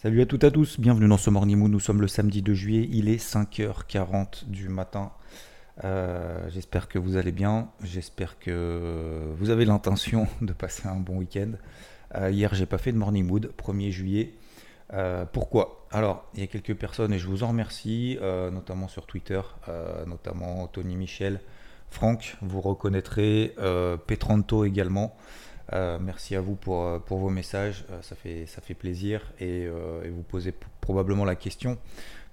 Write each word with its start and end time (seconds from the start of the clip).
Salut 0.00 0.20
à 0.20 0.26
toutes 0.26 0.44
et 0.44 0.46
à 0.46 0.50
tous, 0.52 0.78
bienvenue 0.78 1.08
dans 1.08 1.16
ce 1.16 1.28
Morning 1.28 1.58
Moon. 1.58 1.68
Nous 1.68 1.80
sommes 1.80 2.00
le 2.00 2.06
samedi 2.06 2.40
2 2.40 2.54
juillet, 2.54 2.88
il 2.92 3.08
est 3.08 3.20
5h40 3.20 4.48
du 4.48 4.68
matin. 4.68 5.10
Euh, 5.82 6.48
j'espère 6.50 6.86
que 6.86 7.00
vous 7.00 7.16
allez 7.16 7.32
bien, 7.32 7.70
j'espère 7.82 8.38
que 8.38 9.32
vous 9.36 9.50
avez 9.50 9.64
l'intention 9.64 10.28
de 10.40 10.52
passer 10.52 10.86
un 10.86 11.00
bon 11.00 11.16
week-end. 11.16 11.50
Euh, 12.14 12.30
hier, 12.30 12.54
j'ai 12.54 12.64
pas 12.64 12.78
fait 12.78 12.92
de 12.92 12.96
Morning 12.96 13.26
Mood, 13.26 13.50
1er 13.58 13.90
juillet. 13.90 14.34
Euh, 14.92 15.24
pourquoi? 15.24 15.84
Alors, 15.90 16.30
il 16.34 16.42
y 16.42 16.44
a 16.44 16.46
quelques 16.46 16.76
personnes 16.76 17.12
et 17.12 17.18
je 17.18 17.26
vous 17.26 17.42
en 17.42 17.48
remercie, 17.48 18.20
notamment 18.22 18.86
sur 18.86 19.04
Twitter, 19.04 19.40
notamment 20.06 20.68
Tony 20.68 20.94
Michel, 20.94 21.40
Franck, 21.90 22.36
vous 22.40 22.60
reconnaîtrez, 22.60 23.52
Petranto 24.06 24.64
également. 24.64 25.16
Euh, 25.72 25.98
merci 26.00 26.34
à 26.34 26.40
vous 26.40 26.54
pour, 26.54 26.84
euh, 26.84 26.98
vos 27.08 27.30
messages, 27.30 27.84
euh, 27.90 28.00
ça, 28.02 28.16
fait, 28.16 28.74
plaisir 28.74 29.32
et, 29.40 29.68
vous 29.68 30.22
posez 30.22 30.54
probablement 30.80 31.24
la 31.24 31.36
question 31.36 31.78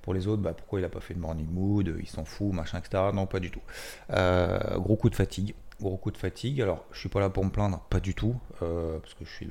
pour 0.02 0.14
les 0.14 0.28
autres, 0.28 0.42
bah, 0.42 0.54
pourquoi 0.54 0.80
il 0.80 0.84
n'a 0.84 0.90
pas 0.90 1.00
fait 1.00 1.16
de 1.16 1.20
morning 1.20 1.48
mood, 1.50 1.96
il 2.00 2.08
s'en 2.08 2.26
fout, 2.26 2.54
machin, 2.54 2.78
etc. 2.78 3.04
Non, 3.14 3.26
pas 3.26 3.40
du 3.40 3.50
tout. 3.50 3.62
Gros 4.10 4.96
coup 4.96 5.10
de 5.10 5.16
fatigue, 5.16 5.56
gros 5.80 5.98
coup 5.98 6.12
de 6.12 6.18
fatigue. 6.18 6.62
Alors, 6.62 6.86
je 6.92 7.00
suis 7.00 7.10
pas 7.10 7.20
là 7.20 7.30
pour 7.30 7.44
me 7.44 7.50
plaindre, 7.50 7.80
pas 7.90 8.00
du 8.00 8.14
tout, 8.14 8.36
parce 8.60 9.16
que 9.16 9.26
je 9.26 9.34
suis 9.34 9.48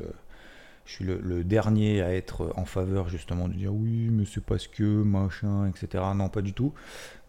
le, 1.01 1.43
dernier 1.45 2.03
à 2.03 2.15
être 2.15 2.53
en 2.57 2.65
faveur 2.65 3.09
justement 3.09 3.49
de 3.49 3.55
dire 3.55 3.75
oui, 3.75 4.09
mais 4.11 4.25
c'est 4.27 4.45
parce 4.45 4.69
que 4.69 4.85
machin, 4.85 5.67
etc. 5.67 6.05
Non, 6.15 6.29
pas 6.29 6.43
du 6.43 6.53
tout. 6.53 6.73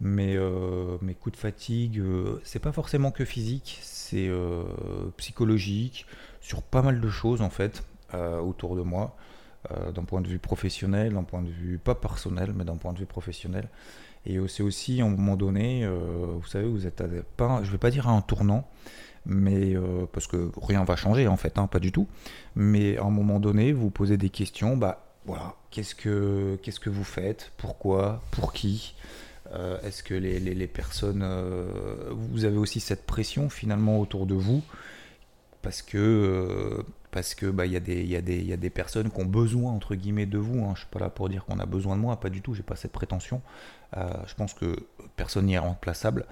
Mais 0.02 0.36
euh, 0.36 0.98
mes 1.02 1.16
coups 1.16 1.36
de 1.36 1.40
fatigue, 1.40 2.00
euh, 2.00 2.40
c'est 2.44 2.60
pas 2.60 2.74
forcément 2.74 3.12
que 3.12 3.26
physique, 3.26 3.80
c'est 3.82 4.30
psychologique, 5.18 6.06
sur 6.46 6.62
pas 6.62 6.84
mal 6.84 7.02
de 7.02 7.10
choses 7.10 7.42
en 7.42 7.50
fait 7.50 7.84
euh, 8.14 8.40
autour 8.40 8.76
de 8.76 8.84
moi, 8.84 9.16
euh, 9.72 9.92
d'un 9.92 10.04
point 10.04 10.22
de 10.22 10.28
vue 10.28 10.38
professionnel, 10.38 11.14
d'un 11.14 11.24
point 11.24 11.42
de 11.42 11.50
vue 11.50 11.80
pas 11.80 11.96
personnel, 11.96 12.54
mais 12.56 12.64
d'un 12.64 12.78
point 12.78 12.94
de 12.94 13.00
vue 13.00 13.08
professionnel. 13.08 13.68
Et 14.28 14.38
euh, 14.38 14.48
c'est 14.48 14.62
aussi 14.62 15.02
à 15.02 15.06
un 15.06 15.10
moment 15.10 15.38
donné, 15.38 15.88
vous 15.88 16.46
savez, 16.46 16.68
vous 16.68 16.86
êtes 16.86 17.02
à, 17.02 17.06
pas, 17.36 17.62
je 17.64 17.72
vais 17.72 17.80
pas 17.80 17.90
dire 17.90 18.08
à 18.08 18.12
un 18.12 18.22
tournant, 18.22 18.70
mais 19.26 19.74
parce 20.14 20.28
que 20.28 20.52
rien 20.62 20.84
va 20.84 20.96
changer 20.96 21.28
en 21.28 21.36
fait, 21.36 21.58
hein, 21.58 21.66
pas 21.66 21.80
du 21.80 21.92
tout. 21.92 22.08
Mais 22.56 22.98
à 22.98 23.04
un 23.06 23.10
moment 23.10 23.40
donné, 23.40 23.74
vous 23.74 23.90
posez 23.90 24.18
des 24.18 24.30
questions, 24.30 24.78
bah 24.78 25.04
voilà, 25.26 25.56
qu'est-ce 25.72 25.96
que 25.96 26.60
qu'est-ce 26.62 26.80
que 26.80 26.92
vous 26.92 27.04
faites, 27.04 27.52
pourquoi, 27.58 28.22
pour 28.30 28.54
qui, 28.54 28.94
est-ce 29.84 30.04
que 30.04 30.14
les, 30.14 30.68
personnes, 30.68 31.26
vous 32.12 32.46
avez 32.46 32.58
aussi 32.58 32.80
cette 32.80 33.08
pression 33.08 33.50
finalement 33.50 34.00
autour 34.00 34.28
de 34.28 34.36
vous, 34.36 34.62
parce 35.66 35.82
que 35.82 35.98
euh, 35.98 36.84
parce 37.10 37.34
que 37.34 37.48
bah 37.48 37.66
y 37.66 37.72
y 37.72 38.16
y 38.16 38.54
a 38.54 38.58
des 38.58 38.70
personnes 38.70 39.10
qui 39.10 39.20
ont 39.20 39.26
besoin 39.26 39.72
entre 39.72 39.96
guillemets 39.96 40.28
de 40.28 40.38
vous. 40.38 40.64
Hein. 40.64 40.74
Je 40.76 40.82
suis 40.82 40.90
pas 40.92 41.00
là 41.00 41.10
pour 41.10 41.28
dire 41.28 41.44
qu'on 41.46 41.58
a 41.58 41.66
besoin 41.66 41.96
de 41.96 42.02
moi, 42.02 42.20
pas 42.20 42.30
du 42.30 42.44
tout. 42.44 42.54
J'ai 42.54 42.62
pas 42.62 42.76
cette 42.76 42.92
prétention. 42.92 43.42
Euh, 43.98 44.14
je 44.28 44.36
pense 44.36 44.54
que 44.54 44.76
personne 45.16 45.48
n'y 45.48 45.56
est 45.56 45.58
remplaçable. 45.58 46.28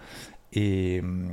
Et, 0.56 1.00
hum, 1.02 1.32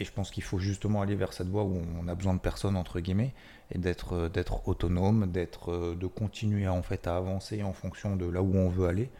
et 0.00 0.04
je 0.04 0.10
pense 0.10 0.32
qu'il 0.32 0.42
faut 0.42 0.58
justement 0.58 1.00
aller 1.00 1.14
vers 1.14 1.32
cette 1.32 1.46
voie 1.46 1.62
où 1.62 1.80
on 2.02 2.08
a 2.08 2.14
besoin 2.16 2.34
de 2.34 2.40
personne 2.40 2.76
entre 2.76 2.98
guillemets 2.98 3.32
et 3.70 3.78
d'être 3.78 4.14
euh, 4.14 4.28
d'être 4.28 4.66
autonome, 4.66 5.30
d'être 5.30 5.70
euh, 5.70 5.94
de 5.94 6.08
continuer 6.08 6.66
à, 6.66 6.72
en 6.72 6.82
fait 6.82 7.06
à 7.06 7.16
avancer 7.16 7.62
en 7.62 7.72
fonction 7.72 8.16
de 8.16 8.26
là 8.26 8.42
où 8.42 8.56
on 8.56 8.68
veut 8.68 8.88
aller 8.88 9.10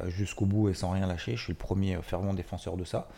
euh, 0.00 0.10
jusqu'au 0.10 0.44
bout 0.44 0.68
et 0.68 0.74
sans 0.74 0.90
rien 0.90 1.06
lâcher. 1.06 1.36
Je 1.36 1.42
suis 1.42 1.52
le 1.52 1.58
premier 1.58 1.94
euh, 1.94 2.02
fervent 2.02 2.34
défenseur 2.34 2.76
de 2.76 2.84
ça. 2.84 3.08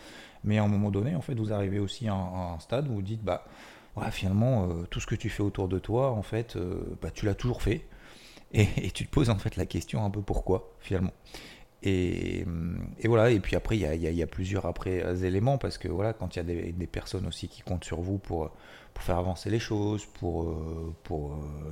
Mais 0.44 0.58
à 0.58 0.62
un 0.62 0.68
moment 0.68 0.90
donné, 0.90 1.14
en 1.14 1.22
fait, 1.22 1.34
vous 1.34 1.50
arrivez 1.50 1.78
aussi 1.78 2.06
à 2.06 2.12
un, 2.12 2.16
à 2.16 2.54
un 2.54 2.58
stade 2.60 2.86
où 2.88 2.94
vous 2.94 3.02
dites 3.02 3.24
bah 3.24 3.46
ouais, 3.96 4.10
finalement 4.10 4.68
euh, 4.68 4.86
tout 4.90 5.00
ce 5.00 5.06
que 5.06 5.14
tu 5.14 5.28
fais 5.28 5.42
autour 5.42 5.68
de 5.68 5.78
toi, 5.78 6.12
en 6.12 6.22
fait, 6.22 6.56
euh, 6.56 6.96
bah, 7.02 7.10
tu 7.10 7.26
l'as 7.26 7.34
toujours 7.34 7.62
fait. 7.62 7.86
Et, 8.52 8.90
tu 8.92 9.06
te 9.06 9.10
poses 9.10 9.30
en 9.30 9.38
fait 9.38 9.56
la 9.56 9.66
question 9.66 10.04
un 10.04 10.10
peu 10.10 10.22
pourquoi 10.22 10.72
finalement. 10.80 11.12
Et, 11.82 12.44
hum, 12.46 12.88
voilà, 13.04 13.30
et 13.30 13.40
puis 13.40 13.56
après, 13.56 13.76
il 13.76 13.82
y 13.82 14.22
a, 14.22 14.26
plusieurs 14.26 14.66
après, 14.66 15.04
euh, 15.04 15.16
éléments, 15.16 15.58
parce 15.58 15.78
que 15.78 15.88
voilà, 15.88 16.12
quand 16.12 16.36
il 16.36 16.38
y 16.38 16.40
a 16.40 16.72
des, 16.72 16.86
personnes 16.86 17.26
aussi 17.26 17.48
qui 17.48 17.62
comptent 17.62 17.84
sur 17.84 18.00
vous 18.00 18.18
pour, 18.18 18.50
faire 18.98 19.18
avancer 19.18 19.50
les 19.50 19.58
choses, 19.58 20.06
pour, 20.06 20.56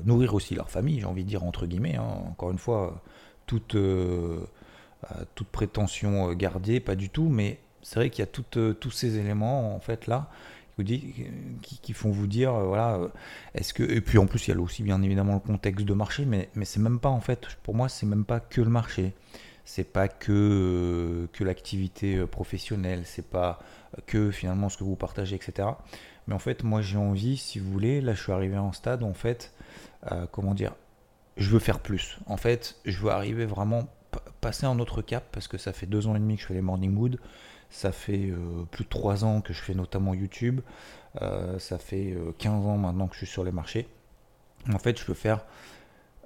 nourrir 0.04 0.34
aussi 0.34 0.54
leur 0.54 0.70
famille, 0.70 1.00
j'ai 1.00 1.06
envie 1.06 1.24
de 1.24 1.28
dire 1.28 1.42
entre 1.42 1.66
guillemets, 1.66 1.96
hein. 1.96 2.22
encore 2.28 2.50
une 2.50 2.58
fois, 2.58 3.02
toute, 3.46 3.76
toute 5.34 5.48
prétention 5.48 6.34
gardée, 6.34 6.80
pas 6.80 6.96
du 6.96 7.08
tout, 7.08 7.30
mais 7.30 7.60
c'est 7.80 7.96
vrai 7.96 8.10
qu'il 8.10 8.22
y 8.22 8.28
a 8.28 8.74
tous 8.74 8.90
ces 8.90 9.16
éléments 9.16 9.74
en 9.74 9.80
fait 9.80 10.06
là 10.06 10.30
vous 10.76 10.84
dit- 10.84 11.14
qui, 11.62 11.92
font 11.92 12.10
vous 12.10 12.26
dire, 12.26 12.54
euh, 12.54 12.66
voilà, 12.66 12.96
euh, 12.96 13.08
est-ce 13.54 13.74
que, 13.74 13.82
et 13.82 14.00
puis 14.00 14.18
en 14.18 14.26
plus, 14.26 14.48
il 14.48 14.54
y 14.54 14.56
a 14.56 14.60
aussi 14.60 14.82
bien 14.82 15.02
évidemment 15.02 15.34
le 15.34 15.40
contexte 15.40 15.84
de 15.84 15.94
marché, 15.94 16.24
mais, 16.24 16.48
mais 16.54 16.64
c'est 16.64 16.80
même 16.80 17.00
pas 17.00 17.08
en 17.08 17.20
fait, 17.20 17.46
pour 17.62 17.74
moi, 17.74 17.88
c'est 17.88 18.06
même 18.06 18.24
pas 18.24 18.40
que 18.40 18.60
le 18.60 18.70
marché 18.70 19.14
c'est 19.66 19.90
pas 19.90 20.08
que, 20.08 20.30
euh, 20.30 21.26
que 21.32 21.42
l'activité 21.42 22.26
professionnelle, 22.26 23.02
c'est 23.06 23.26
pas 23.26 23.60
que 24.06 24.30
finalement 24.30 24.68
ce 24.68 24.76
que 24.76 24.84
vous 24.84 24.94
partagez, 24.94 25.36
etc. 25.36 25.68
Mais 26.26 26.34
en 26.34 26.38
fait, 26.38 26.64
moi 26.64 26.82
j'ai 26.82 26.98
envie, 26.98 27.38
si 27.38 27.60
vous 27.60 27.72
voulez, 27.72 28.02
là 28.02 28.12
je 28.12 28.22
suis 28.22 28.32
arrivé 28.32 28.56
un 28.56 28.72
stade 28.72 29.02
en 29.02 29.14
fait, 29.14 29.54
comment 30.32 30.52
dire, 30.52 30.74
je 31.36 31.50
veux 31.50 31.58
faire 31.58 31.80
plus. 31.80 32.18
En 32.26 32.36
fait, 32.36 32.76
je 32.84 32.98
veux 32.98 33.10
arriver 33.10 33.46
vraiment, 33.46 33.88
passer 34.40 34.66
un 34.66 34.78
autre 34.78 35.02
cap, 35.02 35.24
parce 35.32 35.48
que 35.48 35.58
ça 35.58 35.72
fait 35.72 35.86
deux 35.86 36.06
ans 36.06 36.14
et 36.14 36.18
demi 36.18 36.36
que 36.36 36.42
je 36.42 36.46
fais 36.46 36.54
les 36.54 36.60
Morning 36.60 36.92
Mood, 36.92 37.18
ça 37.74 37.90
fait 37.90 38.30
euh, 38.30 38.64
plus 38.70 38.84
de 38.84 38.88
trois 38.88 39.24
ans 39.24 39.40
que 39.40 39.52
je 39.52 39.60
fais 39.60 39.74
notamment 39.74 40.14
YouTube, 40.14 40.60
euh, 41.20 41.58
ça 41.58 41.76
fait 41.76 42.12
euh, 42.12 42.32
15 42.38 42.66
ans 42.66 42.78
maintenant 42.78 43.08
que 43.08 43.14
je 43.14 43.18
suis 43.18 43.26
sur 43.26 43.42
les 43.42 43.50
marchés. 43.50 43.88
En 44.72 44.78
fait, 44.78 44.98
je 44.98 45.04
veux 45.04 45.14
faire 45.14 45.44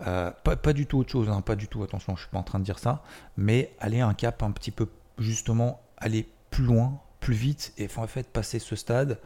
euh, 0.07 0.31
pas, 0.31 0.73
du 0.75 0.87
tout 0.87 0.99
autre 0.99 1.11
chose, 1.11 1.31
hein, 1.31 1.41
pas 1.41 1.57
du 1.57 1.67
tout, 1.67 1.83
attention, 1.83 2.17
je 2.17 2.21
suis 2.21 2.31
pas 2.31 2.39
en 2.39 2.43
train 2.43 2.59
de 2.59 2.65
dire 2.65 2.79
ça, 2.79 3.03
mais 3.39 3.73
aller 3.81 4.01
un 4.01 4.13
cap 4.13 4.43
un 4.43 4.51
petit 4.51 4.71
peu, 4.71 4.89
justement, 5.17 5.81
aller 5.97 6.29
plus 6.51 6.65
loin, 6.65 7.01
plus 7.19 7.35
vite, 7.35 7.73
et 7.79 7.89
en 7.97 8.07
fait 8.07 8.29
passer 8.29 8.59
ce 8.59 8.77
stade 8.77 9.19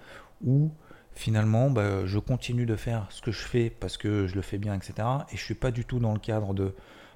où 0.44 0.70
finalement 1.14 1.70
bah, 1.70 2.06
je 2.06 2.18
continue 2.20 2.66
de 2.66 2.76
faire 2.76 3.06
ce 3.10 3.20
que 3.20 3.32
je 3.32 3.42
fais 3.42 3.68
parce 3.68 3.96
que 3.96 4.28
je 4.28 4.36
le 4.36 4.42
fais 4.42 4.58
bien, 4.58 4.74
etc. 4.74 4.94
Et 5.32 5.36
je 5.36 5.42
suis 5.42 5.54
pas 5.54 5.72
du 5.72 5.84
tout 5.84 5.98
dans 5.98 6.12
le 6.14 6.20
cadre 6.20 6.54
de 6.54 6.74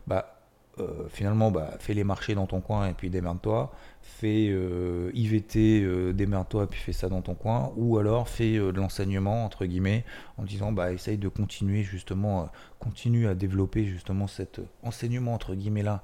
bah, 0.08 0.36
euh, 0.78 1.08
finalement 1.08 1.50
bah, 1.50 1.76
fais 1.78 1.94
les 1.94 2.04
marchés 2.04 2.34
dans 2.34 2.46
ton 2.46 2.60
coin 2.60 2.88
et 2.88 2.92
puis 2.92 3.08
démerde-toi, 3.08 3.72
fais 4.06 4.48
euh, 4.50 5.10
IVT, 5.14 5.82
euh, 5.82 6.12
démerde-toi 6.12 6.64
et 6.64 6.66
puis 6.66 6.80
fais 6.80 6.92
ça 6.92 7.08
dans 7.08 7.20
ton 7.22 7.34
coin, 7.34 7.72
ou 7.76 7.98
alors 7.98 8.28
fais 8.28 8.56
euh, 8.56 8.72
de 8.72 8.78
l'enseignement 8.78 9.44
entre 9.44 9.66
guillemets 9.66 10.04
en 10.38 10.44
disant 10.44 10.72
bah 10.72 10.92
essaye 10.92 11.18
de 11.18 11.28
continuer 11.28 11.82
justement, 11.82 12.42
euh, 12.42 12.46
continue 12.78 13.26
à 13.28 13.34
développer 13.34 13.84
justement 13.84 14.26
cet 14.26 14.60
enseignement 14.82 15.34
entre 15.34 15.54
guillemets 15.54 15.82
là 15.82 16.02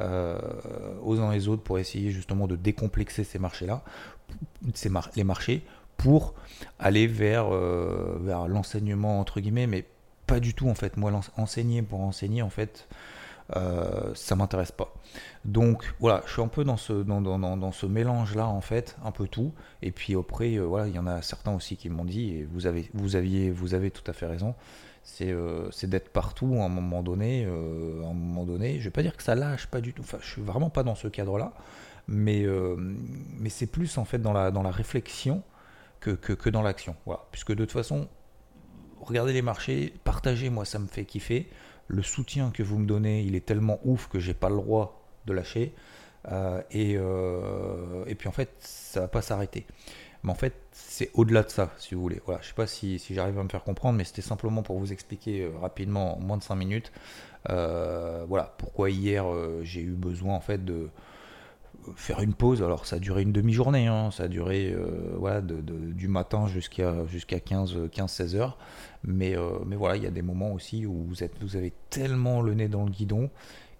euh, 0.00 0.38
aux 1.02 1.20
uns 1.20 1.32
et 1.32 1.38
aux 1.40 1.48
autres 1.48 1.62
pour 1.62 1.78
essayer 1.78 2.10
justement 2.10 2.46
de 2.46 2.56
décomplexer 2.56 3.24
ces 3.24 3.38
marchés 3.38 3.66
là, 3.66 3.82
ces 4.74 4.88
mar- 4.88 5.10
les 5.16 5.24
marchés 5.24 5.62
pour 5.96 6.34
aller 6.78 7.06
vers, 7.06 7.52
euh, 7.54 8.18
vers 8.22 8.48
l'enseignement 8.48 9.20
entre 9.20 9.40
guillemets, 9.40 9.66
mais 9.66 9.84
pas 10.26 10.40
du 10.40 10.54
tout 10.54 10.68
en 10.68 10.74
fait. 10.74 10.96
Moi, 10.96 11.12
enseigner 11.36 11.82
pour 11.82 12.00
enseigner, 12.00 12.40
en 12.40 12.48
fait, 12.50 12.88
euh, 13.56 14.12
ça 14.14 14.36
m'intéresse 14.36 14.72
pas. 14.72 14.94
Donc 15.44 15.94
voilà, 16.00 16.22
je 16.26 16.32
suis 16.32 16.42
un 16.42 16.48
peu 16.48 16.64
dans 16.64 16.76
ce, 16.76 16.92
dans, 16.92 17.20
dans, 17.20 17.38
dans, 17.38 17.72
ce 17.72 17.86
mélange-là, 17.86 18.46
en 18.46 18.60
fait, 18.60 18.96
un 19.04 19.10
peu 19.10 19.26
tout. 19.26 19.52
Et 19.82 19.90
puis 19.90 20.14
après, 20.14 20.56
euh, 20.56 20.62
voilà, 20.64 20.88
il 20.88 20.94
y 20.94 20.98
en 20.98 21.06
a 21.06 21.22
certains 21.22 21.54
aussi 21.54 21.76
qui 21.76 21.88
m'ont 21.88 22.04
dit, 22.04 22.30
et 22.30 22.44
vous 22.44 22.66
avez, 22.66 22.90
vous 22.94 23.16
aviez, 23.16 23.50
vous 23.50 23.74
avez 23.74 23.90
tout 23.90 24.08
à 24.08 24.12
fait 24.12 24.26
raison, 24.26 24.54
c'est 25.02 25.30
euh, 25.30 25.68
d'être 25.84 26.10
partout 26.10 26.56
à 26.60 26.64
un 26.64 26.68
moment 26.68 27.02
donné. 27.02 27.44
euh, 27.46 28.02
à 28.04 28.06
un 28.08 28.14
moment 28.14 28.44
donné, 28.44 28.78
je 28.78 28.84
vais 28.84 28.90
pas 28.90 29.02
dire 29.02 29.16
que 29.16 29.22
ça 29.22 29.34
lâche, 29.34 29.66
pas 29.66 29.80
du 29.80 29.92
tout. 29.92 30.02
Enfin, 30.02 30.18
je 30.20 30.28
suis 30.28 30.42
vraiment 30.42 30.70
pas 30.70 30.82
dans 30.82 30.94
ce 30.94 31.08
cadre-là, 31.08 31.52
mais, 32.08 32.44
euh, 32.44 32.76
mais 32.78 33.48
c'est 33.48 33.66
plus 33.66 33.98
en 33.98 34.04
fait 34.04 34.18
dans 34.18 34.32
la, 34.32 34.50
dans 34.50 34.62
la 34.62 34.70
réflexion 34.70 35.42
que, 36.00 36.10
que, 36.10 36.32
que 36.32 36.50
dans 36.50 36.62
l'action. 36.62 36.96
Voilà. 37.06 37.24
Puisque 37.30 37.50
de 37.52 37.64
toute 37.64 37.72
façon, 37.72 38.08
regardez 39.00 39.32
les 39.32 39.42
marchés, 39.42 39.94
partagez, 40.04 40.50
moi 40.50 40.64
ça 40.64 40.78
me 40.78 40.86
fait 40.86 41.04
kiffer. 41.04 41.48
Le 41.92 42.02
soutien 42.02 42.50
que 42.50 42.62
vous 42.62 42.78
me 42.78 42.86
donnez, 42.86 43.22
il 43.22 43.34
est 43.34 43.44
tellement 43.44 43.80
ouf 43.84 44.06
que 44.06 44.20
j'ai 44.20 44.32
pas 44.32 44.48
le 44.48 44.54
droit 44.54 45.02
de 45.26 45.32
lâcher. 45.32 45.74
Euh, 46.30 46.62
et, 46.70 46.94
euh, 46.96 48.04
et 48.06 48.14
puis 48.14 48.28
en 48.28 48.32
fait, 48.32 48.50
ça 48.60 49.00
va 49.00 49.08
pas 49.08 49.22
s'arrêter. 49.22 49.66
Mais 50.22 50.30
en 50.30 50.36
fait, 50.36 50.54
c'est 50.70 51.10
au-delà 51.14 51.42
de 51.42 51.48
ça, 51.48 51.72
si 51.78 51.96
vous 51.96 52.00
voulez. 52.00 52.20
Voilà, 52.26 52.40
je 52.42 52.48
sais 52.48 52.54
pas 52.54 52.68
si, 52.68 53.02
j'arrive 53.10 53.38
à 53.40 53.42
me 53.42 53.48
faire 53.48 53.64
comprendre, 53.64 53.98
mais 53.98 54.04
c'était 54.04 54.22
simplement 54.22 54.62
pour 54.62 54.78
vous 54.78 54.92
expliquer 54.92 55.42
euh, 55.42 55.50
rapidement, 55.60 56.16
en 56.16 56.20
moins 56.20 56.36
de 56.36 56.44
5 56.44 56.54
minutes, 56.54 56.92
voilà, 57.48 58.54
pourquoi 58.58 58.90
hier 58.90 59.24
j'ai 59.62 59.80
eu 59.80 59.92
besoin 59.92 60.34
en 60.34 60.40
fait 60.40 60.64
de 60.64 60.90
faire 61.96 62.20
une 62.20 62.34
pause. 62.34 62.62
Alors 62.62 62.86
ça 62.86 62.96
a 62.96 62.98
duré 63.00 63.22
une 63.22 63.32
demi-journée, 63.32 63.88
hein. 63.88 64.12
ça 64.12 64.24
a 64.24 64.28
duré 64.28 64.76
voilà, 65.16 65.40
du 65.40 66.06
matin 66.06 66.46
jusqu'à 66.46 67.06
jusqu'à 67.06 67.38
15-16 67.38 68.36
heures. 68.36 68.58
Mais, 69.02 69.34
mais 69.66 69.76
voilà, 69.76 69.96
il 69.96 70.02
y 70.02 70.06
a 70.06 70.10
des 70.10 70.22
moments 70.22 70.52
aussi 70.52 70.84
où 70.84 71.04
vous, 71.08 71.24
êtes, 71.24 71.32
vous 71.40 71.56
avez 71.56 71.72
tellement 71.88 72.42
le 72.42 72.54
nez 72.54 72.68
dans 72.68 72.84
le 72.84 72.90
guidon 72.90 73.30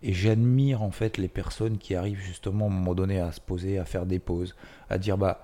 et 0.02 0.12
j'admire 0.12 0.82
en 0.82 0.90
fait 0.90 1.18
les 1.18 1.28
personnes 1.28 1.78
qui 1.78 1.94
arrivent 1.94 2.20
justement 2.20 2.66
à 2.66 2.68
un 2.68 2.72
moment 2.72 2.94
donné 2.94 3.20
à 3.20 3.32
se 3.32 3.40
poser, 3.40 3.78
à 3.78 3.84
faire 3.84 4.06
des 4.06 4.18
pauses, 4.18 4.56
à 4.88 4.98
dire 4.98 5.18
bah 5.18 5.42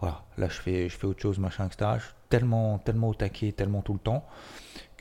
voilà, 0.00 0.24
là 0.36 0.48
je 0.48 0.60
fais, 0.60 0.88
je 0.88 0.96
fais 0.96 1.06
autre 1.06 1.20
chose, 1.20 1.38
machin, 1.38 1.66
etc. 1.66 1.92
Je 1.98 2.04
suis 2.04 2.14
tellement, 2.28 2.78
tellement 2.78 3.10
au 3.10 3.14
taquet, 3.14 3.52
tellement 3.52 3.82
tout 3.82 3.92
le 3.92 4.00
temps 4.00 4.26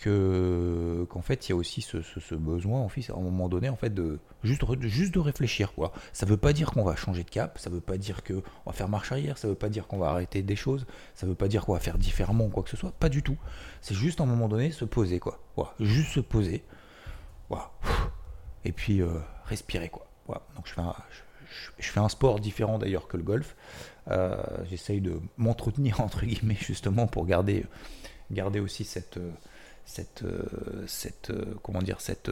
que 0.02 1.06
qu'en 1.10 1.22
fait 1.22 1.48
il 1.48 1.52
y 1.52 1.54
a 1.54 1.56
aussi 1.56 1.82
ce, 1.82 2.36
besoin 2.36 2.80
en 2.80 2.90
fait, 2.90 3.12
à 3.12 3.16
un 3.16 3.22
moment 3.22 3.48
donné 3.48 3.70
en 3.70 3.76
fait 3.76 3.94
de 3.94 4.20
juste, 4.44 4.64
juste 4.82 5.14
de 5.14 5.20
réfléchir 5.20 5.74
quoi. 5.74 5.94
Ça 6.12 6.26
veut 6.26 6.38
pas 6.38 6.54
dire 6.54 6.72
qu'on 6.72 6.84
va 6.84 6.96
changer 6.96 7.24
de 7.24 7.30
cap, 7.30 7.60
ça 7.60 7.70
veut 7.70 7.82
pas 7.82 7.98
dire 7.98 8.24
qu'on 8.24 8.42
va 8.66 8.74
faire 8.74 8.90
marche 8.90 9.12
arrière, 9.12 9.38
ça 9.38 9.48
veut 9.48 9.56
pas 9.56 9.70
dire 9.70 9.88
qu'on 9.88 10.00
va 10.00 10.08
arrêter 10.10 10.42
des 10.42 10.56
choses, 10.56 10.88
ça 11.14 11.28
veut 11.28 11.36
pas 11.36 11.48
dire 11.48 11.66
qu'on 11.66 11.74
va 11.74 11.80
faire 11.80 12.00
différemment 12.00 12.50
quoi 12.50 12.64
que 12.64 12.70
ce 12.70 12.78
soit, 12.78 12.92
pas 12.92 13.10
du 13.10 13.22
tout. 13.22 13.38
C'est 13.82 13.94
juste 13.94 14.20
à 14.20 14.24
un 14.24 14.28
moment 14.28 14.50
donné 14.50 14.72
se 14.72 14.86
poser 14.86 15.20
quoi. 15.20 15.40
Juste 15.80 16.14
se 16.14 16.20
poser. 16.20 16.64
Et 18.66 18.72
puis 18.72 19.02
euh, 19.02 19.20
respirer 19.46 19.90
quoi. 19.90 20.08
Je 20.66 21.92
fais, 21.92 22.00
un, 22.00 22.10
sport 22.10 22.40
différent 22.40 22.80
d'ailleurs 22.80 23.08
que 23.08 23.18
le 23.18 23.24
golf. 23.24 23.56
Euh, 24.08 24.42
j'essaye 24.68 25.00
de 25.00 25.20
m'entretenir 25.38 26.02
entre 26.02 26.26
guillemets 26.26 26.58
justement 26.60 27.06
pour 27.06 27.28
garder, 27.28 27.66
garder 28.32 28.60
aussi 28.60 28.84
cette, 28.84 29.20
cette, 29.86 30.24
cette 30.88 31.32
comment 31.62 31.82
dire 31.82 32.02
cette 32.02 32.32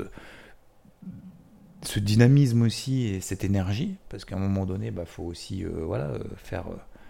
ce 1.84 2.00
dynamisme 2.00 2.62
aussi 2.64 3.08
et 3.08 3.22
cette 3.22 3.44
énergie 3.44 3.96
parce 4.10 4.26
qu'à 4.26 4.36
un 4.36 4.40
moment 4.40 4.66
donné 4.66 4.92
bah, 4.92 5.06
faut 5.06 5.24
aussi 5.24 5.64
euh, 5.64 5.70
voilà 5.86 6.12
faire 6.36 6.66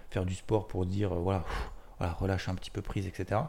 faire 0.09 0.25
du 0.25 0.36
sport 0.36 0.68
pour 0.68 0.86
dire 0.86 1.13
voilà, 1.15 1.44
voilà 1.97 2.13
relâche 2.13 2.50
un 2.50 2.56
petit 2.56 2.71
peu 2.71 2.81
prise 2.81 3.07
etc 3.07 3.41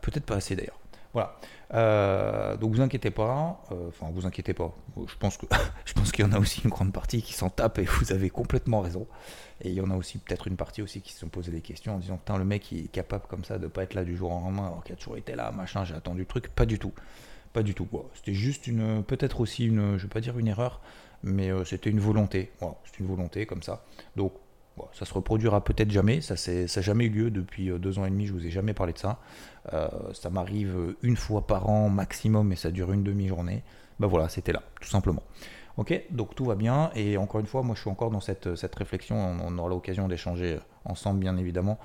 peut-être 0.00 0.24
pas 0.24 0.36
assez 0.36 0.56
d'ailleurs 0.56 0.78
voilà. 1.12 1.36
Euh, 1.74 2.56
donc 2.56 2.74
vous 2.74 2.80
inquiétez 2.80 3.10
pas. 3.10 3.62
Euh, 3.70 3.88
enfin, 3.88 4.10
vous 4.12 4.26
inquiétez 4.26 4.54
pas. 4.54 4.74
Je 5.06 5.16
pense 5.16 5.36
que 5.36 5.46
je 5.84 5.92
pense 5.92 6.12
qu'il 6.12 6.24
y 6.24 6.28
en 6.28 6.32
a 6.32 6.38
aussi 6.38 6.62
une 6.64 6.70
grande 6.70 6.92
partie 6.92 7.22
qui 7.22 7.32
s'en 7.34 7.50
tape 7.50 7.78
et 7.78 7.84
vous 7.84 8.12
avez 8.12 8.30
complètement 8.30 8.80
raison. 8.80 9.06
Et 9.60 9.68
il 9.68 9.74
y 9.74 9.80
en 9.80 9.90
a 9.90 9.96
aussi 9.96 10.18
peut-être 10.18 10.48
une 10.48 10.56
partie 10.56 10.82
aussi 10.82 11.00
qui 11.00 11.12
se 11.12 11.20
sont 11.20 11.28
posé 11.28 11.50
des 11.50 11.60
questions 11.60 11.94
en 11.94 11.98
disant 11.98 12.16
putain 12.16 12.36
le 12.36 12.44
mec 12.44 12.72
il 12.72 12.86
est 12.86 12.88
capable 12.88 13.26
comme 13.28 13.44
ça 13.44 13.58
de 13.58 13.66
pas 13.68 13.84
être 13.84 13.94
là 13.94 14.04
du 14.04 14.16
jour 14.16 14.32
au 14.32 14.40
lendemain 14.40 14.66
alors 14.66 14.82
qu'il 14.82 14.94
a 14.94 14.96
toujours 14.96 15.16
été 15.16 15.34
là 15.34 15.52
machin. 15.52 15.84
J'ai 15.84 15.94
attendu 15.94 16.20
le 16.20 16.26
truc. 16.26 16.48
Pas 16.48 16.66
du 16.66 16.78
tout. 16.78 16.92
Pas 17.52 17.62
du 17.62 17.74
tout. 17.74 17.86
C'était 18.14 18.34
juste 18.34 18.66
une 18.66 19.02
peut-être 19.04 19.40
aussi 19.40 19.66
une 19.66 19.98
je 19.98 20.02
vais 20.02 20.08
pas 20.08 20.20
dire 20.20 20.38
une 20.38 20.48
erreur, 20.48 20.80
mais 21.22 21.50
euh, 21.50 21.64
c'était 21.64 21.90
une 21.90 22.00
volonté. 22.00 22.50
C'est 22.60 23.00
une 23.00 23.06
volonté 23.06 23.46
comme 23.46 23.62
ça. 23.62 23.84
Donc 24.16 24.32
ça 24.92 25.04
se 25.04 25.14
reproduira 25.14 25.62
peut-être 25.62 25.90
jamais, 25.90 26.20
ça 26.20 26.34
n'a 26.34 26.82
jamais 26.82 27.06
eu 27.06 27.10
lieu 27.10 27.30
depuis 27.30 27.70
euh, 27.70 27.78
deux 27.78 27.98
ans 27.98 28.04
et 28.04 28.10
demi, 28.10 28.26
je 28.26 28.32
vous 28.32 28.46
ai 28.46 28.50
jamais 28.50 28.74
parlé 28.74 28.92
de 28.92 28.98
ça. 28.98 29.18
Euh, 29.72 29.88
ça 30.12 30.30
m'arrive 30.30 30.96
une 31.02 31.16
fois 31.16 31.46
par 31.46 31.68
an 31.68 31.88
maximum 31.88 32.52
et 32.52 32.56
ça 32.56 32.70
dure 32.70 32.92
une 32.92 33.02
demi-journée. 33.02 33.62
Ben 34.00 34.06
voilà, 34.06 34.28
c'était 34.28 34.52
là, 34.52 34.62
tout 34.80 34.88
simplement. 34.88 35.22
Ok, 35.76 36.02
donc 36.10 36.34
tout 36.34 36.44
va 36.44 36.54
bien 36.54 36.90
et 36.94 37.16
encore 37.16 37.40
une 37.40 37.46
fois, 37.46 37.62
moi 37.62 37.74
je 37.74 37.80
suis 37.80 37.90
encore 37.90 38.10
dans 38.10 38.20
cette, 38.20 38.46
réflexion, 38.76 39.16
on, 39.16 39.58
aura 39.58 39.68
l'occasion 39.70 40.06
d'échanger 40.06 40.58
ensemble 40.84 41.20
bien 41.20 41.36
évidemment 41.38 41.78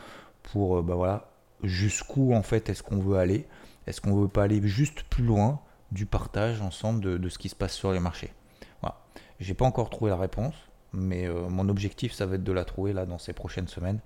pour 0.44 0.84
ben 0.84 0.95
voilà, 0.95 1.30
jusqu'où 1.63 2.34
en 2.34 2.42
fait 2.42 2.69
est-ce 2.69 2.84
qu'on 2.84 3.00
veut 3.00 3.18
aller, 3.18 3.48
est-ce 3.86 4.01
qu'on 4.01 4.13
veut 4.13 4.28
pas 4.28 4.44
aller 4.44 4.62
juste 4.68 5.04
plus 5.04 5.24
loin 5.24 5.62
du 5.94 6.06
partage 6.06 6.62
ensemble 6.62 7.01
de, 7.01 7.18
de 7.18 7.30
ce 7.30 7.38
qui 7.38 7.48
se 7.48 7.56
passe 7.56 7.74
sur 7.74 7.94
les 7.94 8.01
marchés? 8.01 8.34
Voilà. 8.81 8.98
J'ai 9.39 9.54
pas 9.54 9.66
encore 9.66 9.89
trouvé 9.89 10.12
la 10.12 10.18
réponse, 10.18 10.56
mais 10.94 11.28
euh, 11.28 11.50
mon 11.50 11.69
objectif, 11.69 12.13
ça 12.13 12.25
va 12.25 12.36
être 12.36 12.44
de 12.44 12.51
la 12.51 12.66
trouver 12.66 12.94
là 12.94 13.06
dans 13.06 13.18
ces 13.18 13.34
prochaines 13.34 13.68
semaines. 13.68 14.00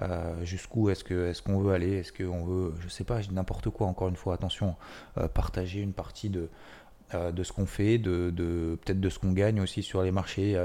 Euh, 0.00 0.42
jusqu'où 0.42 0.88
est-ce 0.88 1.04
que 1.04 1.28
est-ce 1.28 1.42
qu'on 1.42 1.58
veut 1.58 1.72
aller? 1.74 1.98
Est-ce 1.98 2.12
qu'on 2.12 2.44
veut, 2.44 2.74
je 2.80 2.88
sais 2.88 3.04
pas, 3.04 3.20
n'importe 3.30 3.68
quoi. 3.70 3.86
Encore 3.86 4.08
une 4.08 4.16
fois, 4.16 4.34
attention, 4.34 4.74
euh, 5.18 5.28
partager 5.28 5.80
une 5.80 5.92
partie 5.92 6.30
de 6.30 6.48
ce 7.12 7.52
qu'on 7.52 7.66
fait, 7.66 7.98
de 7.98 8.78
peut-être 8.82 9.00
de 9.00 9.08
ce 9.10 9.18
qu'on 9.18 9.32
gagne 9.32 9.60
aussi 9.60 9.82
sur 9.82 10.02
les 10.02 10.12
marchés 10.12 10.56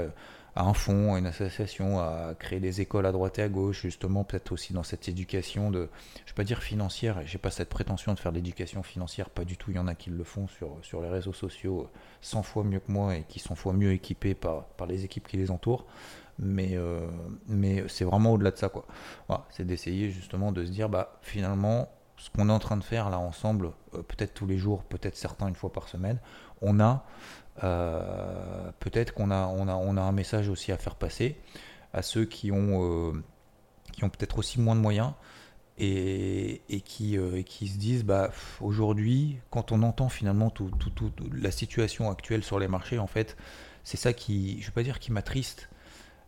à 0.58 0.64
un 0.64 0.74
fonds, 0.74 1.14
à 1.14 1.20
une 1.20 1.26
association, 1.26 2.00
à 2.00 2.34
créer 2.36 2.58
des 2.58 2.80
écoles 2.80 3.06
à 3.06 3.12
droite 3.12 3.38
et 3.38 3.42
à 3.42 3.48
gauche, 3.48 3.82
justement 3.82 4.24
peut-être 4.24 4.50
aussi 4.50 4.72
dans 4.72 4.82
cette 4.82 5.08
éducation 5.08 5.70
de, 5.70 5.88
je 6.16 6.22
ne 6.22 6.26
vais 6.26 6.34
pas 6.34 6.42
dire 6.42 6.64
financière, 6.64 7.22
j'ai 7.26 7.38
pas 7.38 7.52
cette 7.52 7.68
prétention 7.68 8.12
de 8.12 8.18
faire 8.18 8.32
de 8.32 8.38
l'éducation 8.38 8.82
financière, 8.82 9.30
pas 9.30 9.44
du 9.44 9.56
tout, 9.56 9.70
il 9.70 9.76
y 9.76 9.78
en 9.78 9.86
a 9.86 9.94
qui 9.94 10.10
le 10.10 10.24
font 10.24 10.48
sur, 10.48 10.76
sur 10.82 11.00
les 11.00 11.08
réseaux 11.08 11.32
sociaux 11.32 11.88
100 12.22 12.42
fois 12.42 12.64
mieux 12.64 12.80
que 12.80 12.90
moi 12.90 13.14
et 13.14 13.22
qui 13.28 13.38
sont 13.38 13.54
fois 13.54 13.72
mieux 13.72 13.92
équipés 13.92 14.34
par, 14.34 14.64
par 14.64 14.88
les 14.88 15.04
équipes 15.04 15.28
qui 15.28 15.36
les 15.36 15.52
entourent, 15.52 15.86
mais, 16.40 16.70
euh, 16.72 17.06
mais 17.46 17.84
c'est 17.86 18.04
vraiment 18.04 18.32
au-delà 18.32 18.50
de 18.50 18.56
ça, 18.56 18.68
quoi. 18.68 18.84
C'est 19.50 19.64
d'essayer 19.64 20.10
justement 20.10 20.50
de 20.50 20.64
se 20.64 20.72
dire, 20.72 20.88
bah 20.88 21.20
finalement, 21.22 21.88
ce 22.16 22.30
qu'on 22.30 22.48
est 22.48 22.52
en 22.52 22.58
train 22.58 22.76
de 22.76 22.84
faire 22.84 23.10
là 23.10 23.20
ensemble, 23.20 23.70
euh, 23.94 24.02
peut-être 24.02 24.34
tous 24.34 24.46
les 24.46 24.58
jours, 24.58 24.82
peut-être 24.82 25.16
certains 25.16 25.46
une 25.46 25.54
fois 25.54 25.72
par 25.72 25.86
semaine, 25.86 26.18
on 26.60 26.80
a 26.80 27.04
euh, 27.64 28.70
peut-être 28.78 29.12
qu'on 29.14 29.30
a, 29.30 29.46
on 29.46 29.68
a, 29.68 29.74
on 29.74 29.96
a 29.96 30.00
un 30.00 30.12
message 30.12 30.48
aussi 30.48 30.72
à 30.72 30.76
faire 30.76 30.94
passer 30.94 31.36
à 31.92 32.02
ceux 32.02 32.24
qui 32.24 32.52
ont, 32.52 33.10
euh, 33.10 33.12
ont 34.02 34.08
peut-être 34.08 34.38
aussi 34.38 34.60
moins 34.60 34.76
de 34.76 34.80
moyens 34.80 35.12
et, 35.78 36.62
et 36.68 36.80
qui, 36.80 37.16
euh, 37.16 37.42
qui 37.42 37.68
se 37.68 37.78
disent 37.78 38.04
bah, 38.04 38.30
aujourd'hui, 38.60 39.38
quand 39.50 39.72
on 39.72 39.82
entend 39.82 40.08
finalement 40.08 40.50
tout, 40.50 40.70
tout, 40.78 40.90
tout, 40.90 41.12
la 41.32 41.50
situation 41.50 42.10
actuelle 42.10 42.44
sur 42.44 42.58
les 42.58 42.68
marchés, 42.68 42.98
en 42.98 43.06
fait, 43.06 43.36
c'est 43.84 43.96
ça 43.96 44.12
qui, 44.12 44.54
je 44.60 44.64
ne 44.64 44.66
vais 44.66 44.72
pas 44.72 44.82
dire 44.82 44.98
qui 44.98 45.12
m'attriste, 45.12 45.68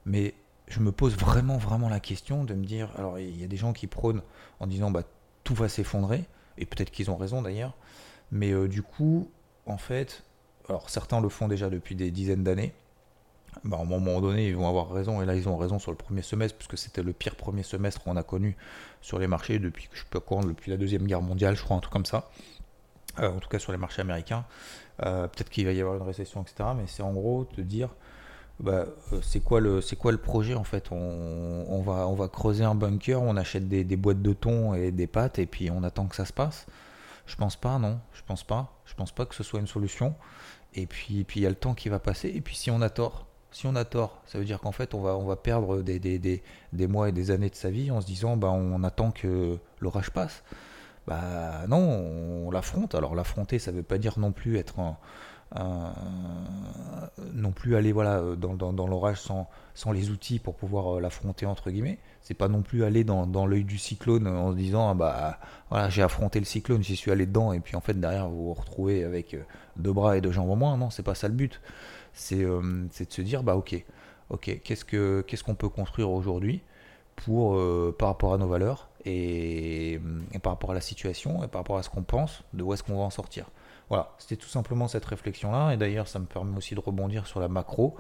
mais 0.05 0.35
je 0.67 0.81
me 0.81 0.93
pose 0.93 1.17
vraiment, 1.17 1.59
vraiment 1.59 1.89
la 1.89 2.01
question 2.01 2.45
de 2.45 2.55
me 2.55 2.65
dire 2.65 2.91
alors 2.97 3.19
il 3.19 3.39
y 3.39 3.45
a 3.45 3.49
des 3.49 3.57
gens 3.57 3.73
qui 3.73 3.89
prônent 3.89 4.23
en 4.61 4.67
disant 4.67 4.91
bah, 4.91 5.03
tout 5.45 5.55
va 5.55 5.69
s'effondrer, 5.69 6.25
et 6.59 6.67
peut-être 6.67 6.91
qu'ils 6.91 7.11
ont 7.11 7.17
raison 7.17 7.43
d'ailleurs, 7.43 7.77
mais 8.31 8.69
du 8.69 8.83
coup, 8.83 9.31
en 9.67 9.79
fait, 9.79 10.25
alors 10.71 10.89
certains 10.89 11.21
le 11.21 11.29
font 11.29 11.49
déjà 11.49 11.69
depuis 11.69 11.95
des 11.95 12.11
dizaines 12.11 12.45
d'années. 12.45 12.73
Bah, 13.65 13.79
à 13.79 13.81
un 13.81 13.85
moment 13.85 14.21
donné, 14.21 14.47
ils 14.47 14.57
vont 14.57 14.69
avoir 14.69 14.91
raison, 14.91 15.21
et 15.21 15.27
là 15.27 15.35
ils 15.35 15.49
ont 15.49 15.57
raison 15.57 15.79
sur 15.79 15.91
le 15.91 15.97
premier 15.97 16.23
semestre, 16.23 16.57
puisque 16.57 16.79
c'était 16.79 17.03
le 17.03 17.13
pire 17.13 17.35
premier 17.35 17.65
semestre 17.65 18.01
qu'on 18.03 18.17
a 18.17 18.23
connu 18.23 18.57
sur 19.01 19.19
les 19.19 19.27
marchés 19.27 19.59
depuis 19.59 19.89
je 19.93 20.05
peux 20.09 20.21
courant 20.21 20.45
depuis 20.45 20.71
la 20.71 20.77
deuxième 20.77 21.07
guerre 21.07 21.23
mondiale, 21.23 21.57
je 21.57 21.63
crois, 21.63 21.77
un 21.77 21.81
truc 21.81 21.93
comme 21.93 22.07
ça. 22.07 22.31
Euh, 23.19 23.29
en 23.29 23.41
tout 23.41 23.49
cas 23.49 23.59
sur 23.59 23.73
les 23.73 23.79
marchés 23.79 24.03
américains. 24.03 24.45
Euh, 25.05 25.27
peut-être 25.27 25.51
qu'il 25.51 25.67
va 25.67 25.73
y 25.73 25.81
avoir 25.81 25.97
une 25.97 26.03
récession, 26.03 26.43
etc. 26.43 26.71
Mais 26.77 26.85
c'est 26.87 27.03
en 27.03 27.13
gros 27.13 27.49
de 27.57 27.63
dire, 27.63 27.89
bah, 28.61 28.87
euh, 29.13 29.21
c'est 29.23 29.41
quoi 29.41 29.61
le, 29.61 29.81
quoi 29.99 30.13
le 30.13 30.19
projet 30.19 30.55
en 30.55 30.65
fait? 30.65 30.93
On, 30.93 31.83
va, 31.85 32.07
on 32.07 32.15
va 32.15 32.29
creuser 32.29 32.63
un 32.65 32.77
bunker, 32.77 33.21
on 33.21 33.37
achète 33.37 33.69
des, 33.69 33.83
des, 33.83 33.97
boîtes 33.97 34.23
de 34.23 34.33
thon 34.33 34.75
et 34.75 34.93
des 34.93 35.09
pâtes, 35.09 35.41
et 35.41 35.47
puis 35.47 35.71
on 35.71 35.83
attend 35.83 36.07
que 36.07 36.15
ça 36.15 36.25
se 36.25 36.33
passe? 36.33 36.67
Je 37.27 37.37
pense 37.37 37.57
pas, 37.57 37.79
non, 37.79 38.01
je 38.13 38.23
pense 38.27 38.45
pas. 38.45 38.73
Je 38.87 38.95
pense 38.95 39.13
pas 39.13 39.25
que 39.25 39.35
ce 39.35 39.43
soit 39.43 39.61
une 39.61 39.67
solution. 39.67 40.15
Et 40.75 40.87
puis, 40.87 41.27
il 41.35 41.43
y 41.43 41.47
a 41.47 41.49
le 41.49 41.55
temps 41.55 41.75
qui 41.75 41.89
va 41.89 41.99
passer. 41.99 42.29
Et 42.29 42.41
puis 42.41 42.57
si 42.57 42.71
on 42.71 42.81
a 42.81 42.91
tort, 42.91 43.27
si 43.51 43.67
on 43.67 43.75
a 43.75 43.85
tort, 43.85 44.23
ça 44.27 44.39
veut 44.39 44.45
dire 44.45 44.61
qu'en 44.61 44.73
fait 44.73 44.95
on 44.95 45.01
va, 45.01 45.17
on 45.17 45.27
va 45.27 45.37
perdre 45.37 45.83
des, 45.83 46.43
mois 46.89 47.09
et 47.09 47.13
des 47.13 47.31
années 47.33 47.51
de 47.51 47.55
sa 47.57 47.71
vie 47.71 47.91
en 47.91 48.01
se 48.01 48.07
disant 48.07 48.37
bah, 48.37 48.51
on 48.51 48.83
attend 48.85 49.11
que 49.11 49.59
l'orage 49.81 50.11
passe. 50.11 50.45
Bah 51.07 51.67
non, 51.69 51.79
on, 51.79 52.51
l'affronte. 52.51 52.95
Alors 52.95 53.15
l'affronter, 53.15 53.59
ça 53.59 53.73
veut 53.73 53.83
pas 53.83 53.99
dire 53.99 54.19
non 54.19 54.33
plus 54.33 54.57
être 54.59 54.79
non 57.35 57.51
plus 57.51 57.75
aller 57.75 57.91
voilà 57.91 58.23
dans 58.37 58.87
l'orage 58.87 59.21
sans, 59.21 59.49
sans, 59.75 59.91
les 59.91 60.11
outils 60.11 60.39
pour 60.39 60.55
pouvoir 60.55 60.97
euh, 60.99 61.01
l'affronter 61.01 61.47
entre 61.47 61.71
guillemets. 61.71 61.99
C'est 62.23 62.35
pas 62.35 62.49
non 62.49 62.63
plus 62.63 62.85
aller 62.85 63.03
dans, 63.03 63.47
l'œil 63.47 63.65
du 63.65 63.79
cyclone 63.79 64.27
en 64.27 64.53
se 64.53 64.57
disant 64.57 64.91
ah 64.91 64.95
bah 64.95 65.39
voilà 65.71 65.89
j'ai 65.89 66.03
affronté 66.03 66.39
le 66.39 66.45
cyclone, 66.45 66.83
j'y 66.83 66.97
suis 66.97 67.11
allé 67.11 67.27
dedans 67.27 67.53
et 67.53 67.61
puis 67.61 67.77
en 67.77 67.81
fait 67.81 67.99
derrière 67.99 68.29
vous 68.29 68.47
vous 68.47 68.55
retrouvez 68.55 69.05
avec 69.05 69.35
euh, 69.35 69.43
deux 69.77 69.93
bras 69.93 70.17
et 70.17 70.21
deux 70.21 70.33
jambes 70.33 70.51
en 70.51 70.57
moins. 70.57 70.77
Non, 70.77 70.91
c'est 70.91 71.03
pas 71.03 71.15
ça 71.15 71.29
le 71.29 71.35
but. 71.35 71.61
C'est 72.13 72.45
euh, 72.45 72.61
de 72.61 73.13
se 73.13 73.23
dire 73.23 73.43
bah 73.43 73.57
ok 73.57 73.85
ok 74.31 74.61
qu'est-ce 74.63 74.85
que 74.85 75.25
qu'est-ce 75.27 75.43
qu'on 75.43 75.55
peut 75.55 75.69
construire 75.69 76.11
aujourd'hui 76.11 76.63
pour 77.17 77.59
par 77.99 78.09
rapport 78.09 78.35
à 78.35 78.39
nos 78.39 78.49
valeurs 78.49 78.91
et, 79.05 80.01
par 80.43 80.53
rapport 80.53 80.71
à 80.71 80.75
la 80.75 80.81
situation 80.81 81.43
et 81.45 81.49
par 81.49 81.61
rapport 81.61 81.79
à 81.79 81.83
ce 81.83 81.91
qu'on 81.91 82.03
pense 82.03 82.43
de 82.53 82.63
où 82.63 82.73
est-ce 82.73 82.83
qu'on 82.83 82.97
va 82.97 83.05
en 83.05 83.11
sortir. 83.11 83.47
Voilà, 83.91 84.13
c'était 84.19 84.37
tout 84.37 84.49
simplement 84.49 84.87
cette 84.87 85.05
réflexion-là. 85.05 85.73
Et 85.73 85.77
d'ailleurs, 85.77 86.07
ça 86.07 86.21
me 86.21 86.25
permet 86.25 86.57
aussi 86.57 86.77
de 86.77 86.81
rebondir 86.81 87.27
sur 87.27 87.41
la 87.41 87.49
macro 87.49 87.97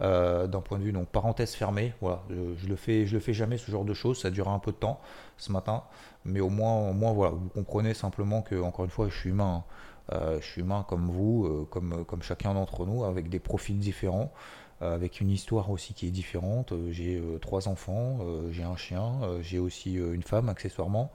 euh, 0.00 0.46
d'un 0.46 0.62
point 0.62 0.78
de 0.78 0.84
vue 0.84 0.92
donc 0.92 1.08
parenthèse 1.08 1.54
fermée. 1.54 1.92
Voilà, 2.00 2.22
je, 2.30 2.66
le 2.66 2.76
fais, 2.76 3.06
je 3.06 3.12
le 3.12 3.20
fais 3.20 3.34
jamais 3.34 3.58
ce 3.58 3.70
genre 3.70 3.84
de 3.84 3.92
choses. 3.92 4.20
Ça 4.22 4.30
dure 4.30 4.48
un 4.48 4.58
peu 4.58 4.72
de 4.72 4.78
temps 4.78 5.00
ce 5.36 5.52
matin, 5.52 5.84
mais 6.24 6.40
au 6.40 6.48
moins, 6.48 6.88
au 6.88 6.94
moins 6.94 7.12
voilà, 7.12 7.34
vous 7.34 7.50
comprenez 7.50 7.92
simplement 7.92 8.40
que 8.40 8.60
encore 8.60 8.86
une 8.86 8.90
fois, 8.90 9.08
je 9.08 9.16
suis 9.16 9.30
humain. 9.30 9.64
Euh, 10.12 10.38
je 10.40 10.46
suis 10.46 10.60
humain 10.62 10.84
comme 10.88 11.10
vous, 11.10 11.46
euh, 11.46 11.66
comme 11.70 12.22
chacun 12.22 12.54
d'entre 12.54 12.86
nous, 12.86 13.04
avec 13.04 13.28
des 13.28 13.38
profils 13.38 13.78
différents. 13.78 14.32
Avec 14.80 15.20
une 15.20 15.30
histoire 15.30 15.70
aussi 15.70 15.94
qui 15.94 16.06
est 16.06 16.10
différente. 16.10 16.72
J'ai 16.90 17.22
trois 17.40 17.68
enfants, 17.68 18.18
j'ai 18.50 18.64
un 18.64 18.76
chien, 18.76 19.20
j'ai 19.40 19.58
aussi 19.58 19.94
une 19.94 20.22
femme 20.22 20.48
accessoirement. 20.48 21.12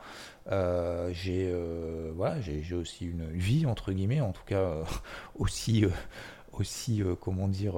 j'ai 1.12 1.54
voilà, 2.16 2.42
j'ai 2.42 2.76
aussi 2.76 3.06
une 3.06 3.30
vie 3.32 3.66
entre 3.66 3.92
guillemets, 3.92 4.22
en 4.22 4.32
tout 4.32 4.46
cas 4.46 4.68
aussi 5.38 5.86
aussi, 6.54 7.02
comment 7.22 7.48
dire, 7.48 7.74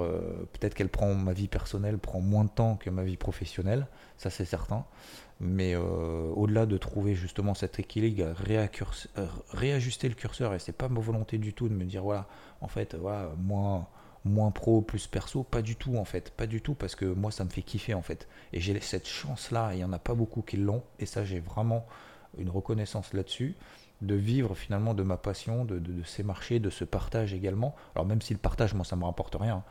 peut-être 0.54 0.74
qu'elle 0.74 0.90
prend 0.90 1.14
ma 1.14 1.34
vie 1.34 1.48
personnelle 1.48 1.98
prend 2.00 2.22
moins 2.22 2.46
de 2.46 2.50
temps 2.50 2.78
que 2.78 2.90
ma 2.90 3.04
vie 3.04 3.18
professionnelle, 3.18 3.86
ça 4.18 4.30
c'est 4.30 4.46
certain. 4.46 4.86
Mais 5.44 5.74
euh, 5.74 6.30
au-delà 6.36 6.68
de 6.68 6.78
trouver 6.78 7.16
justement 7.16 7.56
cet 7.56 7.80
équilibre, 7.80 8.22
euh, 8.22 9.28
réajuster 9.52 10.08
le 10.08 10.14
curseur, 10.14 10.54
et 10.54 10.60
c'est 10.60 10.72
pas 10.72 10.88
ma 10.88 11.00
volonté 11.00 11.40
du 11.40 11.54
tout 11.54 11.68
de 11.68 11.74
me 11.74 11.84
dire 11.84 12.04
voilà, 12.04 12.28
en 12.62 12.68
fait, 12.68 12.94
voilà, 12.94 13.32
moins, 13.40 13.88
moins 14.24 14.52
pro 14.52 14.82
plus 14.82 15.08
perso, 15.08 15.44
pas 15.44 15.62
du 15.62 15.76
tout 15.76 15.98
en 15.98 16.06
fait, 16.06 16.32
pas 16.32 16.48
du 16.48 16.62
tout 16.62 16.74
parce 16.74 16.96
que 16.96 17.06
moi 17.06 17.32
ça 17.32 17.44
me 17.44 17.50
fait 17.50 17.64
kiffer 17.64 17.94
en 17.94 18.02
fait. 18.02 18.28
Et 18.54 18.60
j'ai 18.60 18.80
cette 18.80 19.08
chance 19.08 19.52
là, 19.52 19.72
il 19.74 19.80
y 19.80 19.84
en 19.84 19.94
a 19.94 20.00
pas 20.00 20.14
beaucoup 20.14 20.42
qui 20.42 20.58
l'ont, 20.58 20.84
et 21.00 21.06
ça 21.06 21.24
j'ai 21.24 21.40
vraiment 21.40 21.86
une 22.38 22.50
reconnaissance 22.50 23.14
là-dessus 23.14 23.56
de 24.02 24.16
vivre 24.16 24.56
finalement 24.56 24.94
de 24.94 25.04
ma 25.04 25.18
passion, 25.18 25.64
de, 25.64 25.82
ces 26.06 26.24
marchés, 26.24 26.60
de 26.60 26.70
ce 26.70 26.84
partage 26.84 27.34
également. 27.34 27.76
Alors 27.96 28.06
même 28.06 28.22
si 28.22 28.34
le 28.34 28.40
partage, 28.40 28.74
moi, 28.74 28.84
ça 28.84 28.96
me 28.96 29.04
rapporte 29.04 29.36
rien, 29.36 29.64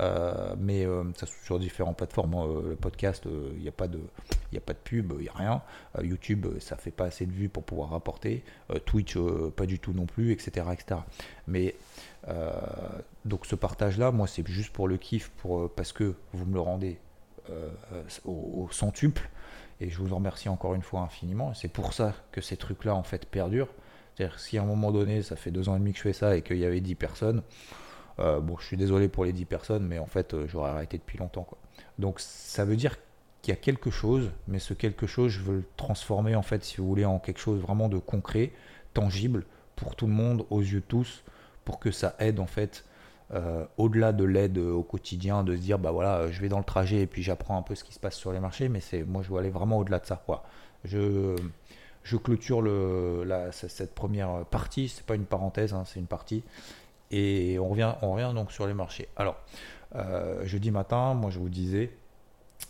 euh, 0.00 0.54
mais 0.58 0.84
euh, 0.84 1.04
ça 1.14 1.26
sur 1.26 1.58
différentes 1.58 1.96
plateformes. 1.96 2.34
Hein. 2.34 2.46
Euh, 2.46 2.70
le 2.70 2.76
podcast, 2.76 3.24
il 3.26 3.62
n'y 3.62 3.68
a 3.68 3.72
pas 3.72 3.86
de, 3.86 4.00
il 4.50 4.58
a 4.58 4.60
pas 4.60 4.72
de 4.72 4.78
pub, 4.78 5.12
il 5.18 5.22
n'y 5.22 5.28
a 5.28 5.32
rien. 5.32 5.62
YouTube, 6.02 6.46
ça 6.58 6.76
fait 6.76 6.90
pas 6.90 7.04
assez 7.04 7.26
de 7.26 7.32
vues 7.32 7.48
pour 7.48 7.62
pouvoir 7.62 7.90
rapporter. 7.90 8.44
Twitch, 8.84 9.16
pas 9.54 9.66
du 9.66 9.78
tout 9.78 9.92
non 9.92 10.06
plus, 10.06 10.32
etc., 10.32 10.66
etc. 10.72 11.00
Mais 11.46 11.76
donc 13.24 13.46
ce 13.46 13.54
partage-là, 13.54 14.10
moi, 14.10 14.26
c'est 14.26 14.46
juste 14.46 14.72
pour 14.72 14.88
le 14.88 14.96
kiff, 14.96 15.30
pour 15.38 15.70
parce 15.70 15.92
que 15.92 16.14
vous 16.32 16.44
me 16.44 16.54
le 16.54 16.60
rendez 16.60 16.98
au, 18.24 18.64
au 18.64 18.68
centuple. 18.72 19.28
Et 19.80 19.90
je 19.90 19.98
vous 19.98 20.12
en 20.12 20.16
remercie 20.16 20.48
encore 20.48 20.74
une 20.74 20.82
fois 20.82 21.00
infiniment. 21.00 21.52
C'est 21.54 21.68
pour 21.68 21.92
ça 21.92 22.14
que 22.32 22.40
ces 22.40 22.56
trucs-là, 22.56 22.94
en 22.94 23.02
fait, 23.02 23.26
perdurent. 23.26 23.68
C'est-à-dire 24.14 24.38
si 24.38 24.56
à 24.58 24.62
un 24.62 24.66
moment 24.66 24.92
donné, 24.92 25.22
ça 25.22 25.36
fait 25.36 25.50
deux 25.50 25.68
ans 25.68 25.76
et 25.76 25.78
demi 25.78 25.92
que 25.92 25.98
je 25.98 26.02
fais 26.02 26.12
ça 26.12 26.36
et 26.36 26.42
qu'il 26.42 26.56
y 26.56 26.64
avait 26.64 26.80
dix 26.80 26.94
personnes, 26.94 27.42
euh, 28.18 28.40
bon, 28.40 28.56
je 28.58 28.64
suis 28.64 28.76
désolé 28.76 29.08
pour 29.08 29.24
les 29.24 29.32
dix 29.32 29.44
personnes, 29.44 29.86
mais 29.86 29.98
en 29.98 30.06
fait, 30.06 30.32
euh, 30.32 30.46
j'aurais 30.48 30.70
arrêté 30.70 30.96
depuis 30.96 31.18
longtemps. 31.18 31.46
Donc, 31.98 32.20
ça 32.20 32.64
veut 32.64 32.76
dire 32.76 32.96
qu'il 33.42 33.52
y 33.52 33.56
a 33.56 33.60
quelque 33.60 33.90
chose, 33.90 34.30
mais 34.48 34.58
ce 34.58 34.72
quelque 34.72 35.06
chose, 35.06 35.30
je 35.32 35.40
veux 35.40 35.56
le 35.56 35.64
transformer, 35.76 36.34
en 36.34 36.42
fait, 36.42 36.64
si 36.64 36.78
vous 36.78 36.86
voulez, 36.86 37.04
en 37.04 37.18
quelque 37.18 37.40
chose 37.40 37.60
vraiment 37.60 37.88
de 37.88 37.98
concret, 37.98 38.52
tangible, 38.94 39.44
pour 39.76 39.94
tout 39.96 40.06
le 40.06 40.12
monde, 40.12 40.46
aux 40.48 40.60
yeux 40.60 40.80
de 40.80 40.86
tous, 40.86 41.22
pour 41.66 41.78
que 41.78 41.90
ça 41.90 42.16
aide, 42.18 42.40
en 42.40 42.46
fait, 42.46 42.86
euh, 43.34 43.64
au-delà 43.76 44.12
de 44.12 44.24
l'aide 44.24 44.58
au 44.58 44.82
quotidien, 44.82 45.42
de 45.42 45.56
se 45.56 45.60
dire 45.60 45.78
bah 45.78 45.90
voilà, 45.90 46.30
je 46.30 46.40
vais 46.40 46.48
dans 46.48 46.58
le 46.58 46.64
trajet 46.64 47.02
et 47.02 47.06
puis 47.06 47.22
j'apprends 47.22 47.58
un 47.58 47.62
peu 47.62 47.74
ce 47.74 47.84
qui 47.84 47.92
se 47.92 47.98
passe 47.98 48.14
sur 48.14 48.32
les 48.32 48.40
marchés, 48.40 48.68
mais 48.68 48.80
c'est 48.80 49.02
moi 49.02 49.22
je 49.22 49.32
veux 49.32 49.38
aller 49.38 49.50
vraiment 49.50 49.78
au-delà 49.78 49.98
de 49.98 50.06
ça. 50.06 50.22
Je, 50.84 51.36
je 52.04 52.16
clôture 52.16 52.62
le, 52.62 53.24
la, 53.24 53.50
cette 53.50 53.94
première 53.94 54.44
partie, 54.46 54.88
c'est 54.88 55.04
pas 55.04 55.16
une 55.16 55.24
parenthèse, 55.24 55.74
hein, 55.74 55.82
c'est 55.86 55.98
une 55.98 56.06
partie, 56.06 56.44
et 57.10 57.58
on 57.58 57.68
revient, 57.68 57.94
on 58.02 58.12
revient 58.12 58.32
donc 58.34 58.52
sur 58.52 58.66
les 58.66 58.74
marchés. 58.74 59.08
Alors, 59.16 59.36
euh, 59.96 60.44
jeudi 60.44 60.70
matin, 60.70 61.14
moi 61.14 61.30
je 61.30 61.38
vous 61.38 61.48
disais, 61.48 61.90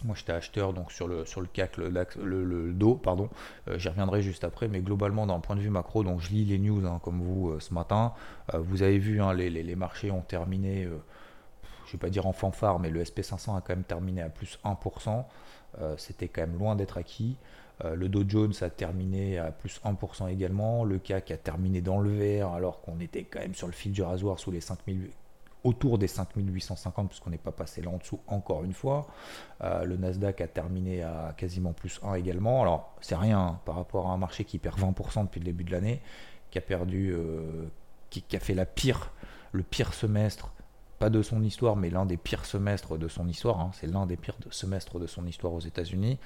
moi, 0.04 0.14
j'étais 0.16 0.32
acheteur 0.32 0.72
donc 0.72 0.92
sur 0.92 1.08
le, 1.08 1.24
sur 1.24 1.40
le 1.40 1.46
CAC, 1.46 1.78
le, 1.78 1.88
le, 1.88 2.72
dos, 2.72 2.94
pardon. 2.94 3.28
Euh, 3.68 3.78
j'y 3.78 3.88
reviendrai 3.88 4.22
juste 4.22 4.44
après, 4.44 4.68
mais 4.68 4.80
globalement, 4.80 5.26
d'un 5.26 5.40
point 5.40 5.56
de 5.56 5.60
vue 5.60 5.70
macro, 5.70 6.04
donc 6.04 6.20
je 6.20 6.30
lis 6.30 6.44
les 6.44 6.58
news 6.58 6.86
hein, 6.86 7.00
comme 7.02 7.20
vous 7.20 7.50
euh, 7.50 7.60
ce 7.60 7.72
matin. 7.72 8.12
Euh, 8.54 8.58
vous 8.58 8.82
avez 8.82 8.98
vu, 8.98 9.22
hein, 9.22 9.32
les, 9.32 9.50
les, 9.50 9.76
marchés 9.76 10.10
ont 10.10 10.20
terminé, 10.20 10.84
je 10.84 10.88
ne 10.88 11.92
vais 11.92 11.98
pas 11.98 12.10
dire 12.10 12.26
en 12.26 12.32
fanfare, 12.32 12.78
mais 12.78 12.90
le 12.90 13.02
SP500 13.02 13.56
a 13.56 13.60
quand 13.60 13.70
même 13.70 13.84
terminé 13.84 14.22
à 14.22 14.28
plus 14.28 14.58
1%. 14.64 15.24
C'était 15.98 16.28
quand 16.28 16.40
même 16.40 16.58
loin 16.58 16.74
d'être 16.74 16.96
acquis. 16.96 17.36
le 17.84 18.08
Dow 18.08 18.24
Jones 18.26 18.54
a 18.62 18.70
terminé 18.70 19.38
à 19.38 19.50
plus 19.50 19.78
1% 19.84 20.30
également. 20.30 20.84
Le 20.84 20.98
CAC 20.98 21.32
a 21.32 21.36
terminé 21.36 21.82
dans 21.82 22.00
le 22.00 22.08
vert 22.08 22.48
alors 22.52 22.80
qu'on 22.80 22.98
était 22.98 23.24
quand 23.24 23.40
même 23.40 23.54
sur 23.54 23.66
le 23.66 23.74
fil 23.74 23.92
du 23.92 24.02
rasoir 24.02 24.38
sous 24.38 24.50
les 24.50 24.62
5000 24.62 25.10
autour 25.66 25.98
des 25.98 26.06
5850 26.06 27.08
puisqu'on 27.08 27.30
n'est 27.30 27.38
pas 27.38 27.50
passé 27.50 27.82
là 27.82 27.90
en 27.90 27.98
dessous 27.98 28.20
encore 28.28 28.64
une 28.64 28.72
fois. 28.72 29.08
Euh, 29.62 29.84
le 29.84 29.96
Nasdaq 29.96 30.40
a 30.40 30.46
terminé 30.46 31.02
à 31.02 31.34
quasiment 31.36 31.72
plus 31.72 32.00
1 32.04 32.14
également. 32.14 32.62
Alors 32.62 32.94
c'est 33.00 33.16
rien 33.16 33.40
hein, 33.40 33.60
par 33.64 33.74
rapport 33.74 34.08
à 34.08 34.12
un 34.12 34.16
marché 34.16 34.44
qui 34.44 34.58
perd 34.58 34.78
20% 34.78 35.24
depuis 35.24 35.40
le 35.40 35.44
début 35.44 35.64
de 35.64 35.72
l'année, 35.72 36.00
qui 36.50 36.58
a 36.58 36.60
perdu, 36.60 37.12
euh, 37.12 37.66
qui, 38.10 38.24
a 38.36 38.38
fait 38.38 38.54
la 38.54 38.64
pire, 38.64 39.12
le 39.50 39.64
pire 39.64 39.92
semestre, 39.92 40.52
pas 41.00 41.10
de 41.10 41.20
son 41.20 41.42
histoire, 41.42 41.74
mais 41.74 41.90
l'un 41.90 42.06
des 42.06 42.16
pires 42.16 42.46
semestres 42.46 42.96
de 42.96 43.08
son 43.08 43.26
histoire. 43.28 43.60
Hein. 43.60 43.70
c'est 43.74 43.88
l'un 43.88 44.06
des 44.06 44.16
pires 44.16 44.36
semestres 44.50 45.00
de 45.00 45.08
son 45.08 45.26
histoire 45.26 45.52
aux 45.52 45.60
États-Unis. 45.60 46.18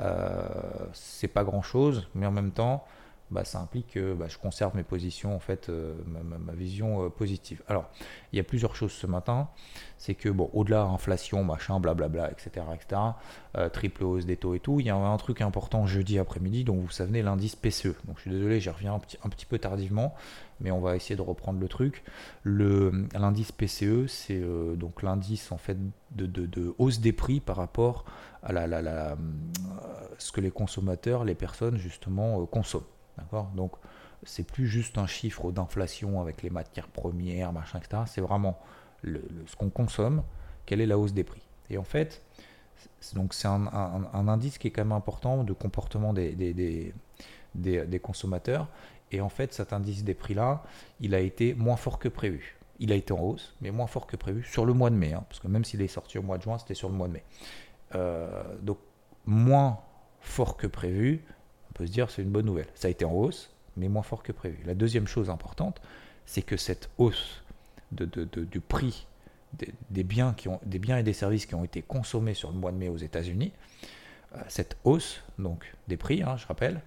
Euh, 0.00 0.48
c'est 0.94 1.28
pas 1.28 1.44
grand 1.44 1.62
chose, 1.62 2.08
mais 2.14 2.24
en 2.24 2.32
même 2.32 2.52
temps, 2.52 2.84
bah, 3.30 3.44
ça 3.44 3.60
implique 3.60 3.92
que 3.92 4.14
bah, 4.14 4.26
je 4.28 4.38
conserve 4.38 4.74
mes 4.74 4.82
positions, 4.82 5.34
en 5.34 5.38
fait, 5.38 5.68
euh, 5.68 5.94
ma, 6.06 6.52
vision 6.52 7.04
euh, 7.04 7.08
positive. 7.10 7.62
Alors, 7.68 7.90
il 8.32 8.36
y 8.36 8.40
a 8.40 8.44
plusieurs 8.44 8.74
choses 8.74 8.92
ce 8.92 9.06
matin. 9.06 9.48
C'est 9.98 10.14
que, 10.14 10.28
bon, 10.28 10.48
au-delà 10.54 10.84
inflation, 10.84 11.44
machin, 11.44 11.78
blablabla, 11.78 12.30
etc., 12.30 12.66
etc., 12.74 13.02
euh, 13.56 13.68
triple 13.68 14.04
hausse 14.04 14.24
des 14.24 14.36
taux 14.36 14.54
et 14.54 14.60
tout, 14.60 14.80
il 14.80 14.86
y 14.86 14.90
a 14.90 14.96
un 14.96 15.16
truc 15.18 15.42
important 15.42 15.86
jeudi 15.86 16.18
après-midi, 16.18 16.64
donc 16.64 16.80
vous 16.80 16.90
savez, 16.90 17.20
l'indice 17.20 17.54
PCE. 17.54 17.96
Donc, 18.06 18.16
je 18.16 18.22
suis 18.22 18.30
désolé, 18.30 18.60
j'y 18.60 18.70
reviens 18.70 18.94
un 18.94 18.98
petit, 18.98 19.18
un 19.22 19.28
petit 19.28 19.46
peu 19.46 19.58
tardivement, 19.58 20.14
mais 20.60 20.70
on 20.70 20.80
va 20.80 20.96
essayer 20.96 21.16
de 21.16 21.22
reprendre 21.22 21.60
le 21.60 21.68
truc. 21.68 22.04
L'indice 22.44 23.52
PCE, 23.52 24.06
c'est 24.06 24.40
donc 24.76 25.02
l'indice, 25.02 25.52
en 25.52 25.58
fait, 25.58 25.76
de, 26.12 26.26
de, 26.26 26.74
hausse 26.78 27.00
des 27.00 27.12
prix 27.12 27.40
par 27.40 27.56
rapport 27.56 28.04
à 28.42 28.52
la, 28.52 28.66
la, 28.66 29.16
ce 30.18 30.32
que 30.32 30.40
les 30.40 30.50
consommateurs, 30.50 31.24
les 31.24 31.34
personnes, 31.34 31.76
justement, 31.76 32.46
consomment. 32.46 32.84
D'accord 33.18 33.50
Donc, 33.54 33.72
c'est 34.24 34.46
plus 34.46 34.66
juste 34.66 34.98
un 34.98 35.06
chiffre 35.06 35.52
d'inflation 35.52 36.20
avec 36.20 36.42
les 36.42 36.50
matières 36.50 36.88
premières, 36.88 37.52
machin, 37.52 37.78
etc. 37.78 38.02
C'est 38.06 38.20
vraiment 38.20 38.58
ce 39.04 39.56
qu'on 39.56 39.70
consomme, 39.70 40.22
quelle 40.66 40.80
est 40.80 40.86
la 40.86 40.98
hausse 40.98 41.12
des 41.12 41.24
prix. 41.24 41.42
Et 41.70 41.78
en 41.78 41.84
fait, 41.84 42.22
donc 43.14 43.34
c'est 43.34 43.48
un, 43.48 43.68
indice 44.28 44.58
qui 44.58 44.68
est 44.68 44.70
quand 44.70 44.84
même 44.84 44.92
important 44.92 45.44
de 45.44 45.52
comportement 45.52 46.12
des, 46.12 46.92
consommateurs. 48.02 48.68
Et 49.10 49.20
en 49.20 49.28
fait, 49.28 49.54
cet 49.54 49.72
indice 49.72 50.04
des 50.04 50.14
prix-là, 50.14 50.62
il 51.00 51.14
a 51.14 51.20
été 51.20 51.54
moins 51.54 51.76
fort 51.76 51.98
que 51.98 52.08
prévu. 52.08 52.58
Il 52.78 52.92
a 52.92 52.94
été 52.94 53.12
en 53.12 53.20
hausse, 53.20 53.56
mais 53.60 53.70
moins 53.70 53.86
fort 53.86 54.06
que 54.06 54.16
prévu 54.16 54.44
sur 54.44 54.64
le 54.64 54.72
mois 54.72 54.90
de 54.90 54.96
mai. 54.96 55.12
Hein, 55.14 55.24
parce 55.28 55.40
que 55.40 55.48
même 55.48 55.64
s'il 55.64 55.80
est 55.82 55.88
sorti 55.88 56.18
au 56.18 56.22
mois 56.22 56.38
de 56.38 56.42
juin, 56.42 56.58
c'était 56.58 56.74
sur 56.74 56.88
le 56.88 56.94
mois 56.94 57.08
de 57.08 57.14
mai. 57.14 57.24
Euh, 57.94 58.42
donc, 58.60 58.78
moins 59.26 59.80
fort 60.20 60.56
que 60.56 60.66
prévu, 60.66 61.24
peut 61.78 61.86
se 61.86 61.92
dire 61.92 62.10
c'est 62.10 62.22
une 62.22 62.30
bonne 62.30 62.46
nouvelle. 62.46 62.68
Ça 62.74 62.88
a 62.88 62.90
été 62.90 63.04
en 63.04 63.12
hausse, 63.12 63.50
mais 63.76 63.88
moins 63.88 64.02
fort 64.02 64.22
que 64.22 64.32
prévu. 64.32 64.58
La 64.66 64.74
deuxième 64.74 65.06
chose 65.06 65.30
importante, 65.30 65.80
c'est 66.26 66.42
que 66.42 66.56
cette 66.56 66.90
hausse 66.98 67.42
du 67.92 68.60
prix 68.60 69.06
des 69.90 70.04
biens 70.04 70.34
et 70.98 71.02
des 71.02 71.12
services 71.12 71.46
qui 71.46 71.54
ont 71.54 71.64
été 71.64 71.80
consommés 71.80 72.34
sur 72.34 72.50
le 72.50 72.58
mois 72.58 72.72
de 72.72 72.76
mai 72.76 72.88
aux 72.88 72.98
États-Unis, 72.98 73.52
euh, 74.34 74.40
cette 74.48 74.76
hausse 74.84 75.22
donc 75.38 75.74
des 75.86 75.96
prix, 75.96 76.22
hein, 76.22 76.36
je 76.36 76.46
rappelle, 76.46 76.82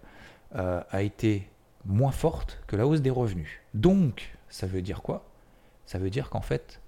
euh, 0.55 0.81
a 0.91 1.01
été 1.01 1.47
moins 1.85 2.11
forte 2.11 2.59
que 2.67 2.75
la 2.75 2.85
hausse 2.85 3.01
des 3.01 3.09
revenus. 3.09 3.49
Donc, 3.73 4.37
ça 4.49 4.67
veut 4.67 4.81
dire 4.81 5.01
quoi? 5.01 5.25
Ça 5.87 5.97
veut 5.97 6.11
dire 6.11 6.29
qu'en 6.29 6.41
fait, 6.41 6.79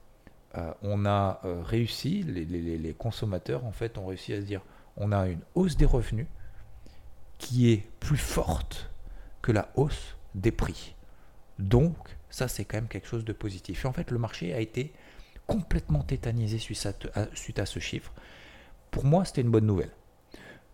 euh, 0.55 0.72
on 0.83 1.05
a 1.05 1.41
réussi, 1.43 2.22
les, 2.22 2.45
les, 2.45 2.93
consommateurs 2.93 3.65
en 3.65 3.72
fait 3.72 3.98
ont 3.98 4.05
réussi 4.05 4.33
à 4.33 4.41
se 4.41 4.45
dire, 4.45 4.62
on 4.98 5.12
a 5.12 5.27
une 5.27 5.39
hausse 5.55 5.75
des 5.75 5.86
revenus, 5.86 6.27
qui 7.38 7.72
est 7.72 7.88
plus 8.00 8.18
forte 8.18 8.90
que 9.42 9.52
la 9.52 9.72
hausse 9.75 10.16
des 10.36 10.52
prix. 10.52 10.96
Donc, 11.60 11.96
ça, 12.30 12.48
c'est 12.48 12.66
quand 12.66 12.78
même 12.78 12.88
quelque 12.88 13.08
chose 13.08 13.25
de 13.25 13.34
positif. 13.34 13.86
Et 13.86 13.88
en 13.88 13.94
fait, 13.94 14.10
le 14.12 14.18
marché 14.18 14.54
a 14.54 14.60
été 14.60 14.94
complètement 15.48 16.02
tétanisé 16.02 16.58
suite 16.58 17.60
à, 17.60 17.66
ce 17.66 17.80
chiffre. 17.80 18.12
Pour 18.92 19.06
moi, 19.06 19.25
c'était 19.25 19.42
une 19.42 19.52
bonne 19.52 19.66
nouvelle. 19.66 19.92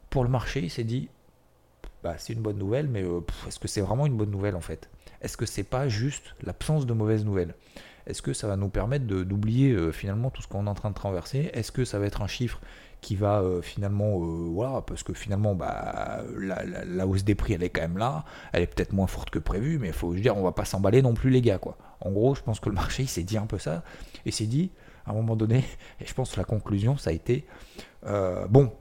Pour 0.10 0.24
le 0.24 0.30
marché, 0.30 0.62
il 0.62 0.70
s'est 0.70 0.84
dit, 0.84 1.10
bah, 2.04 2.16
c'est 2.18 2.34
une 2.34 2.42
bonne 2.42 2.58
nouvelle, 2.58 2.88
mais 2.88 3.04
euh, 3.04 3.22
est-ce 3.48 3.60
que 3.60 3.68
c'est 3.68 3.82
vraiment 3.82 4.06
une 4.06 4.16
bonne 4.16 4.32
nouvelle 4.32 4.56
en 4.56 4.62
fait? 4.62 4.90
Est-ce 5.22 5.36
que 5.36 5.46
c'est 5.46 5.64
pas 5.64 5.90
juste 5.90 6.36
l'absence 6.44 6.86
de 6.86 6.94
mauvaises 6.94 7.26
nouvelles? 7.26 7.56
Est-ce 8.06 8.22
que 8.22 8.34
ça 8.34 8.48
va 8.48 8.56
nous 8.56 8.70
permettre 8.70 9.06
d'oublier 9.06 9.72
euh, 9.72 9.92
finalement 9.92 10.30
tout 10.30 10.42
ce 10.42 10.48
qu'on 10.48 10.66
est 10.66 10.70
en 10.70 10.76
train 10.76 10.90
de 10.90 10.96
traverser? 10.96 11.50
Est-ce 11.54 11.72
que 11.72 11.86
ça 11.86 12.00
va 12.00 12.06
être 12.06 12.22
un 12.22 12.28
chiffre 12.28 12.62
qui 13.02 13.16
va 13.16 13.40
euh, 13.40 13.62
finalement, 13.62 14.22
euh, 14.22 14.50
voilà, 14.50 14.82
parce 14.82 15.04
que 15.04 15.14
finalement, 15.14 15.56
bah, 15.56 16.22
la, 16.38 17.08
hausse 17.08 17.24
des 17.24 17.36
prix, 17.36 17.54
elle 17.54 17.64
est 17.64 17.70
quand 17.70 17.82
même 17.82 17.98
là, 17.98 18.26
elle 18.52 18.64
est 18.64 18.68
peut-être 18.68 18.94
moins 18.94 19.08
forte 19.08 19.30
que 19.30 19.40
prévu, 19.40 19.80
mais 19.80 19.88
il 19.88 19.94
faut 19.94 20.14
dire, 20.14 20.36
on 20.38 20.44
va 20.44 20.52
pas 20.52 20.66
s'emballer 20.66 21.02
non 21.02 21.14
plus 21.14 21.30
les 21.30 21.42
gars, 21.42 21.58
quoi. 21.58 21.78
En 22.02 22.12
gros, 22.12 22.36
je 22.36 22.42
pense 22.42 22.60
que 22.60 22.70
le 22.70 22.76
marché, 22.76 23.04
il 23.04 23.10
s'est 23.10 23.24
dit 23.24 23.38
un 23.38 23.46
peu 23.46 23.58
ça, 23.58 23.84
et 24.26 24.32
s'est 24.32 24.46
dit, 24.46 24.72
à 25.06 25.12
un 25.12 25.14
moment 25.14 25.36
donné, 25.36 25.64
et 26.02 26.06
je 26.06 26.14
pense 26.14 26.32
que 26.32 26.38
la 26.38 26.46
conclusion, 26.46 26.98
ça 26.98 27.12
a 27.12 27.14
été, 27.14 27.46
euh, 28.06 28.48
bon, 28.48 28.74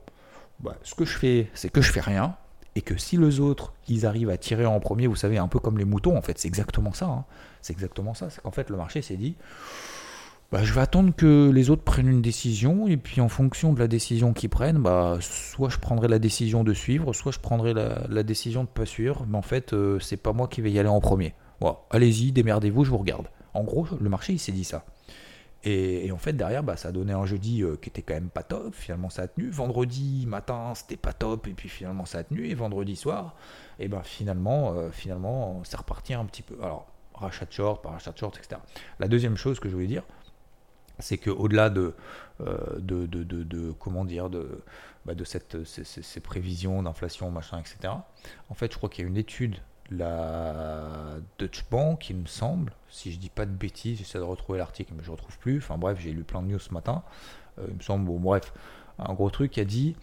bah, 0.59 0.75
ce 0.83 0.95
que 0.95 1.05
je 1.05 1.17
fais, 1.17 1.49
c'est 1.53 1.69
que 1.69 1.81
je 1.81 1.91
fais 1.91 2.01
rien, 2.01 2.35
et 2.75 2.81
que 2.81 2.97
si 2.97 3.17
les 3.17 3.39
autres, 3.39 3.73
ils 3.87 4.05
arrivent 4.05 4.29
à 4.29 4.37
tirer 4.37 4.65
en 4.65 4.79
premier, 4.79 5.07
vous 5.07 5.15
savez, 5.15 5.37
un 5.37 5.47
peu 5.47 5.59
comme 5.59 5.77
les 5.77 5.85
moutons, 5.85 6.17
en 6.17 6.21
fait, 6.21 6.37
c'est 6.37 6.47
exactement 6.47 6.93
ça, 6.93 7.07
hein. 7.07 7.25
c'est 7.61 7.73
exactement 7.73 8.13
ça, 8.13 8.29
c'est 8.29 8.41
qu'en 8.41 8.51
fait, 8.51 8.69
le 8.69 8.77
marché 8.77 9.01
s'est 9.01 9.17
dit, 9.17 9.35
bah, 10.51 10.63
je 10.63 10.73
vais 10.73 10.81
attendre 10.81 11.13
que 11.15 11.51
les 11.51 11.69
autres 11.69 11.83
prennent 11.83 12.07
une 12.07 12.21
décision 12.21 12.87
et 12.87 12.97
puis 12.97 13.21
en 13.21 13.29
fonction 13.29 13.71
de 13.71 13.79
la 13.79 13.87
décision 13.87 14.33
qu'ils 14.33 14.49
prennent, 14.49 14.79
bah, 14.79 15.17
soit 15.21 15.69
je 15.69 15.77
prendrai 15.77 16.07
la 16.07 16.17
décision 16.17 16.63
de 16.63 16.73
suivre, 16.73 17.13
soit 17.13 17.31
je 17.31 17.39
prendrai 17.39 17.73
la, 17.73 18.23
décision 18.23 18.63
de 18.63 18.69
pas 18.69 18.85
suivre. 18.85 19.25
Mais 19.27 19.37
en 19.37 19.43
fait, 19.43 19.73
euh, 19.73 19.99
c'est 19.99 20.17
pas 20.17 20.33
moi 20.33 20.47
qui 20.47 20.61
vais 20.61 20.71
y 20.71 20.79
aller 20.79 20.89
en 20.89 20.99
premier. 20.99 21.35
allez-y, 21.91 22.31
démerdez-vous, 22.31 22.83
je 22.83 22.89
vous 22.89 22.97
regarde. 22.97 23.27
En 23.53 23.63
gros, 23.63 23.87
le 23.99 24.09
marché 24.09 24.33
il 24.33 24.39
s'est 24.39 24.51
dit 24.51 24.63
ça. 24.63 24.85
Et, 25.65 26.09
en 26.13 26.17
fait, 26.17 26.33
derrière, 26.33 26.63
bah, 26.63 26.77
ça 26.77 26.87
a 26.87 26.91
donné 26.91 27.11
un 27.11 27.25
jeudi 27.25 27.63
euh, 27.63 27.75
qui 27.75 27.89
était 27.89 28.01
quand 28.01 28.13
même 28.13 28.29
pas 28.29 28.43
top. 28.43 28.73
Finalement, 28.73 29.09
ça 29.09 29.23
a 29.23 29.27
tenu. 29.27 29.49
Vendredi 29.49 30.25
matin, 30.25 30.73
c'était 30.73 30.95
pas 30.95 31.11
top. 31.11 31.47
Et 31.47 31.53
puis 31.53 31.67
finalement, 31.67 32.05
ça 32.05 32.19
a 32.19 32.23
tenu. 32.23 32.47
Et 32.47 32.55
vendredi 32.55 32.95
soir, 32.95 33.35
et 33.77 33.87
ben 33.87 34.01
finalement, 34.01 34.73
euh, 34.73 34.89
finalement, 34.89 35.61
c'est 35.63 35.77
reparti 35.77 36.13
un 36.13 36.25
petit 36.25 36.43
peu. 36.43 36.55
Alors, 36.63 36.87
rachat 37.13 37.45
de 37.45 37.51
short, 37.51 37.83
pas 37.83 37.89
rachat 37.89 38.11
de 38.11 38.17
short, 38.17 38.37
etc. 38.37 38.61
La 38.99 39.07
deuxième 39.07 39.35
chose 39.35 39.59
que 39.59 39.67
je 39.67 39.73
voulais 39.73 39.87
dire, 39.87 40.03
c'est 40.99 41.17
qu'au-delà 41.17 41.69
de, 41.69 41.93
euh, 42.41 42.57
de, 42.79 43.05
de, 43.05 43.23
de, 43.23 43.71
comment 43.71 44.05
dire, 44.05 44.29
de, 44.29 44.61
bah 45.05 45.15
de 45.15 45.23
ces, 45.23 46.19
prévisions 46.19 46.83
d'inflation, 46.83 47.31
machin, 47.31 47.59
etc., 47.59 47.93
en 48.49 48.53
fait, 48.53 48.71
je 48.71 48.77
crois 48.77 48.89
qu'il 48.89 49.03
y 49.03 49.07
a 49.07 49.09
une 49.09 49.17
étude, 49.17 49.57
la 49.91 51.17
Deutsche 51.39 51.65
Bank, 51.71 52.09
il 52.09 52.17
me 52.17 52.27
semble, 52.27 52.73
si 52.89 53.11
je 53.11 53.17
dis 53.17 53.29
pas 53.29 53.45
de 53.45 53.51
bêtises, 53.51 53.97
j'essaie 53.97 54.19
de 54.19 54.23
retrouver 54.23 54.59
l'article, 54.59 54.93
mais 54.95 55.03
je 55.03 55.07
ne 55.07 55.13
retrouve 55.13 55.37
plus. 55.39 55.57
Enfin 55.57 55.77
bref, 55.77 55.97
j'ai 55.99 56.11
lu 56.11 56.23
plein 56.23 56.43
de 56.43 56.47
news 56.47 56.59
ce 56.59 56.73
matin. 56.73 57.03
Euh, 57.57 57.65
il 57.69 57.75
me 57.75 57.81
semble, 57.81 58.05
bon, 58.05 58.19
bref, 58.19 58.53
un 58.99 59.13
gros 59.13 59.29
truc 59.31 59.51
qui 59.51 59.59
a 59.61 59.65
dit, 59.65 59.95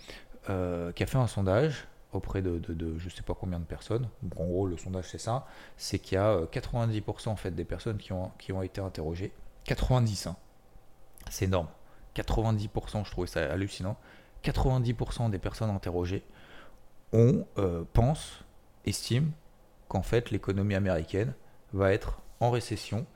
euh, 0.50 0.90
a 0.98 1.06
fait 1.06 1.18
un 1.18 1.26
sondage 1.28 1.86
auprès 2.12 2.42
de, 2.42 2.58
de, 2.58 2.98
je 2.98 3.08
sais 3.08 3.22
pas 3.22 3.34
combien 3.34 3.60
de 3.60 3.64
personnes. 3.64 4.08
Donc 4.22 4.40
en 4.40 4.46
gros, 4.46 4.66
le 4.66 4.76
sondage 4.76 5.08
c'est 5.08 5.18
ça, 5.18 5.46
c'est 5.76 5.98
qu'il 5.98 6.16
y 6.16 6.18
a 6.18 6.40
90% 6.46 7.28
en 7.28 7.36
fait 7.36 7.50
des 7.52 7.64
personnes 7.64 7.98
qui 7.98 8.12
ont, 8.12 8.32
qui 8.38 8.52
ont 8.52 8.62
été 8.62 8.80
interrogées. 8.80 9.32
90, 9.64 10.28
hein. 10.28 10.36
C'est 11.30 11.46
énorme. 11.46 11.68
90%, 12.16 13.04
je 13.04 13.10
trouvais 13.10 13.26
ça 13.26 13.52
hallucinant. 13.52 13.96
90% 14.44 15.30
des 15.30 15.38
personnes 15.38 15.70
interrogées 15.70 16.22
ont, 17.12 17.46
euh, 17.58 17.84
pensent, 17.92 18.44
estiment 18.84 19.30
qu'en 19.88 20.02
fait 20.02 20.30
l'économie 20.30 20.74
américaine 20.74 21.34
va 21.72 21.92
être 21.92 22.20
en 22.40 22.50
récession 22.50 23.06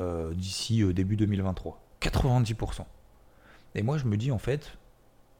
euh, 0.00 0.32
d'ici 0.34 0.82
euh, 0.82 0.92
début 0.92 1.16
2023. 1.16 1.80
90%. 2.00 2.84
Et 3.74 3.82
moi 3.82 3.98
je 3.98 4.04
me 4.04 4.16
dis 4.16 4.30
en 4.30 4.38
fait, 4.38 4.78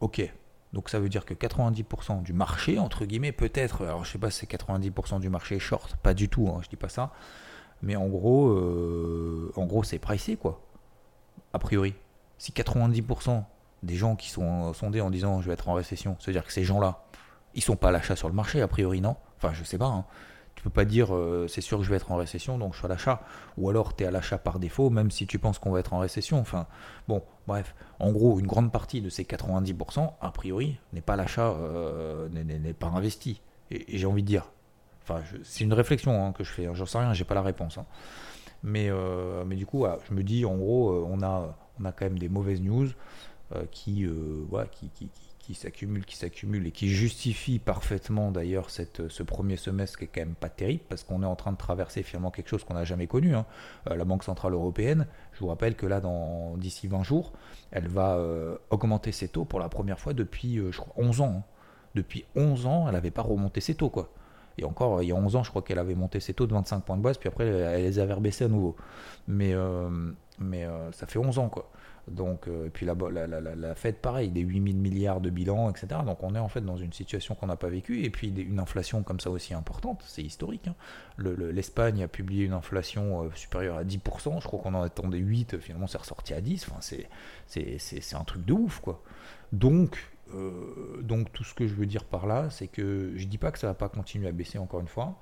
ok, 0.00 0.32
donc 0.72 0.88
ça 0.88 0.98
veut 0.98 1.08
dire 1.08 1.24
que 1.24 1.34
90% 1.34 2.22
du 2.22 2.32
marché, 2.32 2.78
entre 2.78 3.04
guillemets, 3.04 3.32
peut-être, 3.32 3.82
alors 3.84 4.04
je 4.04 4.12
sais 4.12 4.18
pas 4.18 4.30
si 4.30 4.40
c'est 4.40 4.50
90% 4.50 5.20
du 5.20 5.28
marché 5.28 5.58
short, 5.58 5.96
pas 5.96 6.14
du 6.14 6.28
tout, 6.28 6.48
hein, 6.48 6.60
je 6.62 6.68
dis 6.68 6.76
pas 6.76 6.88
ça, 6.88 7.12
mais 7.82 7.96
en 7.96 8.08
gros, 8.08 8.50
en 9.56 9.66
gros 9.66 9.84
c'est 9.84 9.98
pricé 9.98 10.36
quoi, 10.36 10.60
a 11.52 11.58
priori 11.58 11.94
si 12.38 12.52
90% 12.52 13.44
des 13.82 13.94
gens 13.94 14.16
qui 14.16 14.30
sont 14.30 14.72
sondés 14.72 15.00
en 15.00 15.10
disant 15.10 15.40
je 15.40 15.46
vais 15.46 15.54
être 15.54 15.68
en 15.68 15.74
récession, 15.74 16.16
c'est-à-dire 16.18 16.44
que 16.44 16.52
ces 16.52 16.64
gens-là, 16.64 17.04
ils 17.54 17.62
sont 17.62 17.76
pas 17.76 17.88
à 17.88 17.92
l'achat 17.92 18.16
sur 18.16 18.28
le 18.28 18.34
marché, 18.34 18.60
a 18.60 18.68
priori, 18.68 19.00
non? 19.00 19.16
Enfin, 19.38 19.52
je 19.52 19.64
sais 19.64 19.78
pas. 19.78 19.86
Hein. 19.86 20.04
Tu 20.54 20.62
peux 20.62 20.70
pas 20.70 20.84
dire 20.86 21.14
euh, 21.14 21.46
c'est 21.48 21.60
sûr 21.60 21.78
que 21.78 21.84
je 21.84 21.90
vais 21.90 21.96
être 21.96 22.10
en 22.10 22.16
récession, 22.16 22.58
donc 22.58 22.72
je 22.72 22.78
suis 22.78 22.86
à 22.86 22.88
l'achat. 22.88 23.22
Ou 23.58 23.68
alors 23.70 23.94
tu 23.94 24.04
es 24.04 24.06
à 24.06 24.10
l'achat 24.10 24.38
par 24.38 24.58
défaut, 24.58 24.90
même 24.90 25.10
si 25.10 25.26
tu 25.26 25.38
penses 25.38 25.58
qu'on 25.58 25.70
va 25.70 25.80
être 25.80 25.92
en 25.92 25.98
récession. 25.98 26.38
Enfin, 26.38 26.66
bon, 27.08 27.22
bref. 27.46 27.74
En 28.00 28.10
gros, 28.10 28.40
une 28.40 28.46
grande 28.46 28.72
partie 28.72 29.02
de 29.02 29.10
ces 29.10 29.24
90%, 29.24 30.12
a 30.20 30.30
priori, 30.30 30.78
n'est 30.92 31.02
pas 31.02 31.16
l'achat, 31.16 31.50
euh, 31.50 32.28
n'est 32.30 32.72
pas 32.72 32.88
investi. 32.88 33.42
Et, 33.70 33.98
j'ai 33.98 34.06
envie 34.06 34.22
de 34.22 34.28
dire. 34.28 34.50
Enfin, 35.02 35.22
c'est 35.44 35.64
une 35.64 35.74
réflexion 35.74 36.26
hein, 36.26 36.32
que 36.32 36.42
je 36.42 36.50
fais. 36.50 36.68
J'en 36.72 36.86
sais 36.86 36.98
rien, 36.98 37.12
j'ai 37.12 37.24
pas 37.24 37.34
la 37.34 37.42
réponse. 37.42 37.78
Hein. 37.78 37.86
Mais, 38.62 38.88
euh, 38.90 39.44
mais 39.46 39.56
du 39.56 39.66
coup, 39.66 39.86
je 40.08 40.14
me 40.14 40.22
dis, 40.22 40.44
en 40.44 40.56
gros, 40.56 41.06
on 41.06 41.22
a 41.22 41.54
on 41.80 41.84
a 41.84 41.92
quand 41.92 42.06
même 42.06 42.18
des 42.18 42.28
mauvaises 42.28 42.60
news 42.60 42.88
euh, 43.54 43.62
qui, 43.70 44.04
euh, 44.04 44.44
voilà, 44.48 44.66
qui, 44.66 44.88
qui, 44.88 45.08
qui 45.38 45.54
s'accumulent, 45.54 46.04
qui 46.04 46.24
et 46.24 46.70
qui 46.72 46.88
justifient 46.88 47.60
parfaitement 47.60 48.32
d'ailleurs 48.32 48.70
ce 48.70 49.22
premier 49.22 49.56
semestre 49.56 49.98
qui 49.98 50.06
est 50.06 50.08
quand 50.08 50.22
même 50.22 50.34
pas 50.34 50.48
terrible 50.48 50.82
parce 50.88 51.04
qu'on 51.04 51.22
est 51.22 51.26
en 51.26 51.36
train 51.36 51.52
de 51.52 51.56
traverser 51.56 52.02
finalement 52.02 52.32
quelque 52.32 52.48
chose 52.48 52.64
qu'on 52.64 52.74
n'a 52.74 52.82
jamais 52.82 53.06
connu. 53.06 53.36
Hein. 53.36 53.46
Euh, 53.88 53.94
la 53.94 54.04
Banque 54.04 54.24
Centrale 54.24 54.52
Européenne, 54.54 55.06
je 55.32 55.38
vous 55.38 55.46
rappelle 55.46 55.76
que 55.76 55.86
là, 55.86 56.02
d'ici 56.56 56.88
20 56.88 57.04
jours, 57.04 57.32
elle 57.70 57.86
va 57.86 58.18
augmenter 58.70 59.12
ses 59.12 59.28
taux 59.28 59.44
pour 59.44 59.60
la 59.60 59.68
première 59.68 60.00
fois 60.00 60.12
depuis, 60.12 60.56
je 60.56 60.76
crois, 60.76 60.92
11 60.96 61.20
ans. 61.20 61.34
Hein. 61.38 61.42
Depuis 61.94 62.24
11 62.34 62.66
ans, 62.66 62.84
elle 62.88 62.94
n'avait 62.94 63.12
pas 63.12 63.22
remonté 63.22 63.60
ses 63.60 63.76
taux, 63.76 63.90
quoi. 63.90 64.10
Et 64.58 64.64
encore, 64.64 65.02
il 65.02 65.08
y 65.08 65.12
a 65.12 65.14
11 65.14 65.36
ans, 65.36 65.44
je 65.44 65.50
crois 65.50 65.62
qu'elle 65.62 65.78
avait 65.78 65.94
monté 65.94 66.18
ses 66.18 66.34
taux 66.34 66.48
de 66.48 66.52
25 66.52 66.80
points 66.80 66.96
de 66.96 67.02
base, 67.02 67.16
puis 67.16 67.28
après, 67.28 67.46
elle 67.46 67.82
les 67.82 67.98
avait 68.00 68.14
rebaissés 68.14 68.44
à 68.44 68.48
nouveau. 68.48 68.74
Mais, 69.28 69.54
mais 70.38 70.66
ça 70.92 71.06
fait 71.06 71.18
11 71.18 71.38
ans, 71.38 71.48
quoi. 71.48 71.70
Donc, 72.08 72.46
euh, 72.46 72.66
et 72.66 72.70
puis 72.70 72.86
la, 72.86 72.94
la, 72.94 73.26
la, 73.26 73.74
Fed, 73.74 73.96
pareil, 73.96 74.30
des 74.30 74.42
8000 74.42 74.76
milliards 74.76 75.20
de 75.20 75.28
bilan, 75.28 75.70
etc. 75.70 76.00
Donc 76.06 76.22
on 76.22 76.36
est 76.36 76.38
en 76.38 76.48
fait 76.48 76.60
dans 76.60 76.76
une 76.76 76.92
situation 76.92 77.34
qu'on 77.34 77.48
n'a 77.48 77.56
pas 77.56 77.68
vécue. 77.68 78.04
Et 78.04 78.10
puis 78.10 78.28
une 78.28 78.60
inflation 78.60 79.02
comme 79.02 79.18
ça 79.18 79.30
aussi 79.30 79.54
importante, 79.54 80.04
c'est 80.06 80.22
historique. 80.22 80.68
Hein. 80.68 80.74
L'Espagne 81.18 82.04
a 82.04 82.08
publié 82.08 82.44
une 82.44 82.52
inflation 82.52 83.24
euh, 83.24 83.30
supérieure 83.34 83.76
à 83.76 83.84
10%, 83.84 84.40
je 84.40 84.46
crois 84.46 84.60
qu'on 84.60 84.74
en 84.74 84.82
attendait 84.82 85.18
8, 85.18 85.58
finalement 85.58 85.88
c'est 85.88 85.98
ressorti 85.98 86.32
à 86.32 86.40
10. 86.40 86.68
Enfin, 86.70 86.80
c'est 87.48 88.14
un 88.14 88.24
truc 88.24 88.44
de 88.44 88.52
ouf, 88.52 88.80
quoi. 88.80 89.02
Donc, 89.50 89.98
euh, 90.32 91.02
donc 91.02 91.32
tout 91.32 91.44
ce 91.44 91.54
que 91.54 91.66
je 91.66 91.74
veux 91.74 91.86
dire 91.86 92.04
par 92.04 92.26
là, 92.26 92.50
c'est 92.50 92.68
que 92.68 93.14
je 93.16 93.26
dis 93.26 93.38
pas 93.38 93.50
que 93.50 93.58
ça 93.58 93.66
va 93.66 93.74
pas 93.74 93.88
continuer 93.88 94.28
à 94.28 94.32
baisser 94.32 94.58
encore 94.58 94.80
une 94.80 94.88
fois, 94.88 95.18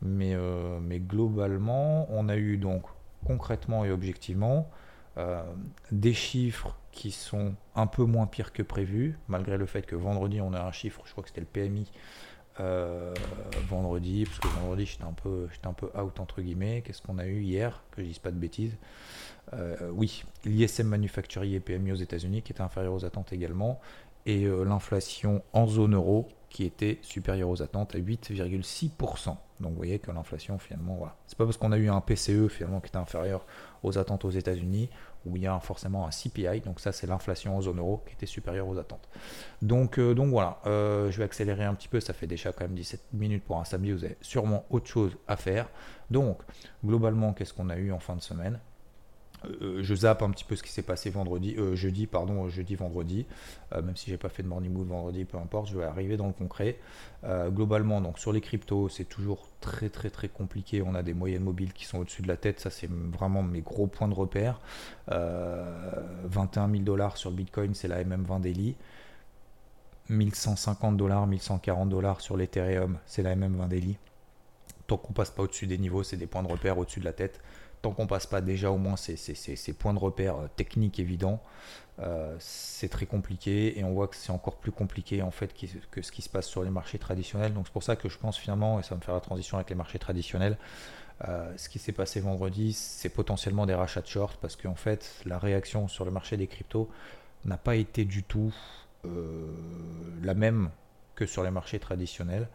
mais, 0.00 0.36
mais 0.80 1.00
globalement, 1.00 2.06
on 2.10 2.28
a 2.28 2.36
eu 2.36 2.56
donc 2.56 2.84
concrètement 3.24 3.84
et 3.84 3.90
objectivement 3.90 4.68
euh, 5.18 5.42
des 5.90 6.14
chiffres 6.14 6.76
qui 6.92 7.10
sont 7.10 7.54
un 7.74 7.86
peu 7.86 8.04
moins 8.04 8.26
pires 8.26 8.52
que 8.52 8.62
prévu, 8.62 9.18
malgré 9.28 9.56
le 9.56 9.66
fait 9.66 9.82
que 9.82 9.96
vendredi 9.96 10.40
on 10.40 10.52
a 10.52 10.62
un 10.62 10.72
chiffre, 10.72 11.02
je 11.04 11.12
crois 11.12 11.22
que 11.22 11.28
c'était 11.28 11.40
le 11.40 11.46
PMI 11.46 11.90
euh, 12.60 13.14
vendredi, 13.68 14.24
parce 14.24 14.38
que 14.38 14.48
vendredi 14.60 14.86
j'étais 14.86 15.04
un 15.04 15.12
peu, 15.12 15.48
j'étais 15.52 15.66
un 15.66 15.72
peu 15.72 15.86
out 15.98 16.20
entre 16.20 16.42
guillemets. 16.42 16.82
Qu'est-ce 16.82 17.02
qu'on 17.02 17.18
a 17.18 17.26
eu 17.26 17.42
hier? 17.42 17.82
Que 17.90 18.02
je 18.02 18.06
dise 18.08 18.18
pas 18.18 18.30
de 18.30 18.36
bêtises. 18.36 18.76
Euh, 19.52 19.90
oui, 19.92 20.24
l'ISM 20.44 20.86
manufacturier 20.86 21.58
PMI 21.60 21.92
aux 21.92 21.96
États-Unis 21.96 22.42
qui 22.42 22.52
était 22.52 22.60
inférieur 22.60 22.94
aux 22.94 23.04
attentes 23.04 23.32
également, 23.32 23.80
et 24.26 24.44
l'inflation 24.44 25.42
en 25.52 25.66
zone 25.66 25.94
euro 25.94 26.28
qui 26.50 26.64
était 26.64 26.98
supérieure 27.02 27.48
aux 27.48 27.62
attentes 27.62 27.94
à 27.94 27.98
8,6%. 27.98 29.36
Donc 29.60 29.70
vous 29.70 29.76
voyez 29.76 29.98
que 29.98 30.10
l'inflation 30.10 30.58
finalement, 30.58 30.96
voilà. 30.96 31.16
C'est 31.26 31.38
pas 31.38 31.44
parce 31.44 31.56
qu'on 31.56 31.72
a 31.72 31.78
eu 31.78 31.88
un 31.88 32.00
PCE 32.00 32.48
finalement 32.48 32.80
qui 32.80 32.88
était 32.88 32.96
inférieur 32.96 33.46
aux 33.82 33.96
attentes 33.98 34.24
aux 34.24 34.30
États-Unis 34.30 34.90
où 35.26 35.36
il 35.36 35.42
y 35.42 35.46
a 35.46 35.58
forcément 35.60 36.06
un 36.06 36.10
CPI, 36.10 36.60
donc 36.60 36.80
ça 36.80 36.92
c'est 36.92 37.06
l'inflation 37.06 37.56
en 37.56 37.60
zone 37.60 37.78
euro 37.78 38.02
qui 38.06 38.14
était 38.14 38.26
supérieure 38.26 38.68
aux 38.68 38.78
attentes. 38.78 39.08
Donc, 39.60 39.98
euh, 39.98 40.14
donc 40.14 40.30
voilà, 40.30 40.58
euh, 40.66 41.10
je 41.10 41.18
vais 41.18 41.24
accélérer 41.24 41.64
un 41.64 41.74
petit 41.74 41.88
peu, 41.88 42.00
ça 42.00 42.14
fait 42.14 42.26
déjà 42.26 42.52
quand 42.52 42.64
même 42.64 42.74
17 42.74 43.12
minutes 43.12 43.44
pour 43.44 43.58
un 43.58 43.64
samedi, 43.64 43.92
vous 43.92 44.04
avez 44.04 44.16
sûrement 44.22 44.64
autre 44.70 44.86
chose 44.86 45.16
à 45.28 45.36
faire. 45.36 45.68
Donc 46.10 46.40
globalement, 46.84 47.32
qu'est-ce 47.34 47.52
qu'on 47.52 47.68
a 47.68 47.76
eu 47.76 47.92
en 47.92 47.98
fin 47.98 48.16
de 48.16 48.22
semaine? 48.22 48.58
Euh, 49.46 49.82
je 49.82 49.94
zappe 49.94 50.22
un 50.22 50.30
petit 50.30 50.44
peu 50.44 50.56
ce 50.56 50.62
qui 50.62 50.70
s'est 50.70 50.82
passé 50.82 51.10
vendredi, 51.10 51.54
euh, 51.56 51.74
jeudi, 51.74 52.06
pardon, 52.06 52.48
jeudi, 52.48 52.74
vendredi. 52.74 53.26
Euh, 53.72 53.82
même 53.82 53.96
si 53.96 54.10
j'ai 54.10 54.16
pas 54.16 54.28
fait 54.28 54.42
de 54.42 54.48
morning 54.48 54.72
mood 54.72 54.86
vendredi, 54.86 55.24
peu 55.24 55.38
importe, 55.38 55.68
je 55.68 55.78
vais 55.78 55.84
arriver 55.84 56.16
dans 56.16 56.26
le 56.26 56.32
concret. 56.32 56.78
globalement, 57.24 58.00
donc 58.00 58.18
sur 58.18 58.32
les 58.32 58.40
cryptos, 58.40 58.88
c'est 58.88 59.04
toujours 59.04 59.46
très 59.60 59.90
très 59.90 60.28
compliqué. 60.28 60.82
On 60.82 60.94
a 60.94 61.02
des 61.02 61.14
moyennes 61.14 61.42
mobiles 61.42 61.72
qui 61.72 61.84
sont 61.84 61.98
au-dessus 61.98 62.22
de 62.22 62.28
la 62.28 62.36
tête. 62.36 62.60
Ça, 62.60 62.70
c'est 62.70 62.88
vraiment 62.90 63.42
mes 63.42 63.60
gros 63.60 63.86
points 63.86 64.08
de 64.08 64.14
repère. 64.14 64.60
21 65.08 66.70
000 66.70 66.82
dollars 66.82 67.16
sur 67.16 67.30
Bitcoin, 67.30 67.74
c'est 67.74 67.88
la 67.88 68.02
MM20 68.04 68.40
daily. 68.40 68.76
1150 70.08 70.96
dollars, 70.96 71.26
1140 71.26 71.88
dollars 71.88 72.20
sur 72.20 72.36
l'Ethereum, 72.36 72.98
c'est 73.06 73.22
la 73.22 73.36
MM20 73.36 73.68
daily. 73.68 73.96
Tant 74.86 74.96
qu'on 74.96 75.12
passe 75.12 75.30
pas 75.30 75.42
au-dessus 75.44 75.68
des 75.68 75.78
niveaux, 75.78 76.02
c'est 76.02 76.16
des 76.16 76.26
points 76.26 76.42
de 76.42 76.48
repère 76.48 76.78
au-dessus 76.78 77.00
de 77.00 77.04
la 77.04 77.12
tête 77.12 77.40
tant 77.82 77.92
qu'on 77.92 78.06
passe 78.06 78.26
pas 78.26 78.40
déjà 78.40 78.70
au 78.70 78.78
moins 78.78 78.96
ces, 78.96 79.72
points 79.72 79.94
de 79.94 79.98
repère 79.98 80.36
euh, 80.36 80.48
techniques 80.56 80.98
évidents, 80.98 81.42
euh, 81.98 82.34
c'est 82.38 82.88
très 82.88 83.06
compliqué 83.06 83.78
et 83.78 83.84
on 83.84 83.92
voit 83.92 84.08
que 84.08 84.16
c'est 84.16 84.32
encore 84.32 84.56
plus 84.56 84.72
compliqué 84.72 85.22
en 85.22 85.30
fait 85.30 85.54
que 85.90 86.02
ce 86.02 86.12
qui 86.12 86.22
se 86.22 86.28
passe 86.28 86.46
sur 86.46 86.62
les 86.62 86.70
marchés 86.70 86.98
traditionnels. 86.98 87.52
Donc 87.52 87.66
c'est 87.66 87.72
pour 87.72 87.82
ça 87.82 87.96
que 87.96 88.08
je 88.08 88.18
pense 88.18 88.38
finalement, 88.38 88.80
et 88.80 88.82
ça 88.82 88.90
va 88.90 88.96
me 88.96 89.02
faire 89.02 89.14
la 89.14 89.20
transition 89.20 89.56
avec 89.56 89.70
les 89.70 89.76
marchés 89.76 89.98
traditionnels, 89.98 90.56
euh, 91.28 91.52
ce 91.56 91.68
qui 91.68 91.78
s'est 91.78 91.92
passé 91.92 92.20
vendredi, 92.20 92.72
c'est 92.72 93.10
potentiellement 93.10 93.66
des 93.66 93.74
rachats 93.74 94.00
de 94.00 94.06
short 94.06 94.38
parce 94.40 94.56
qu'en 94.56 94.74
fait 94.74 95.22
la 95.26 95.38
réaction 95.38 95.88
sur 95.88 96.04
le 96.04 96.10
marché 96.10 96.36
des 96.36 96.46
cryptos 96.46 96.88
n'a 97.44 97.58
pas 97.58 97.76
été 97.76 98.04
du 98.04 98.22
tout 98.22 98.54
la 100.22 100.34
même 100.34 100.68
que 101.14 101.24
sur 101.24 101.42
les 101.42 101.50
marchés 101.50 101.78
traditionnels. 101.78 102.48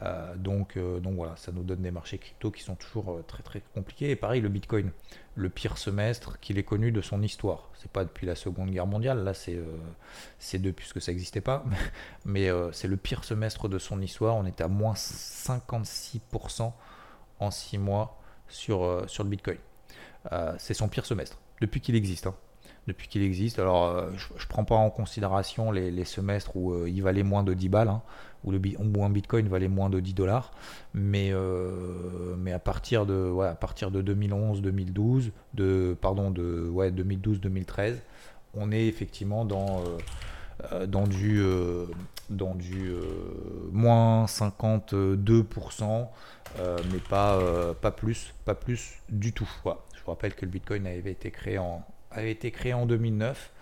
Euh, 0.00 0.34
donc, 0.36 0.76
euh, 0.76 1.00
donc 1.00 1.16
voilà, 1.16 1.36
ça 1.36 1.52
nous 1.52 1.62
donne 1.62 1.82
des 1.82 1.90
marchés 1.90 2.18
crypto 2.18 2.50
qui 2.50 2.62
sont 2.62 2.74
toujours 2.74 3.12
euh, 3.12 3.24
très 3.26 3.42
très 3.42 3.62
compliqués. 3.74 4.10
Et 4.10 4.16
pareil, 4.16 4.40
le 4.40 4.48
Bitcoin, 4.48 4.90
le 5.34 5.48
pire 5.50 5.76
semestre 5.76 6.40
qu'il 6.40 6.58
ait 6.58 6.62
connu 6.62 6.92
de 6.92 7.00
son 7.00 7.22
histoire. 7.22 7.70
C'est 7.74 7.90
pas 7.90 8.04
depuis 8.04 8.26
la 8.26 8.34
Seconde 8.34 8.70
Guerre 8.70 8.86
mondiale, 8.86 9.22
là 9.22 9.34
c'est 9.34 10.58
depuis 10.58 10.88
que 10.90 11.00
ça 11.00 11.12
n'existait 11.12 11.40
pas, 11.40 11.64
mais 12.24 12.48
c'est 12.72 12.88
le 12.88 12.96
pire 12.96 13.24
semestre 13.24 13.68
de 13.68 13.78
son 13.78 14.00
histoire. 14.00 14.36
On 14.36 14.46
était 14.46 14.64
à 14.64 14.68
moins 14.68 14.94
56% 14.94 16.72
en 17.40 17.50
6 17.50 17.78
mois 17.78 18.18
sur, 18.48 19.04
sur 19.08 19.24
le 19.24 19.30
Bitcoin. 19.30 19.58
c'est 20.58 20.74
son 20.74 20.88
pire 20.88 21.06
semestre, 21.06 21.38
depuis 21.60 21.80
qu'il 21.80 21.96
existe. 21.96 22.26
Hein. 22.26 22.34
Depuis 22.88 23.06
qu'il 23.06 23.22
existe. 23.22 23.60
Alors, 23.60 24.10
je 24.16 24.26
ne 24.32 24.48
prends 24.48 24.64
pas 24.64 24.74
en 24.74 24.90
considération 24.90 25.70
les, 25.70 26.04
semestres 26.04 26.56
où 26.56 26.86
il 26.86 27.00
valait 27.00 27.22
moins 27.22 27.44
de 27.44 27.54
10 27.54 27.68
balles, 27.68 27.88
hein, 27.88 28.02
où, 28.42 28.52
un 29.04 29.10
Bitcoin 29.10 29.46
valait 29.48 29.68
moins 29.68 29.88
de 29.88 30.00
10 30.00 30.14
dollars. 30.14 30.52
Mais, 30.92 31.32
mais 32.38 32.52
à 32.52 32.58
partir 32.58 33.06
de, 33.06 33.30
ouais, 33.30 33.46
à 33.46 33.54
partir 33.54 33.92
de 33.92 34.02
2011, 34.02 34.62
2012, 34.62 35.30
de, 35.54 35.96
pardon, 36.00 36.32
de 36.32 36.68
ouais, 36.68 36.90
2012, 36.90 37.40
2013, 37.40 38.02
on 38.54 38.72
est 38.72 38.86
effectivement 38.86 39.44
dans, 39.44 39.84
dans 40.88 41.06
du, 41.06 41.40
dans 42.30 42.56
du 42.56 42.92
moins 43.70 44.24
52%, 44.24 46.08
mais 46.58 46.98
pas, 47.08 47.74
pas, 47.80 47.92
plus, 47.92 48.34
pas 48.44 48.56
plus 48.56 48.94
du 49.08 49.32
tout. 49.32 49.48
Je 49.64 50.04
vous 50.04 50.10
rappelle 50.10 50.34
que 50.34 50.44
le 50.44 50.50
Bitcoin 50.50 50.84
avait 50.88 51.12
été 51.12 51.30
créé 51.30 51.58
en, 51.58 51.84
avait 52.12 52.30
été 52.30 52.50
créé 52.50 52.72
en 52.72 52.86
2009. 52.86 53.52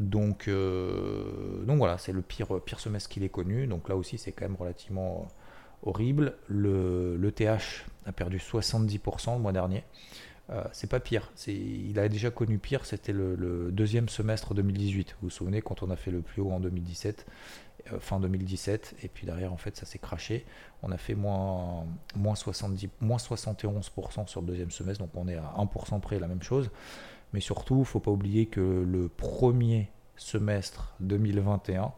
Donc, 0.00 0.48
donc 0.48 1.78
voilà, 1.78 1.98
c'est 1.98 2.12
le 2.12 2.22
pire, 2.22 2.60
pire 2.64 2.78
semestre 2.78 3.08
qu'il 3.10 3.24
ait 3.24 3.28
connu. 3.28 3.66
Donc 3.66 3.88
là 3.88 3.96
aussi, 3.96 4.16
c'est 4.16 4.32
quand 4.32 4.44
même 4.44 4.56
relativement 4.56 5.26
horrible. 5.82 6.34
Le, 6.46 7.16
le 7.16 7.32
TH 7.32 7.84
a 8.06 8.12
perdu 8.12 8.38
70% 8.38 9.34
le 9.34 9.40
mois 9.40 9.52
dernier. 9.52 9.82
Euh, 10.50 10.64
c'est 10.72 10.88
pas 10.88 11.00
pire. 11.00 11.30
Il 11.46 11.98
a 11.98 12.08
déjà 12.08 12.30
connu 12.30 12.58
pire, 12.58 12.86
c'était 12.86 13.12
le, 13.12 13.70
deuxième 13.70 14.08
semestre 14.08 14.54
2018. 14.54 15.16
Vous 15.20 15.28
vous 15.28 15.30
souvenez 15.30 15.60
quand 15.60 15.82
on 15.82 15.90
a 15.90 15.96
fait 15.96 16.10
le 16.10 16.22
plus 16.22 16.40
haut 16.40 16.50
en 16.50 16.60
2017, 16.60 17.26
euh, 17.92 18.00
fin 18.00 18.18
2017, 18.18 18.96
et 19.02 19.08
puis 19.08 19.26
derrière 19.26 19.52
en 19.52 19.58
fait 19.58 19.76
ça 19.76 19.84
s'est 19.84 19.98
craché. 19.98 20.46
On 20.82 20.90
a 20.90 20.96
fait 20.96 21.14
moins, 21.14 21.84
moins, 22.16 22.34
70, 22.34 22.88
moins 23.00 23.18
71% 23.18 24.26
sur 24.26 24.40
le 24.40 24.46
deuxième 24.46 24.70
semestre, 24.70 25.04
donc 25.04 25.10
on 25.14 25.28
est 25.28 25.36
à 25.36 25.54
1% 25.58 26.00
près 26.00 26.18
la 26.18 26.28
même 26.28 26.42
chose. 26.42 26.70
Mais 27.32 27.40
surtout, 27.40 27.76
il 27.76 27.80
ne 27.80 27.84
faut 27.84 28.00
pas 28.00 28.10
oublier 28.10 28.46
que 28.46 28.60
le 28.60 29.08
premier 29.08 29.90
semestre 30.16 30.94
2021, 31.00 31.92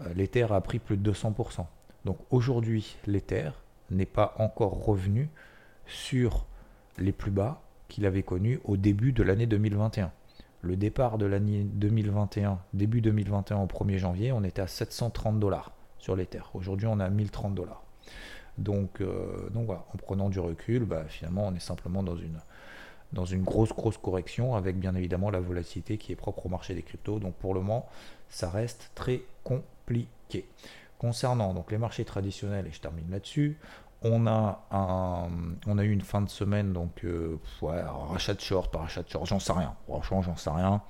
euh, 0.00 0.14
l'Ether 0.14 0.46
a 0.50 0.60
pris 0.60 0.78
plus 0.78 0.96
de 0.96 1.12
200%. 1.12 1.66
Donc 2.04 2.18
aujourd'hui, 2.30 2.96
l'Ether 3.06 3.50
n'est 3.90 4.06
pas 4.06 4.34
encore 4.38 4.84
revenu 4.84 5.28
sur 5.86 6.46
les 6.98 7.12
plus 7.12 7.30
bas 7.30 7.62
qu'il 7.88 8.06
avait 8.06 8.22
connus 8.22 8.60
au 8.64 8.76
début 8.76 9.12
de 9.12 9.22
l'année 9.22 9.46
2021. 9.46 10.12
Le 10.62 10.76
départ 10.76 11.18
de 11.18 11.26
l'année 11.26 11.62
2021, 11.64 12.58
début 12.72 13.00
2021 13.00 13.58
au 13.58 13.66
1er 13.66 13.98
janvier, 13.98 14.32
on 14.32 14.42
était 14.42 14.62
à 14.62 14.66
730 14.66 15.38
dollars 15.38 15.72
sur 15.98 16.16
l'Ether. 16.16 16.42
Aujourd'hui, 16.54 16.86
on 16.86 16.98
est 16.98 17.04
à 17.04 17.10
1030 17.10 17.54
dollars. 17.54 17.82
Donc, 18.58 19.00
euh, 19.00 19.50
donc 19.50 19.66
voilà, 19.66 19.84
en 19.94 19.98
prenant 19.98 20.28
du 20.30 20.40
recul, 20.40 20.84
bah, 20.84 21.04
finalement, 21.08 21.46
on 21.46 21.54
est 21.54 21.60
simplement 21.60 22.02
dans 22.02 22.16
une, 22.16 22.38
dans 23.12 23.24
une 23.24 23.42
grosse, 23.42 23.72
grosse 23.72 23.98
correction 23.98 24.54
avec 24.54 24.78
bien 24.78 24.94
évidemment 24.94 25.30
la 25.30 25.40
volatilité 25.40 25.98
qui 25.98 26.12
est 26.12 26.16
propre 26.16 26.46
au 26.46 26.48
marché 26.48 26.74
des 26.74 26.82
cryptos. 26.82 27.18
Donc 27.18 27.34
pour 27.34 27.54
le 27.54 27.60
moment, 27.60 27.86
ça 28.28 28.50
reste 28.50 28.90
très 28.94 29.22
compliqué. 29.44 30.46
Concernant 30.98 31.54
donc 31.54 31.70
les 31.70 31.78
marchés 31.78 32.04
traditionnels, 32.04 32.66
et 32.66 32.72
je 32.72 32.80
termine 32.80 33.10
là-dessus, 33.10 33.58
on 34.02 34.26
a, 34.26 34.66
un, 34.70 35.28
on 35.66 35.78
a 35.78 35.84
eu 35.84 35.90
une 35.90 36.02
fin 36.02 36.20
de 36.20 36.28
semaine, 36.28 36.72
donc 36.72 37.04
euh, 37.04 37.38
rachat 37.62 38.34
de 38.34 38.40
short, 38.40 38.70
par 38.70 38.82
rachat 38.82 39.02
de 39.02 39.08
short, 39.08 39.26
j'en 39.26 39.40
sais 39.40 39.52
rien. 39.52 39.74
Franchement, 39.86 40.22
j'en 40.22 40.36
sais 40.36 40.50
rien. 40.50 40.82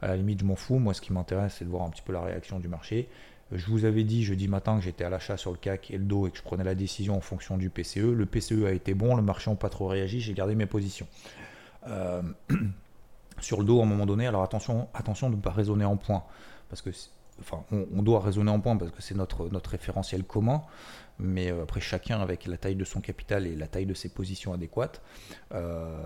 À 0.00 0.08
la 0.08 0.16
limite, 0.16 0.40
je 0.40 0.44
m'en 0.44 0.56
fous. 0.56 0.78
Moi, 0.78 0.94
ce 0.94 1.00
qui 1.00 1.12
m'intéresse, 1.12 1.56
c'est 1.58 1.64
de 1.64 1.70
voir 1.70 1.84
un 1.84 1.90
petit 1.90 2.02
peu 2.02 2.12
la 2.12 2.22
réaction 2.22 2.60
du 2.60 2.68
marché. 2.68 3.08
Je 3.54 3.66
vous 3.66 3.84
avais 3.84 4.02
dit 4.02 4.24
jeudi 4.24 4.48
matin 4.48 4.78
que 4.78 4.84
j'étais 4.84 5.04
à 5.04 5.10
l'achat 5.10 5.36
sur 5.36 5.50
le 5.50 5.58
CAC 5.58 5.90
et 5.90 5.98
le 5.98 6.04
dos 6.04 6.26
et 6.26 6.30
que 6.30 6.38
je 6.38 6.42
prenais 6.42 6.64
la 6.64 6.74
décision 6.74 7.16
en 7.16 7.20
fonction 7.20 7.58
du 7.58 7.68
PCE. 7.68 7.98
Le 7.98 8.24
PCE 8.24 8.64
a 8.66 8.72
été 8.72 8.94
bon, 8.94 9.14
le 9.14 9.22
marché 9.22 9.50
n'a 9.50 9.56
pas 9.56 9.68
trop 9.68 9.88
réagi, 9.88 10.20
j'ai 10.20 10.32
gardé 10.32 10.54
mes 10.54 10.64
positions. 10.64 11.06
Euh, 11.86 12.22
sur 13.40 13.58
le 13.58 13.64
dos, 13.64 13.80
à 13.80 13.82
un 13.82 13.86
moment 13.86 14.06
donné, 14.06 14.26
alors 14.26 14.42
attention, 14.42 14.88
attention 14.94 15.30
de 15.30 15.36
ne 15.36 15.40
pas 15.40 15.50
raisonner 15.50 15.84
en 15.84 15.96
points. 15.96 16.24
Parce 16.68 16.82
que 16.82 16.90
enfin, 17.40 17.64
on, 17.70 18.02
doit 18.02 18.20
raisonner 18.20 18.50
en 18.50 18.60
points 18.60 18.76
parce 18.76 18.90
que 18.90 19.02
c'est 19.02 19.14
notre, 19.14 19.48
notre 19.48 19.70
référentiel 19.70 20.24
commun 20.24 20.62
mais 21.18 21.50
euh, 21.50 21.62
après 21.62 21.80
chacun 21.80 22.20
avec 22.20 22.46
la 22.46 22.56
taille 22.56 22.74
de 22.74 22.84
son 22.84 23.00
capital 23.00 23.46
et 23.46 23.54
la 23.54 23.66
taille 23.66 23.86
de 23.86 23.94
ses 23.94 24.08
positions 24.08 24.52
adéquates. 24.52 25.00
Euh, 25.52 25.96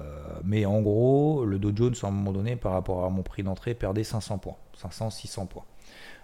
mais 0.44 0.66
en 0.66 0.80
gros, 0.82 1.44
le 1.44 1.58
Dow 1.58 1.72
Jones, 1.74 1.94
à 2.02 2.06
un 2.06 2.10
moment 2.10 2.32
donné, 2.32 2.56
par 2.56 2.72
rapport 2.72 3.04
à 3.04 3.10
mon 3.10 3.22
prix 3.22 3.42
d'entrée, 3.42 3.74
perdait 3.74 4.04
500 4.04 4.38
points, 4.38 4.56
500, 4.76 5.10
600 5.10 5.46
points. 5.46 5.64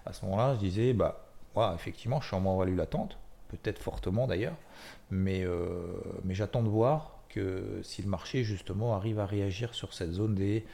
À 0.07 0.13
ce 0.13 0.25
moment-là, 0.25 0.55
je 0.55 0.61
disais, 0.61 0.93
bah, 0.93 1.27
effectivement, 1.75 2.21
je 2.21 2.27
suis 2.27 2.37
en 2.37 2.41
moins 2.41 2.57
value 2.57 2.77
latente, 2.77 3.19
peut-être 3.49 3.79
fortement 3.79 4.27
d'ailleurs, 4.27 4.57
mais, 5.11 5.47
mais 6.25 6.35
j'attends 6.35 6.63
de 6.63 6.69
voir 6.69 7.22
si 7.83 8.03
le 8.03 8.09
marché 8.09 8.45
justement 8.45 8.95
arrive 8.95 9.19
à 9.19 9.27
réagir 9.27 9.75
sur 9.75 9.95
cette 9.95 10.13
zone 10.13 10.35
des 10.35 10.65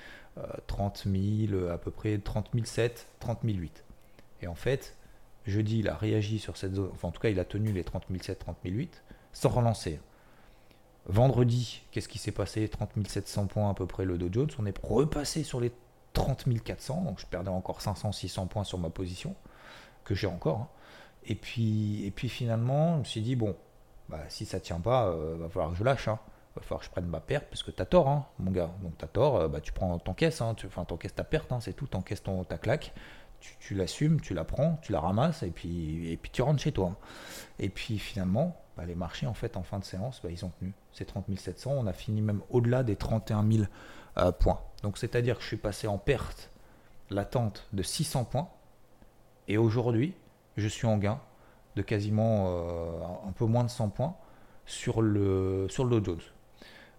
30 0.66 1.06
000, 1.06 1.68
à 1.68 1.78
peu 1.78 1.90
près 1.90 2.18
30 2.18 2.50
007, 2.64 3.08
30 3.20 3.40
008. 3.44 3.84
Et 4.42 4.46
en 4.46 4.54
fait, 4.54 4.96
Jeudi, 5.46 5.78
il 5.80 5.88
a 5.88 5.96
réagi 5.96 6.38
sur 6.38 6.56
cette 6.56 6.74
zone, 6.74 6.90
enfin 6.92 7.08
en 7.08 7.10
tout 7.10 7.20
cas, 7.20 7.30
il 7.30 7.40
a 7.40 7.44
tenu 7.44 7.72
les 7.72 7.84
30 7.84 8.04
007, 8.20 8.38
30 8.38 8.58
008, 8.64 9.02
sans 9.32 9.48
relancer. 9.48 10.00
Vendredi, 11.06 11.82
qu'est-ce 11.90 12.08
qui 12.08 12.18
s'est 12.18 12.32
passé? 12.32 12.68
30 12.68 12.90
700 13.08 13.46
points 13.46 13.70
à 13.70 13.74
peu 13.74 13.86
près 13.86 14.04
le 14.04 14.18
Dow 14.18 14.28
Jones. 14.30 14.50
On 14.58 14.66
est 14.66 14.78
repassé 14.84 15.42
sur 15.42 15.58
les 15.60 15.72
30 16.12 16.44
400, 16.62 17.02
donc 17.02 17.18
je 17.18 17.26
perdais 17.26 17.48
encore 17.48 17.80
500, 17.80 18.12
600 18.12 18.46
points 18.46 18.64
sur 18.64 18.78
ma 18.78 18.90
position, 18.90 19.34
que 20.04 20.14
j'ai 20.14 20.26
encore. 20.26 20.58
Hein. 20.58 20.68
Et, 21.24 21.34
puis, 21.34 22.04
et 22.04 22.10
puis 22.10 22.28
finalement, 22.28 22.94
je 22.94 22.98
me 22.98 23.04
suis 23.04 23.22
dit, 23.22 23.36
bon, 23.36 23.56
bah, 24.10 24.20
si 24.28 24.44
ça 24.44 24.60
tient 24.60 24.80
pas, 24.80 25.06
euh, 25.06 25.36
va 25.38 25.48
falloir 25.48 25.70
que 25.70 25.76
je 25.76 25.84
lâche. 25.84 26.08
Hein. 26.08 26.18
Va 26.56 26.62
falloir 26.62 26.80
que 26.80 26.86
je 26.86 26.90
prenne 26.90 27.06
ma 27.06 27.20
perte, 27.20 27.46
parce 27.48 27.62
que 27.62 27.70
tu 27.70 27.80
as 27.80 27.86
tort, 27.86 28.08
hein, 28.08 28.26
mon 28.38 28.50
gars. 28.50 28.70
Donc 28.82 28.98
tu 28.98 29.04
as 29.04 29.08
tort, 29.08 29.36
euh, 29.36 29.48
bah, 29.48 29.60
tu 29.60 29.72
prends, 29.72 29.98
t'encaisses, 29.98 30.40
hein, 30.40 30.54
tu, 30.54 30.66
enfin 30.66 30.84
t'encaisses 30.84 31.14
ta 31.14 31.24
perte, 31.24 31.52
c'est 31.60 31.74
tout, 31.74 31.86
t'encaisses 31.86 32.22
ton, 32.22 32.44
ta 32.44 32.58
claque 32.58 32.92
tu, 33.60 33.74
l'assumes, 33.74 34.20
tu 34.20 34.34
la 34.34 34.44
prends, 34.44 34.78
tu 34.82 34.92
la 34.92 35.00
ramasses 35.00 35.42
et 35.42 35.50
puis, 35.50 36.10
et 36.10 36.16
puis 36.16 36.30
tu 36.30 36.42
rentres 36.42 36.62
chez 36.62 36.72
toi. 36.72 36.96
Et 37.58 37.68
puis 37.68 37.98
finalement, 37.98 38.56
bah, 38.76 38.84
les 38.84 38.94
marchés 38.94 39.26
en 39.26 39.34
fait 39.34 39.56
en 39.56 39.62
fin 39.62 39.78
de 39.78 39.84
séance, 39.84 40.20
bah, 40.22 40.30
ils 40.30 40.44
ont 40.44 40.52
tenu. 40.58 40.72
C'est 40.92 41.04
30 41.04 41.26
700, 41.38 41.72
on 41.72 41.86
a 41.86 41.92
fini 41.92 42.22
même 42.22 42.42
au-delà 42.50 42.82
des 42.82 42.96
31 42.96 43.48
000 43.48 43.64
euh, 44.18 44.32
points. 44.32 44.60
Donc 44.82 44.98
c'est-à-dire 44.98 45.36
que 45.36 45.42
je 45.42 45.48
suis 45.48 45.56
passé 45.56 45.86
en 45.86 45.98
perte 45.98 46.50
latente 47.10 47.66
de 47.72 47.82
600 47.82 48.24
points 48.24 48.48
et 49.46 49.58
aujourd'hui, 49.58 50.14
je 50.56 50.68
suis 50.68 50.86
en 50.86 50.98
gain 50.98 51.20
de 51.76 51.82
quasiment 51.82 52.46
euh, 52.48 53.28
un 53.28 53.32
peu 53.32 53.44
moins 53.44 53.64
de 53.64 53.70
100 53.70 53.90
points 53.90 54.16
sur 54.66 55.00
le, 55.00 55.66
sur 55.70 55.84
le 55.84 56.00
Dow 56.00 56.04
Jones. 56.04 56.20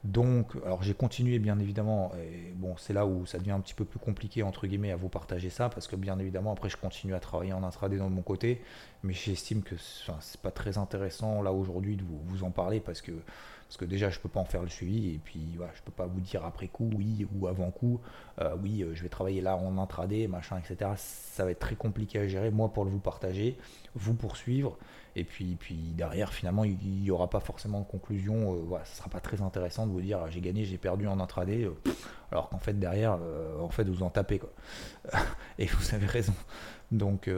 Donc, 0.06 0.56
alors 0.66 0.82
j'ai 0.82 0.94
continué 0.94 1.40
bien 1.40 1.60
évidemment, 1.60 2.14
et 2.16 2.54
bon, 2.56 2.78
c'est 2.78 2.94
là 2.94 3.06
où 3.06 3.26
ça 3.26 3.38
devient 3.38 3.52
un 3.52 3.60
petit 3.60 3.74
peu 3.74 3.84
plus 3.84 4.00
compliqué 4.00 4.44
entre 4.44 4.66
guillemets 4.66 4.92
à 4.92 4.96
vous 4.96 5.10
partager 5.10 5.50
ça, 5.50 5.68
parce 5.68 5.88
que 5.88 5.98
bien 5.98 6.18
évidemment 6.20 6.54
après 6.54 6.70
je 6.70 6.78
continue 6.78 7.14
à 7.14 7.20
travailler 7.20 7.52
en 7.52 7.64
intraday 7.64 7.98
dans 7.98 8.10
mon 8.10 8.22
côté, 8.22 8.62
mais 9.04 9.14
j'estime 9.14 9.62
que 9.62 9.76
c'est 9.78 10.40
pas 10.42 10.52
très 10.52 10.78
intéressant 10.78 11.42
là 11.42 11.52
aujourd'hui 11.52 11.98
de 11.98 12.04
vous, 12.04 12.20
vous 12.28 12.44
en 12.46 12.52
parler 12.52 12.80
parce 12.80 13.02
que 13.02 13.12
parce 13.70 13.78
que 13.78 13.86
déjà 13.86 14.10
je 14.10 14.20
peux 14.20 14.30
pas 14.30 14.40
en 14.40 14.46
faire 14.46 14.64
le 14.64 14.68
suivi 14.68 15.14
et 15.14 15.20
puis 15.20 15.54
voilà, 15.56 15.72
je 15.76 15.84
peux 15.84 15.92
pas 15.92 16.08
vous 16.08 16.20
dire 16.22 16.44
après 16.44 16.68
coup 16.68 16.90
oui 16.96 17.28
ou 17.36 17.46
avant 17.46 17.70
coup 17.70 18.02
euh, 18.42 18.56
oui 18.64 18.82
euh, 18.82 18.96
je 18.96 19.04
vais 19.04 19.10
travailler 19.10 19.42
là 19.42 19.58
en 19.58 19.78
intraday 19.78 20.28
machin 20.28 20.58
etc 20.58 20.90
ça 20.96 21.46
va 21.46 21.52
être 21.52 21.60
très 21.60 21.76
compliqué 21.76 22.18
à 22.18 22.28
gérer 22.28 22.50
moi 22.50 22.74
pour 22.74 22.84
le 22.84 22.90
vous 22.90 22.98
partager 23.00 23.58
vous 23.94 24.16
poursuivre. 24.16 24.78
Et 25.16 25.24
puis, 25.24 25.56
puis 25.60 25.76
derrière 25.76 26.34
finalement 26.34 26.64
il 26.64 26.78
n'y 26.78 27.12
aura 27.12 27.30
pas 27.30 27.40
forcément 27.40 27.80
de 27.82 27.86
conclusion 27.86 28.56
euh, 28.56 28.62
voilà, 28.66 28.86
ce 28.86 28.98
sera 28.98 29.10
pas 29.10 29.20
très 29.20 29.42
intéressant 29.42 29.86
de 29.86 29.92
vous 29.92 30.02
dire 30.02 30.20
j'ai 30.32 30.42
gagné 30.42 30.66
j'ai 30.66 30.80
perdu 30.80 31.06
en 31.06 31.20
intraday 31.20 31.70
alors 32.32 32.50
qu'en 32.50 32.60
fait 32.60 32.74
derrière 32.74 33.20
en 33.60 33.70
fait 33.70 33.84
vous 33.84 34.02
en 34.02 34.10
tapez 34.10 34.40
quoi. 34.40 34.50
Et 35.60 35.68
vous 35.68 35.94
avez 35.94 36.08
raison. 36.08 36.34
Donc 36.92 37.30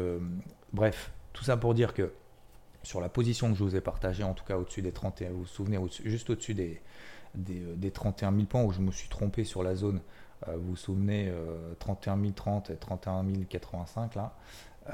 bref 0.72 1.12
tout 1.34 1.44
ça 1.44 1.58
pour 1.58 1.74
dire 1.74 1.94
que 1.94 2.14
sur 2.84 3.02
la 3.02 3.10
position 3.10 3.52
que 3.52 3.58
je 3.58 3.64
vous 3.64 3.76
ai 3.76 3.82
partagée, 3.82 4.24
en 4.24 4.34
tout 4.34 4.46
cas 4.46 4.58
au-dessus 4.58 4.82
des 4.82 4.92
31, 4.92 5.32
vous 5.32 5.40
vous 5.40 5.46
souvenez, 5.46 5.80
juste 6.04 6.30
au-dessus 6.30 6.54
des, 6.54 6.82
des, 7.36 7.92
31 7.92 8.32
000 8.32 8.46
points 8.46 8.64
où 8.64 8.72
je 8.72 8.82
me 8.82 8.92
suis 8.92 9.10
trompé 9.10 9.44
sur 9.44 9.64
la 9.64 9.76
zone, 9.76 10.02
euh, 10.48 10.58
vous 10.58 10.70
vous 10.70 10.76
souvenez, 10.76 11.32
31 11.80 12.20
030 12.34 12.70
et 12.72 12.76
31 12.76 13.26
085 13.50 14.16
là, 14.16 14.34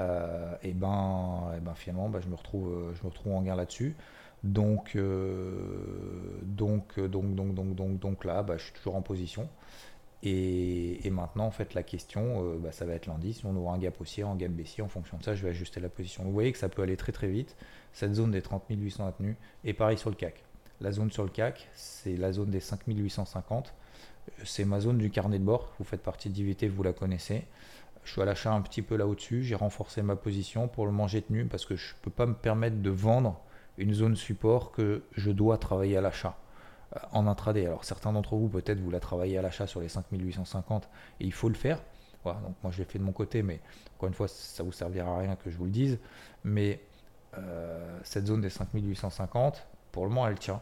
euh, 0.00 0.54
et, 0.62 0.72
ben, 0.72 1.52
et 1.56 1.60
ben 1.60 1.74
finalement 1.74 2.08
ben, 2.08 2.20
je, 2.20 2.28
me 2.28 2.34
retrouve, 2.34 2.72
euh, 2.72 2.94
je 2.94 3.02
me 3.02 3.08
retrouve 3.08 3.34
en 3.34 3.42
gain 3.42 3.56
là-dessus. 3.56 3.96
Donc, 4.44 4.96
donc, 4.96 7.00
donc, 7.00 7.34
donc, 7.34 7.54
donc, 7.54 7.74
donc, 7.74 7.98
donc 7.98 8.24
là, 8.24 8.44
ben, 8.44 8.56
je 8.56 8.64
suis 8.64 8.72
toujours 8.74 8.94
en 8.94 9.02
position. 9.02 9.48
Et, 10.22 11.08
maintenant, 11.10 11.46
en 11.46 11.50
fait, 11.50 11.74
la 11.74 11.82
question, 11.82 12.42
euh, 12.42 12.58
bah, 12.58 12.72
ça 12.72 12.84
va 12.84 12.94
être 12.94 13.06
lundi. 13.06 13.34
Si 13.34 13.46
on 13.46 13.54
ouvre 13.54 13.70
un 13.70 13.78
gap 13.78 14.00
haussier, 14.00 14.24
un 14.24 14.34
gap 14.34 14.50
baissier, 14.50 14.82
en 14.82 14.88
fonction 14.88 15.16
de 15.16 15.22
ça, 15.22 15.34
je 15.34 15.42
vais 15.42 15.50
ajuster 15.50 15.80
la 15.80 15.88
position. 15.88 16.24
Vous 16.24 16.32
voyez 16.32 16.52
que 16.52 16.58
ça 16.58 16.68
peut 16.68 16.82
aller 16.82 16.96
très 16.96 17.12
très 17.12 17.28
vite. 17.28 17.56
Cette 17.92 18.14
zone 18.14 18.32
des 18.32 18.42
30 18.42 18.64
800 18.68 19.06
a 19.06 19.12
tenu. 19.12 19.36
Et 19.64 19.72
pareil 19.74 19.96
sur 19.96 20.10
le 20.10 20.16
CAC. 20.16 20.42
La 20.80 20.92
zone 20.92 21.10
sur 21.10 21.24
le 21.24 21.30
CAC, 21.30 21.68
c'est 21.74 22.16
la 22.16 22.32
zone 22.32 22.50
des 22.50 22.60
5 22.60 22.80
850. 22.86 23.74
C'est 24.44 24.64
ma 24.64 24.80
zone 24.80 24.98
du 24.98 25.10
carnet 25.10 25.38
de 25.38 25.44
bord. 25.44 25.72
Vous 25.78 25.84
faites 25.84 26.02
partie 26.02 26.30
d'IVT, 26.30 26.68
vous 26.68 26.82
la 26.82 26.92
connaissez. 26.92 27.44
Je 28.04 28.12
suis 28.12 28.22
à 28.22 28.24
l'achat 28.24 28.52
un 28.52 28.60
petit 28.60 28.82
peu 28.82 28.96
là 28.96 29.06
au-dessus. 29.06 29.42
J'ai 29.42 29.54
renforcé 29.54 30.02
ma 30.02 30.16
position 30.16 30.68
pour 30.68 30.86
le 30.86 30.92
manger 30.92 31.22
tenu 31.22 31.46
parce 31.46 31.64
que 31.64 31.76
je 31.76 31.94
ne 31.94 31.98
peux 32.02 32.10
pas 32.10 32.26
me 32.26 32.34
permettre 32.34 32.80
de 32.80 32.90
vendre 32.90 33.40
une 33.76 33.94
zone 33.94 34.16
support 34.16 34.72
que 34.72 35.02
je 35.16 35.30
dois 35.30 35.58
travailler 35.58 35.96
à 35.96 36.00
l'achat. 36.00 36.36
Euh, 36.96 37.00
en 37.12 37.26
intraday. 37.26 37.66
Alors 37.66 37.84
certains 37.84 38.12
d'entre 38.12 38.36
vous, 38.36 38.48
peut-être, 38.48 38.80
vous 38.80 38.90
la 38.90 39.00
travaillez 39.00 39.38
à 39.38 39.42
l'achat 39.42 39.66
sur 39.66 39.80
les 39.80 39.88
5850 39.88 40.88
et 41.20 41.24
il 41.24 41.32
faut 41.32 41.48
le 41.48 41.54
faire. 41.54 41.82
Voilà, 42.24 42.40
donc 42.40 42.56
moi 42.62 42.72
je 42.72 42.78
l'ai 42.78 42.84
fait 42.84 42.98
de 42.98 43.04
mon 43.04 43.12
côté, 43.12 43.42
mais 43.42 43.60
encore 43.96 44.08
une 44.08 44.14
fois, 44.14 44.28
ça 44.28 44.62
vous 44.62 44.72
servira 44.72 45.14
à 45.14 45.18
rien 45.18 45.36
que 45.36 45.50
je 45.50 45.56
vous 45.56 45.64
le 45.64 45.70
dise. 45.70 45.98
Mais 46.44 46.80
euh, 47.36 47.98
cette 48.02 48.26
zone 48.26 48.40
des 48.40 48.50
5850, 48.50 49.66
pour 49.92 50.04
le 50.04 50.10
moment, 50.10 50.26
elle 50.26 50.38
tient. 50.38 50.60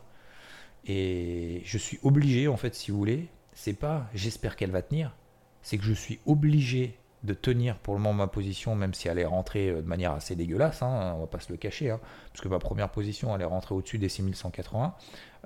Et 0.84 1.62
je 1.64 1.78
suis 1.78 1.98
obligé, 2.02 2.48
en 2.48 2.56
fait, 2.56 2.74
si 2.74 2.90
vous 2.90 2.98
voulez, 2.98 3.28
c'est 3.52 3.72
pas 3.74 4.08
j'espère 4.14 4.56
qu'elle 4.56 4.70
va 4.70 4.82
tenir, 4.82 5.14
c'est 5.62 5.78
que 5.78 5.84
je 5.84 5.92
suis 5.92 6.20
obligé 6.26 6.98
de 7.26 7.34
tenir 7.34 7.78
pour 7.78 7.94
le 7.94 8.00
moment 8.00 8.14
ma 8.14 8.26
position, 8.26 8.74
même 8.74 8.94
si 8.94 9.08
elle 9.08 9.18
est 9.18 9.26
rentrée 9.26 9.68
euh, 9.68 9.82
de 9.82 9.86
manière 9.86 10.12
assez 10.12 10.36
dégueulasse, 10.36 10.82
hein, 10.82 11.14
on 11.16 11.20
va 11.20 11.26
pas 11.26 11.40
se 11.40 11.52
le 11.52 11.58
cacher, 11.58 11.90
hein, 11.90 12.00
parce 12.32 12.40
que 12.40 12.48
ma 12.48 12.58
première 12.58 12.90
position 12.90 13.34
elle 13.34 13.42
est 13.42 13.46
rentrée 13.46 13.74
au-dessus 13.74 13.98
des 13.98 14.08
6180 14.08 14.94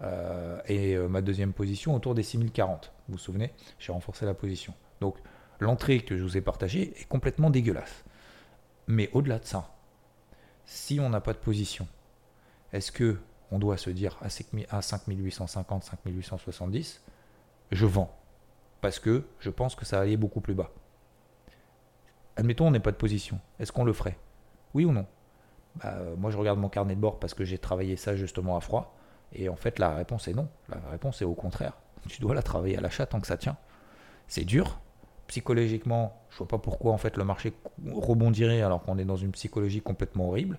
euh, 0.03 0.61
et 0.67 0.95
euh, 0.95 1.09
ma 1.09 1.23
deuxième 1.23 1.53
position 1.53 1.95
autour 1.95 2.15
des 2.15 2.23
6040. 2.23 2.93
Vous 3.09 3.15
vous 3.15 3.19
souvenez, 3.19 3.53
j'ai 3.79 3.93
renforcé 3.93 4.25
la 4.27 4.35
position. 4.35 4.75
Donc 5.01 5.17
l'entrée 5.59 6.01
que 6.01 6.17
je 6.17 6.23
vous 6.23 6.37
ai 6.37 6.41
partagée 6.41 6.95
est 7.01 7.09
complètement 7.09 7.51
dégueulasse. 7.51 8.05
Mais 8.87 9.11
au-delà 9.13 9.39
de 9.39 9.47
ça, 9.47 9.75
si 10.67 11.01
on 11.01 11.09
n'a 11.09 11.21
pas 11.21 11.33
de 11.33 11.39
position, 11.39 11.89
est-ce 12.73 12.93
que 12.93 13.19
on 13.53 13.59
doit 13.59 13.77
se 13.77 13.91
dire 13.91 14.17
à 14.21 14.31
5850, 14.31 15.85
5870, 15.85 17.03
je 17.73 17.87
vends 17.87 18.17
parce 18.81 18.99
que 18.99 19.25
je 19.41 19.51
pense 19.51 19.75
que 19.75 19.85
ça 19.85 20.01
aller 20.01 20.17
beaucoup 20.17 20.41
plus 20.41 20.55
bas. 20.55 20.71
Admettons, 22.37 22.69
on 22.69 22.71
n'est 22.71 22.81
pas 22.81 22.93
de 22.93 22.97
position. 22.97 23.39
Est-ce 23.59 23.73
qu'on 23.73 23.85
le 23.85 23.93
ferait? 23.93 24.17
Oui 24.75 24.85
ou 24.85 24.93
non? 24.93 25.07
Bah, 25.77 25.95
euh, 25.97 26.17
Moi, 26.17 26.31
je 26.31 26.37
regarde 26.37 26.59
mon 26.59 26.69
carnet 26.69 26.95
de 26.95 27.01
bord 27.01 27.19
parce 27.19 27.35
que 27.35 27.45
j'ai 27.45 27.59
travaillé 27.59 27.97
ça 27.97 28.17
justement 28.17 28.57
à 28.57 28.61
froid. 28.61 28.95
Et 29.33 29.49
en 29.49 29.57
fait, 29.57 29.79
la 29.79 29.95
réponse 29.95 30.29
est 30.29 30.35
non. 30.35 30.49
La 30.69 30.81
réponse 30.91 31.23
est 31.23 31.27
au 31.27 31.35
contraire. 31.35 31.75
Tu 32.09 32.21
dois 32.21 32.35
la 32.35 32.43
travailler 32.43 32.79
à 32.79 32.81
l'achat 32.81 33.07
tant 33.07 33.21
que 33.21 33.27
ça 33.27 33.37
tient. 33.37 33.57
C'est 34.27 34.45
dur. 34.45 34.81
Psychologiquement, 35.27 36.17
je 36.31 36.39
vois 36.39 36.49
pas 36.49 36.59
pourquoi 36.59 36.93
en 36.93 36.99
fait 36.99 37.17
le 37.17 37.25
marché 37.25 37.53
rebondirait 37.93 38.63
alors 38.63 38.83
qu'on 38.83 38.99
est 38.99 39.05
dans 39.05 39.17
une 39.17 39.31
psychologie 39.33 39.81
complètement 39.81 40.29
horrible 40.29 40.59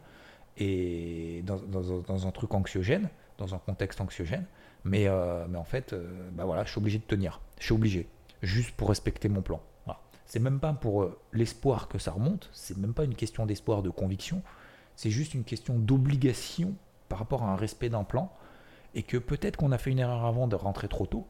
et 0.57 1.43
dans, 1.43 2.27
un 2.27 2.31
truc 2.31 2.53
anxiogène, 2.53 3.10
dans 3.38 3.55
un 3.55 3.57
contexte 3.57 3.99
anxiogène. 3.99 4.45
Mais, 4.84 5.07
euh, 5.07 5.45
en 5.55 5.63
fait, 5.63 5.93
euh, 5.93 6.29
bah 6.34 6.45
voilà, 6.45 6.63
je 6.63 6.71
suis 6.71 6.79
obligé 6.79 6.99
de 6.99 7.03
tenir. 7.03 7.41
Je 7.60 7.65
suis 7.65 7.73
obligé, 7.73 8.07
juste 8.41 8.71
pour 8.75 8.89
respecter 8.89 9.29
mon 9.29 9.41
plan. 9.41 9.62
C'est 10.32 10.39
même 10.39 10.62
pas 10.62 10.72
pour 10.72 11.04
euh, 11.04 11.20
l'espoir 11.34 11.89
que 11.89 11.98
ça 11.98 12.12
remonte, 12.12 12.50
c'est 12.54 12.78
même 12.78 12.94
pas 12.94 13.04
une 13.04 13.15
question 13.15 13.46
d'espoir, 13.46 13.82
de 13.82 13.89
conviction, 13.89 14.41
c'est 14.96 15.10
juste 15.10 15.34
une 15.34 15.44
question 15.44 15.78
d'obligation 15.78 16.74
par 17.10 17.20
rapport 17.20 17.44
à 17.44 17.48
un 17.48 17.58
respect 17.58 17.89
d'un 17.89 18.06
plan, 18.06 18.32
et 18.96 19.04
que 19.04 19.17
peut-être 19.17 19.58
qu'on 19.58 19.74
a 19.74 19.78
fait 19.78 19.91
une 19.91 20.00
erreur 20.00 20.24
avant 20.24 20.48
de 20.48 20.56
rentrer 20.56 20.88
trop 20.88 21.06
tôt. 21.06 21.28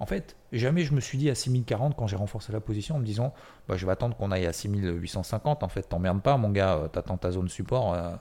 En 0.00 0.04
fait, 0.04 0.36
jamais 0.52 0.84
je 0.84 0.92
me 0.92 1.00
suis 1.00 1.16
dit 1.16 1.30
à 1.30 1.34
6040 1.34 1.96
quand 1.96 2.06
j'ai 2.06 2.16
renforcé 2.16 2.52
la 2.52 2.60
position 2.60 2.96
en 2.96 2.98
me 2.98 3.06
disant 3.06 3.32
bah, 3.68 3.78
je 3.78 3.86
vais 3.86 3.92
attendre 3.92 4.18
qu'on 4.18 4.30
aille 4.30 4.44
à 4.44 4.52
6850. 4.52 5.62
En 5.62 5.68
fait, 5.68 5.84
t'emmerdes 5.88 6.20
pas, 6.20 6.36
mon 6.36 6.50
gars, 6.50 6.74
euh, 6.74 6.88
t'attends 6.88 7.16
ta 7.16 7.30
zone 7.30 7.48
support. 7.48 7.94
Euh. 7.94 8.14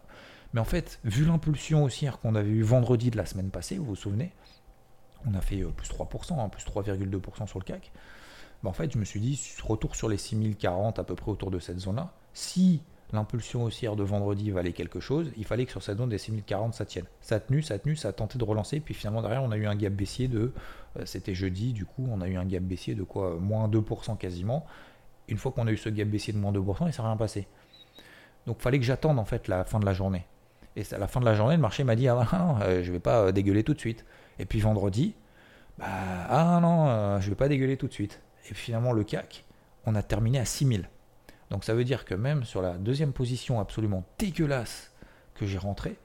Mais 0.54 0.62
en 0.62 0.66
fait, 0.66 1.02
vu 1.04 1.26
l'impulsion 1.26 1.84
haussière 1.84 2.20
qu'on 2.20 2.36
avait 2.36 2.52
eu 2.52 2.64
vendredi 2.64 3.12
de 3.12 3.18
la 3.18 3.26
semaine 3.26 3.50
passée, 3.50 3.78
vous 3.78 3.84
vous 3.84 3.96
souvenez, 3.98 4.32
on 5.30 5.34
a 5.34 5.42
fait 5.42 5.58
plus 5.76 5.90
3%, 5.90 6.40
hein, 6.40 6.48
plus 6.48 6.64
3,2% 6.64 7.48
sur 7.48 7.60
le 7.60 7.66
CAC. 7.66 7.92
En 8.64 8.74
fait, 8.74 8.92
je 8.94 8.98
me 8.98 9.06
suis 9.06 9.20
dit, 9.20 9.42
retour 9.64 9.96
sur 9.96 10.08
les 10.08 10.18
6040 10.18 11.00
à 11.00 11.04
peu 11.04 11.16
près 11.16 11.32
autour 11.32 11.50
de 11.50 11.60
cette 11.60 11.80
zone-là. 11.80 12.14
Si 12.34 12.82
l'impulsion 13.14 13.64
haussière 13.64 13.96
de 13.96 14.04
vendredi 14.04 14.52
valait 14.52 14.74
quelque 14.74 15.00
chose, 15.00 15.32
il 15.38 15.46
fallait 15.46 15.66
que 15.66 15.72
sur 15.72 15.84
cette 15.84 15.98
zone 15.98 16.10
des 16.10 16.18
6040 16.18 16.74
ça 16.74 16.86
tienne. 16.86 17.06
Ça 17.22 17.36
a 17.36 17.40
tenu, 17.40 17.62
ça 17.62 17.76
a 17.76 17.80
tenu, 17.80 17.96
ça 17.96 18.10
a 18.10 18.14
tenté 18.14 18.38
de 18.38 18.44
relancer, 18.44 18.80
puis 18.80 18.94
finalement 18.94 19.22
derrière 19.22 19.44
on 19.44 19.52
a 19.52 19.58
eu 19.58 19.66
un 19.66 19.76
gap 19.76 19.94
baissier 19.94 20.28
de, 20.28 20.54
euh, 20.98 21.06
c'était 21.06 21.36
jeudi, 21.36 21.74
du 21.74 21.86
coup 21.86 22.08
on 22.10 22.22
a 22.22 22.28
eu 22.28 22.38
un 22.38 22.46
gap 22.46 22.64
baissier 22.64 22.96
de 22.96 23.04
quoi 23.04 23.38
Moins 23.40 23.68
2% 23.68 24.18
quasiment. 24.18 24.66
Une 25.28 25.38
fois 25.38 25.52
qu'on 25.52 25.68
a 25.68 25.72
eu 25.72 25.78
ce 25.78 25.90
gap 25.90 26.08
baissier 26.08 26.34
de 26.34 26.38
moins 26.38 26.52
2%, 26.52 26.88
il 26.88 26.94
s'est 26.94 27.02
rien 27.02 27.18
passé. 27.18 27.48
Donc 28.48 28.58
il 28.60 28.64
fallait 28.64 28.80
que 28.80 28.86
j'attende 28.86 29.20
en 29.20 29.26
fait 29.26 29.48
la 29.48 29.66
fin 29.66 29.80
de 29.80 29.86
la 29.86 29.94
journée. 29.94 30.26
Et 30.78 30.84
à 30.94 30.98
la 30.98 31.08
fin 31.08 31.20
de 31.20 31.26
la 31.26 31.36
journée, 31.36 31.56
le 31.56 31.62
marché 31.62 31.84
m'a 31.84 31.96
dit 31.96 32.08
ah 32.08 32.28
non, 32.34 32.58
euh, 32.62 32.82
je 32.82 32.92
vais 32.92 33.00
pas 33.00 33.24
euh, 33.24 33.32
dégueuler 33.32 33.64
tout 33.64 33.74
de 33.74 33.80
suite. 33.80 34.06
Et 34.40 34.46
puis 34.46 34.60
vendredi, 34.62 35.16
bah 35.78 35.86
ah 36.30 36.60
non, 36.62 37.20
je 37.20 37.30
vais 37.30 37.36
pas 37.36 37.50
dégueuler 37.50 37.76
tout 37.76 37.88
de 37.88 37.94
suite. 37.94 38.22
Et 38.50 38.54
finalement, 38.54 38.92
le 38.92 39.04
CAC, 39.04 39.46
on 39.86 39.96
a 39.96 40.04
terminé 40.04 40.40
à 40.40 40.46
6000. 40.46 40.90
Donc 41.52 41.66
ça 41.66 41.74
veut 41.74 41.84
dire 41.84 42.06
que 42.06 42.16
même 42.16 42.44
sur 42.46 42.62
la 42.62 42.78
deuxième 42.78 43.12
position 43.12 43.60
absolument 43.60 44.04
dégueulasse 44.18 44.92
que 45.36 45.46
j'ai 45.46 45.58
rentré, 45.58 45.98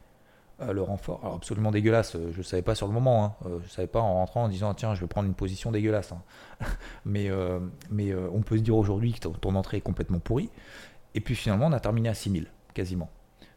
euh, 0.60 0.72
le 0.72 0.82
renfort, 0.82 1.20
alors 1.22 1.36
absolument 1.36 1.70
dégueulasse, 1.70 2.16
euh, 2.16 2.32
je 2.32 2.38
ne 2.38 2.42
savais 2.42 2.62
pas 2.62 2.74
sur 2.74 2.86
le 2.86 2.92
moment, 2.92 3.24
hein, 3.24 3.34
euh, 3.44 3.58
je 3.60 3.64
ne 3.64 3.68
savais 3.68 3.88
pas 3.88 4.00
en 4.00 4.14
rentrant 4.14 4.44
en 4.44 4.48
disant 4.48 4.72
tiens 4.74 4.94
je 4.94 5.02
vais 5.02 5.06
prendre 5.06 5.28
une 5.28 5.34
position 5.34 5.70
dégueulasse. 5.70 6.12
Hein. 6.12 6.22
mais 7.04 7.30
mais 7.90 8.14
on 8.14 8.42
peut 8.42 8.56
se 8.56 8.62
dire 8.62 8.76
aujourd'hui 8.76 9.12
que 9.12 9.28
ton 9.28 9.54
entrée 9.54 9.76
est 9.78 9.82
complètement 9.82 10.18
pourrie. 10.18 10.50
Et 11.14 11.20
puis 11.20 11.34
finalement 11.34 11.66
on 11.66 11.72
a 11.72 11.80
terminé 11.80 12.08
à 12.08 12.14
6000 12.14 12.50
quasiment, 12.74 13.10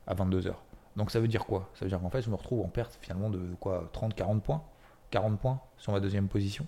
à 0.06 0.14
22h. 0.14 0.54
Donc 0.96 1.10
ça 1.10 1.20
veut 1.20 1.28
dire 1.28 1.46
quoi? 1.46 1.70
Ça 1.74 1.86
veut 1.86 1.90
dire 1.90 2.00
qu'en 2.00 2.10
fait 2.10 2.22
je 2.22 2.30
me 2.30 2.36
retrouve 2.36 2.64
en 2.66 2.70
perte 2.70 3.00
finalement 3.02 3.30
de 3.30 3.40
quoi? 3.60 3.90
30-40 3.94 4.42
points? 4.42 4.64
40 5.10 5.40
points 5.40 5.60
sur 5.78 5.92
ma 5.92 6.00
deuxième 6.00 6.28
position? 6.28 6.68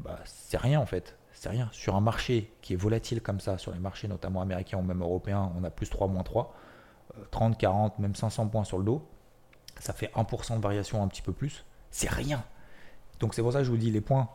Bah 0.00 0.18
c'est 0.24 0.58
rien 0.58 0.80
en 0.80 0.86
fait 0.86 1.16
c'est 1.34 1.48
rien. 1.48 1.68
Sur 1.72 1.96
un 1.96 2.00
marché 2.00 2.52
qui 2.62 2.72
est 2.72 2.76
volatile 2.76 3.20
comme 3.20 3.40
ça, 3.40 3.58
sur 3.58 3.72
les 3.72 3.78
marchés 3.78 4.08
notamment 4.08 4.40
américains 4.40 4.78
ou 4.78 4.82
même 4.82 5.02
européens, 5.02 5.52
on 5.58 5.64
a 5.64 5.70
plus 5.70 5.90
3, 5.90 6.08
moins 6.08 6.22
3, 6.22 6.54
30, 7.30 7.58
40, 7.58 7.98
même 7.98 8.14
500 8.14 8.48
points 8.48 8.64
sur 8.64 8.78
le 8.78 8.84
dos. 8.84 9.06
Ça 9.80 9.92
fait 9.92 10.10
1% 10.14 10.56
de 10.56 10.62
variation 10.62 11.02
un 11.02 11.08
petit 11.08 11.22
peu 11.22 11.32
plus. 11.32 11.64
C'est 11.90 12.10
rien. 12.10 12.44
Donc 13.20 13.34
c'est 13.34 13.42
pour 13.42 13.52
ça 13.52 13.58
que 13.58 13.64
je 13.64 13.70
vous 13.70 13.76
dis 13.76 13.90
les 13.90 14.00
points. 14.00 14.28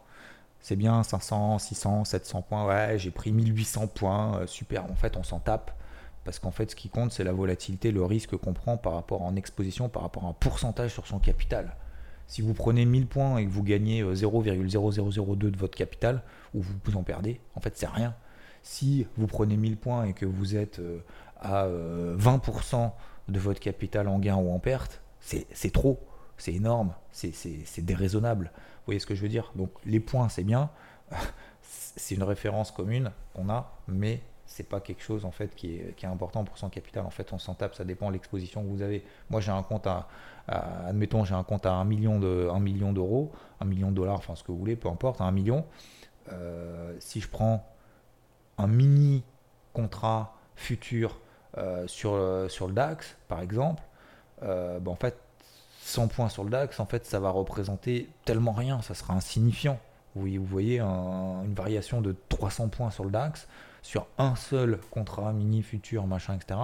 C'est 0.62 0.75
bien 0.75 1.03
500, 1.03 1.59
600, 1.59 2.05
700 2.05 2.41
points. 2.41 2.65
Ouais, 2.65 2.99
j'ai 2.99 3.12
pris 3.12 3.31
1800 3.31 3.88
points. 3.88 4.39
Euh, 4.39 4.47
super. 4.47 4.85
En 4.85 4.95
fait, 4.95 5.15
on 5.15 5.23
s'en 5.23 5.39
tape. 5.39 5.71
Parce 6.25 6.38
qu'en 6.38 6.51
fait, 6.51 6.69
ce 6.71 6.75
qui 6.75 6.89
compte, 6.89 7.13
c'est 7.13 7.23
la 7.23 7.31
volatilité, 7.31 7.91
le 7.91 8.03
risque 8.03 8.35
qu'on 8.35 8.53
prend 8.53 8.77
par 8.77 8.93
rapport 8.93 9.21
en 9.21 9.35
exposition, 9.35 9.88
par 9.88 10.03
rapport 10.03 10.25
à 10.25 10.27
un 10.27 10.33
pourcentage 10.33 10.91
sur 10.91 11.07
son 11.07 11.19
capital. 11.19 11.75
Si 12.29 12.43
vous 12.43 12.53
prenez 12.53 12.85
1000 12.85 13.07
points 13.07 13.37
et 13.37 13.45
que 13.45 13.49
vous 13.49 13.63
gagnez 13.63 14.03
0,0002 14.03 15.31
euh, 15.47 15.51
de 15.51 15.57
votre 15.57 15.75
capital, 15.75 16.21
ou 16.53 16.61
vous, 16.61 16.95
en 16.95 17.01
perdez, 17.01 17.41
en 17.55 17.59
fait, 17.59 17.75
c'est 17.75 17.87
rien. 17.87 18.15
Si 18.61 19.07
vous 19.17 19.25
prenez 19.25 19.57
1000 19.57 19.77
points 19.77 20.03
et 20.05 20.13
que 20.13 20.27
vous 20.27 20.55
êtes 20.55 20.77
euh, 20.77 20.99
à 21.41 21.67
20% 21.67 22.75
euh, 22.75 22.87
de 23.29 23.39
votre 23.39 23.59
capital 23.59 24.07
en 24.07 24.19
gain 24.19 24.35
ou 24.35 24.51
en 24.51 24.59
perte, 24.59 25.01
c'est 25.19 25.73
trop, 25.73 25.99
c'est 26.37 26.53
énorme, 26.53 26.93
c'est 27.11 27.81
déraisonnable. 27.83 28.51
Vous 28.53 28.85
voyez 28.85 28.99
ce 28.99 29.07
que 29.07 29.15
je 29.15 29.23
veux 29.23 29.29
dire? 29.29 29.51
Donc 29.55 29.71
les 29.83 29.99
points, 29.99 30.29
c'est 30.29 30.43
bien, 30.43 30.69
c'est 31.61 32.13
une 32.13 32.23
référence 32.23 32.71
commune 32.71 33.11
qu'on 33.33 33.49
a, 33.49 33.75
mais 33.87 34.21
c'est 34.49 34.67
pas 34.67 34.81
quelque 34.81 35.03
chose 35.03 35.25
en 35.25 35.31
fait 35.31 35.55
qui 35.55 35.75
est, 35.75 36.03
important 36.05 36.43
pour 36.43 36.57
son 36.57 36.69
capital. 36.69 37.05
En 37.05 37.12
fait, 37.12 37.31
on 37.33 37.38
s'en 37.38 37.53
tape, 37.53 37.75
ça 37.75 37.85
dépend 37.85 38.07
de 38.07 38.13
l'exposition 38.13 38.63
que 38.63 38.67
vous 38.67 38.81
avez. 38.81 39.05
Moi, 39.29 39.41
j'ai 39.41 39.51
un 39.51 39.62
compte 39.62 39.85
à, 39.85 40.07
admettons, 40.47 41.23
j'ai 41.23 41.35
un 41.35 41.43
compte 41.43 41.67
à 41.67 41.73
1 41.73 41.85
million 41.85 42.19
de, 42.19 42.49
1 42.51 42.59
million 42.59 42.91
d'euros, 42.91 43.31
1 43.62 43.65
million 43.65 43.91
de 43.91 43.95
dollars, 43.95 44.15
enfin 44.15 44.35
ce 44.35 44.43
que 44.43 44.51
vous 44.51 44.57
voulez, 44.57 44.75
peu 44.75 44.89
importe, 44.89 45.21
1 45.21 45.31
million. 45.31 45.65
Euh, 46.31 46.95
si 46.99 47.21
je 47.21 47.29
prends 47.29 47.63
un 48.57 48.67
mini 48.67 49.23
contrat 49.71 50.35
futur 50.55 51.19
euh, 51.57 51.88
sur, 51.88 52.13
euh, 52.13 52.49
sur 52.49 52.67
le 52.67 52.73
DAX, 52.73 53.17
par 53.27 53.41
exemple, 53.41 53.83
ben, 54.41 54.81
en 54.88 54.95
fait, 54.95 55.15
100 55.81 56.07
points 56.07 56.29
sur 56.29 56.43
le 56.43 56.49
DAX, 56.49 56.79
en 56.79 56.85
fait, 56.88 57.05
ça 57.05 57.19
va 57.19 57.29
représenter 57.29 58.09
tellement 58.25 58.53
rien, 58.53 58.81
ça 58.81 58.95
sera 58.95 59.13
insignifiant. 59.13 59.79
Vous 60.15 60.43
voyez 60.43 60.79
une 60.79 61.53
variation 61.53 62.01
de 62.01 62.15
300 62.29 62.69
points 62.69 62.89
sur 62.89 63.03
le 63.03 63.12
DAX 63.12 63.47
sur 63.81 64.07
un 64.17 64.35
seul 64.35 64.79
contrat 64.91 65.33
mini 65.33 65.63
futur, 65.63 66.05
machin, 66.07 66.35
etc. 66.35 66.59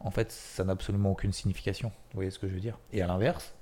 en 0.00 0.10
fait, 0.10 0.30
ça 0.30 0.64
n'a 0.64 0.72
absolument 0.72 1.10
aucune 1.10 1.32
signification. 1.32 1.88
Vous 1.88 2.16
voyez 2.16 2.30
ce 2.30 2.38
que 2.38 2.48
je 2.48 2.54
veux 2.54 2.60
dire? 2.60 2.78
Et 2.92 3.02
à 3.02 3.06
l'inverse, 3.06 3.54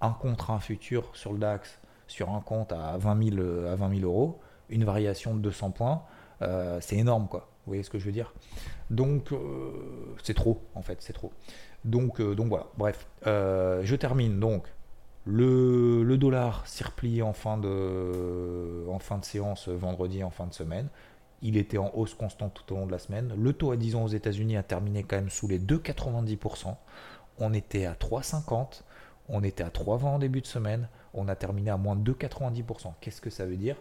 un 0.00 0.12
contrat 0.12 0.60
futur 0.60 1.10
sur 1.14 1.32
le 1.32 1.38
DAX, 1.38 1.78
sur 2.06 2.30
un 2.30 2.40
compte 2.40 2.72
à 2.72 2.96
20 2.98 3.30
000, 3.36 3.66
à 3.66 3.74
20 3.74 4.00
euros, 4.02 4.40
une 4.68 4.84
variation 4.84 5.34
de 5.34 5.40
200 5.40 5.70
points, 5.70 6.02
euh, 6.42 6.78
c'est 6.80 6.96
énorme, 6.96 7.28
quoi. 7.28 7.48
Vous 7.64 7.70
voyez 7.70 7.82
ce 7.82 7.90
que 7.90 7.98
je 7.98 8.04
veux 8.04 8.12
dire? 8.12 8.32
Donc, 8.90 9.32
euh, 9.32 9.72
c'est 10.22 10.34
trop, 10.34 10.60
en 10.74 10.82
fait, 10.82 10.98
c'est 11.00 11.12
trop. 11.12 11.32
Donc, 11.84 12.20
euh, 12.20 12.34
donc 12.34 12.48
voilà, 12.48 12.66
bref. 12.76 13.06
je 13.24 13.94
termine 13.94 14.40
donc. 14.40 14.66
Le, 15.26 16.02
le 16.02 16.18
dollar 16.18 16.66
s'est 16.66 16.84
replié 16.84 17.22
en 17.22 17.32
fin, 17.32 17.56
de, 17.56 18.84
en 18.90 18.98
fin 18.98 19.16
de 19.16 19.24
séance 19.24 19.68
vendredi, 19.68 20.22
en 20.22 20.30
fin 20.30 20.46
de 20.46 20.52
semaine. 20.52 20.88
Il 21.46 21.58
était 21.58 21.76
en 21.76 21.90
hausse 21.94 22.14
constante 22.14 22.54
tout 22.54 22.72
au 22.72 22.78
long 22.78 22.86
de 22.86 22.90
la 22.90 22.98
semaine. 22.98 23.34
Le 23.36 23.52
taux 23.52 23.70
à 23.70 23.76
10 23.76 23.96
ans 23.96 24.04
aux 24.04 24.08
États-Unis 24.08 24.56
a 24.56 24.62
terminé 24.62 25.04
quand 25.04 25.16
même 25.16 25.28
sous 25.28 25.46
les 25.46 25.58
2,90%. 25.58 26.74
On 27.38 27.52
était 27.52 27.84
à 27.84 27.92
3,50. 27.92 28.80
On 29.28 29.44
était 29.44 29.62
à 29.62 29.68
3,20 29.68 30.04
en 30.04 30.18
début 30.18 30.40
de 30.40 30.46
semaine. 30.46 30.88
On 31.12 31.28
a 31.28 31.36
terminé 31.36 31.70
à 31.70 31.76
moins 31.76 31.96
de 31.96 32.12
2,90%. 32.12 32.94
Qu'est-ce 32.98 33.20
que 33.20 33.28
ça 33.28 33.44
veut 33.44 33.56
dire? 33.56 33.76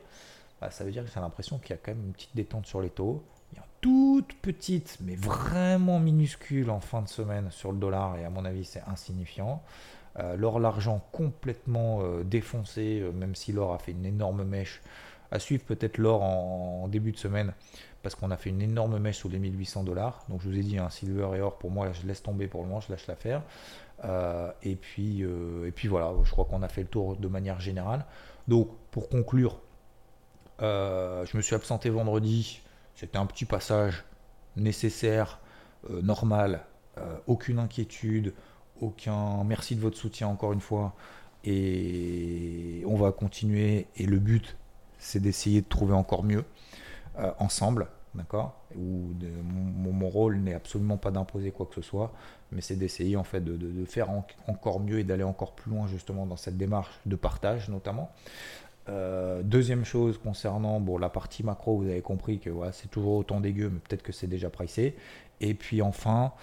Bah, 0.59 0.71
Ça 0.71 0.83
veut 0.83 0.91
dire 0.91 1.05
que 1.05 1.09
j'ai 1.09 1.21
l'impression 1.21 1.57
qu'il 1.57 1.69
y 1.69 1.73
a 1.73 1.77
quand 1.77 1.93
même 1.93 2.03
une 2.05 2.11
petite 2.11 2.35
détente 2.35 2.65
sur 2.65 2.81
les 2.81 2.89
taux. 2.89 3.23
Il 3.53 3.55
y 3.55 3.59
a 3.59 3.63
une 3.63 3.67
toute 3.79 4.33
petite, 4.41 4.97
mais 4.99 5.15
vraiment 5.15 6.01
minuscule 6.01 6.69
en 6.69 6.81
fin 6.81 7.01
de 7.01 7.07
semaine 7.07 7.49
sur 7.49 7.71
le 7.71 7.77
dollar. 7.77 8.17
Et 8.17 8.25
à 8.25 8.29
mon 8.29 8.43
avis, 8.43 8.65
c'est 8.65 8.83
insignifiant. 8.87 9.63
l'or, 10.35 10.59
l'argent 10.59 11.01
complètement 11.13 12.01
défoncé, 12.25 13.09
même 13.13 13.35
si 13.35 13.53
l'or 13.53 13.73
a 13.73 13.77
fait 13.77 13.93
une 13.93 14.05
énorme 14.05 14.43
mèche. 14.43 14.81
À 15.33 15.39
suivre 15.39 15.63
peut-être 15.63 15.97
l'or 15.97 16.21
en, 16.21 16.87
début 16.87 17.11
de 17.11 17.17
semaine, 17.17 17.53
parce 18.03 18.15
qu'on 18.15 18.31
a 18.31 18.37
fait 18.37 18.51
une 18.51 18.61
énorme 18.61 18.99
mèche 18.99 19.17
sous 19.17 19.29
les 19.29 19.39
1800 19.39 19.83
dollars. 19.83 20.23
Donc 20.29 20.41
je 20.41 20.47
vous 20.47 20.57
ai 20.57 20.61
dit, 20.61 20.77
un 20.77 20.89
silver 20.89 21.29
et 21.35 21.41
or, 21.41 21.57
pour 21.57 21.71
moi, 21.71 21.91
je 21.91 22.07
laisse 22.07 22.21
tomber 22.23 22.47
pour 22.47 22.61
le 22.61 22.67
moment, 22.67 22.79
je 22.79 22.91
lâche 22.91 23.07
l'affaire. 23.07 23.41
et, 24.61 24.75
puis, 24.75 25.21
et 25.21 25.71
puis 25.71 25.87
voilà, 25.87 26.13
je 26.23 26.31
crois 26.31 26.45
qu'on 26.45 26.61
a 26.61 26.69
fait 26.69 26.81
le 26.81 26.87
tour 26.87 27.17
de 27.17 27.27
manière 27.27 27.59
générale. 27.59 28.05
Donc 28.47 28.69
pour 28.91 29.09
conclure, 29.09 29.59
je 30.59 31.35
me 31.35 31.41
suis 31.41 31.55
absenté 31.55 31.89
vendredi. 31.89 32.61
C'était 32.95 33.17
un 33.17 33.25
petit 33.25 33.45
passage 33.45 34.03
nécessaire, 34.55 35.39
euh, 35.89 36.01
normal, 36.01 36.65
euh, 36.97 37.17
aucune 37.27 37.59
inquiétude, 37.59 38.33
aucun 38.81 39.43
merci 39.43 39.75
de 39.75 39.81
votre 39.81 39.97
soutien 39.97 40.27
encore 40.27 40.53
une 40.53 40.61
fois. 40.61 40.93
Et 41.43 42.83
on 42.85 42.95
va 42.95 43.11
continuer. 43.11 43.87
Et 43.97 44.05
le 44.05 44.19
but, 44.19 44.55
c'est 45.03 45.19
d'essayer 45.19 45.61
de 45.61 45.67
trouver 45.67 45.93
encore 45.93 46.23
mieux 46.23 46.45
euh, 47.19 47.31
ensemble, 47.39 47.87
d'accord? 48.15 48.59
Mon, 48.75 50.09
rôle 50.09 50.37
n'est 50.37 50.53
absolument 50.53 50.97
pas 50.97 51.11
d'imposer 51.11 51.51
quoi 51.51 51.65
que 51.65 51.75
ce 51.75 51.81
soit, 51.81 52.11
mais 52.51 52.61
c'est 52.61 52.75
d'essayer 52.75 53.15
en 53.15 53.23
fait 53.23 53.41
de, 53.41 53.85
faire 53.85 54.09
encore 54.47 54.79
mieux 54.79 54.99
et 54.99 55.03
d'aller 55.03 55.23
encore 55.23 55.53
plus 55.53 55.71
loin 55.71 55.87
justement 55.87 56.25
dans 56.25 56.37
cette 56.37 56.57
démarche 56.57 56.91
de 57.05 57.15
partage 57.15 57.69
notamment. 57.69 58.11
Euh, 58.89 59.41
deuxième 59.43 59.85
chose 59.85 60.17
concernant 60.17 60.79
bon, 60.79 60.97
la 60.97 61.09
partie 61.09 61.43
macro, 61.43 61.77
vous 61.77 61.87
avez 61.87 62.01
compris 62.01 62.39
que 62.39 62.49
c'est 62.71 62.89
toujours 62.89 63.13
autant 63.13 63.39
dégueu, 63.39 63.69
mais 63.69 63.79
peut-être 63.79 64.03
que 64.03 64.11
c'est 64.11 64.27
déjà 64.27 64.49
pricé. 64.49 64.95
Et 65.39 65.53
puis 65.53 65.81
enfin, 65.81 66.33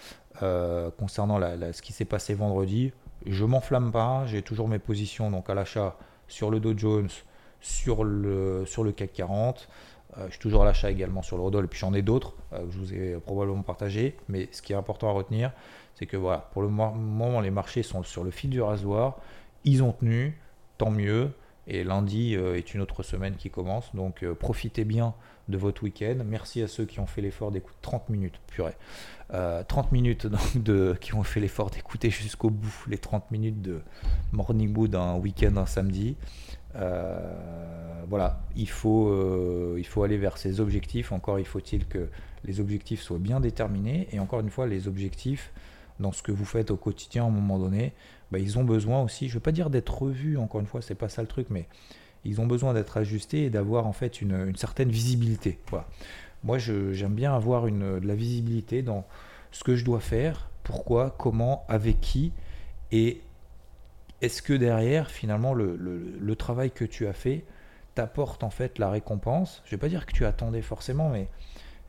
euh, 0.43 0.91
concernant 0.91 1.41
ce 1.41 1.83
qui 1.83 1.93
s'est 1.93 2.05
passé 2.05 2.35
vendredi, 2.35 2.93
je 3.27 3.45
m'enflamme 3.45 3.93
pas, 3.93 4.25
j'ai 4.27 4.43
toujours 4.43 4.69
mes 4.69 4.79
positions 4.79 5.31
donc 5.31 5.51
à 5.51 5.55
l'achat 5.55 5.97
sur 6.29 6.51
le 6.51 6.61
Dow 6.61 6.77
Jones, 6.77 7.09
sur 7.61 8.05
le, 8.05 8.65
sur 8.67 8.85
le 8.85 8.93
CAC 8.93 9.13
40. 9.13 9.69
Euh, 10.19 10.27
je 10.27 10.33
suis 10.33 10.41
toujours 10.41 10.63
à 10.63 10.65
l'achat 10.65 10.91
également 10.91 11.23
sur 11.23 11.37
le 11.37 11.43
Rodol, 11.43 11.65
et 11.65 11.69
puis 11.69 11.79
j'en 11.79 11.95
ai 11.95 12.03
d'autres 12.03 12.35
que 12.51 12.71
je 12.71 12.79
vous 12.79 12.95
ai 12.95 13.17
probablement 13.25 13.63
partagé. 13.63 14.17
Mais 14.29 14.49
ce 14.53 14.63
qui 14.63 14.73
est 14.73 14.77
important 14.77 15.09
à 15.09 15.13
retenir, 15.13 15.53
c'est 15.95 16.07
que 16.07 16.17
voilà, 16.17 16.49
pour 16.53 16.63
le 16.63 16.69
moment, 16.69 17.41
les 17.41 17.51
marchés 17.51 17.83
sont 17.83 18.03
sur 18.03 18.25
le 18.25 18.31
fil 18.31 18.51
du 18.51 18.61
rasoir. 18.61 19.19
Ils 19.65 19.83
ont 19.83 19.93
tenu, 19.93 20.39
tant 20.79 20.91
mieux. 20.91 21.31
Et 21.67 21.85
lundi 21.85 22.35
euh, 22.35 22.57
est 22.57 22.75
une 22.75 22.81
autre 22.81 23.03
semaine 23.03 23.37
qui 23.37 23.51
commence. 23.51 23.95
Donc 23.95 24.25
euh, 24.25 24.35
profitez 24.35 24.85
bien 24.85 25.15
de 25.49 25.57
votre 25.57 25.85
week-end. 25.85 26.17
Merci 26.25 26.63
à 26.63 26.69
ceux 26.69 26.85
qui 26.85 27.01
ont 27.01 27.07
fait 27.07 27.21
l'effort 27.21 27.51
d'écouter 27.51 27.79
30 27.83 28.09
minutes, 28.09 28.41
purée. 28.49 28.77
30 29.29 29.35
euh, 29.35 29.63
minutes 29.93 30.27
de, 30.57 30.97
qui 31.01 31.15
ont 31.15 31.23
fait 31.23 31.39
l'effort 31.39 31.71
d'écouter 31.71 32.11
jusqu'au 32.11 32.51
bout 32.51 32.75
les 32.89 32.99
30 32.99 33.31
minutes 33.31 33.63
de 33.63 33.83
Morning 34.33 34.73
Mood 34.73 34.95
un 34.95 35.17
week-end, 35.17 35.57
un 35.57 35.67
samedi. 35.67 36.17
Voilà, 36.75 38.41
il 38.57 38.69
faut, 38.69 39.77
il 39.77 39.87
faut 39.87 40.03
aller 40.03 40.19
vers 40.19 40.37
ses 40.37 40.61
objectifs. 40.61 41.13
Encore, 41.13 41.39
il 41.39 41.47
faut-il 41.47 41.87
que 41.87 42.09
les 42.45 42.61
objectifs 42.61 43.03
soient 43.03 43.19
bien 43.19 43.41
déterminés. 43.41 44.09
Et 44.13 44.21
encore 44.21 44.41
une 44.41 44.51
fois, 44.51 44.67
les 44.67 44.89
objectifs 44.89 45.53
dans 46.01 46.13
ce 46.13 46.23
que 46.23 46.33
vous 46.33 46.45
faites 46.45 46.71
au 46.71 46.77
quotidien 46.77 47.25
à 47.25 47.27
un 47.29 47.31
moment 47.31 47.59
donné, 47.59 47.93
bah, 48.33 48.39
ils 48.39 48.59
ont 48.59 48.65
besoin 48.65 49.03
aussi, 49.03 49.29
je 49.29 49.33
ne 49.33 49.35
veux 49.35 49.43
pas 49.43 49.53
dire 49.53 49.71
d'être 49.71 50.03
revus, 50.03 50.39
encore 50.39 50.61
une 50.61 50.67
fois, 50.67 50.83
c'est 50.83 50.95
pas 50.95 51.09
ça 51.09 51.23
le 51.23 51.29
truc, 51.29 51.49
mais 51.51 51.67
ils 52.25 52.41
ont 52.41 52.47
besoin 52.47 52.75
d'être 52.75 52.97
ajustés 52.97 53.45
et 53.45 53.51
d'avoir 53.51 53.87
en 53.87 53.93
fait 53.93 54.21
une, 54.21 54.55
certaine 54.57 54.91
visibilité. 54.91 55.59
Moi, 56.43 56.59
j'aime 56.59 57.15
bien 57.15 57.35
avoir 57.35 57.67
une, 57.67 58.01
de 58.01 58.07
la 58.07 58.15
visibilité 58.15 58.83
dans 58.83 59.07
ce 59.53 59.65
que 59.65 59.77
je 59.77 59.85
dois 59.85 60.01
faire, 60.01 60.49
pourquoi, 60.63 61.15
comment, 61.19 61.65
avec 61.69 62.01
qui, 62.01 62.33
et 62.93 63.21
est-ce 64.23 64.43
que 64.43 64.53
derrière, 64.53 65.11
finalement, 65.11 65.55
le, 65.55 66.35
travail 66.37 66.71
que 66.71 66.85
tu 66.85 67.07
as 67.07 67.13
fait 67.13 67.45
t'apporte 67.95 68.45
en 68.45 68.51
fait 68.51 68.79
la 68.79 68.91
récompense? 68.91 69.63
Je 69.65 69.69
ne 69.69 69.71
vais 69.73 69.81
pas 69.81 69.89
dire 69.89 70.07
que 70.07 70.13
tu 70.13 70.27
attendais 70.27 70.63
forcément, 70.63 71.09
mais 71.09 71.29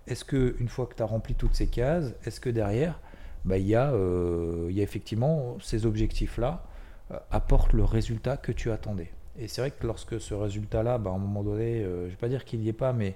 est-ce 0.07 0.25
que 0.25 0.55
une 0.59 0.67
fois 0.67 0.85
que 0.85 0.95
tu 0.95 1.03
as 1.03 1.05
rempli 1.05 1.35
toutes 1.35 1.55
ces 1.55 1.67
cases, 1.67 2.13
est-ce 2.25 2.39
que 2.39 2.49
derrière, 2.49 2.99
bah, 3.45 3.57
il, 3.57 3.67
y 3.67 3.75
a, 3.75 3.91
euh, 3.91 4.67
il 4.69 4.75
y 4.75 4.79
a 4.79 4.83
effectivement 4.83 5.57
ces 5.59 5.85
objectifs-là 5.85 6.63
euh, 7.11 7.17
apportent 7.31 7.73
le 7.73 7.83
résultat 7.83 8.37
que 8.37 8.51
tu 8.51 8.71
attendais? 8.71 9.11
Et 9.37 9.47
c'est 9.47 9.61
vrai 9.61 9.71
que 9.71 9.85
lorsque 9.85 10.19
ce 10.19 10.33
résultat-là, 10.33 10.97
bah, 10.97 11.11
à 11.11 11.13
un 11.13 11.17
moment 11.17 11.43
donné, 11.43 11.81
euh, 11.83 12.01
je 12.01 12.05
ne 12.05 12.09
vais 12.11 12.17
pas 12.17 12.29
dire 12.29 12.45
qu'il 12.45 12.59
n'y 12.59 12.69
est 12.69 12.73
pas, 12.73 12.93
mais 12.93 13.15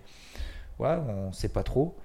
voilà, 0.77 1.01
on 1.07 1.27
ne 1.27 1.33
sait 1.33 1.49
pas 1.49 1.63
trop. 1.63 1.95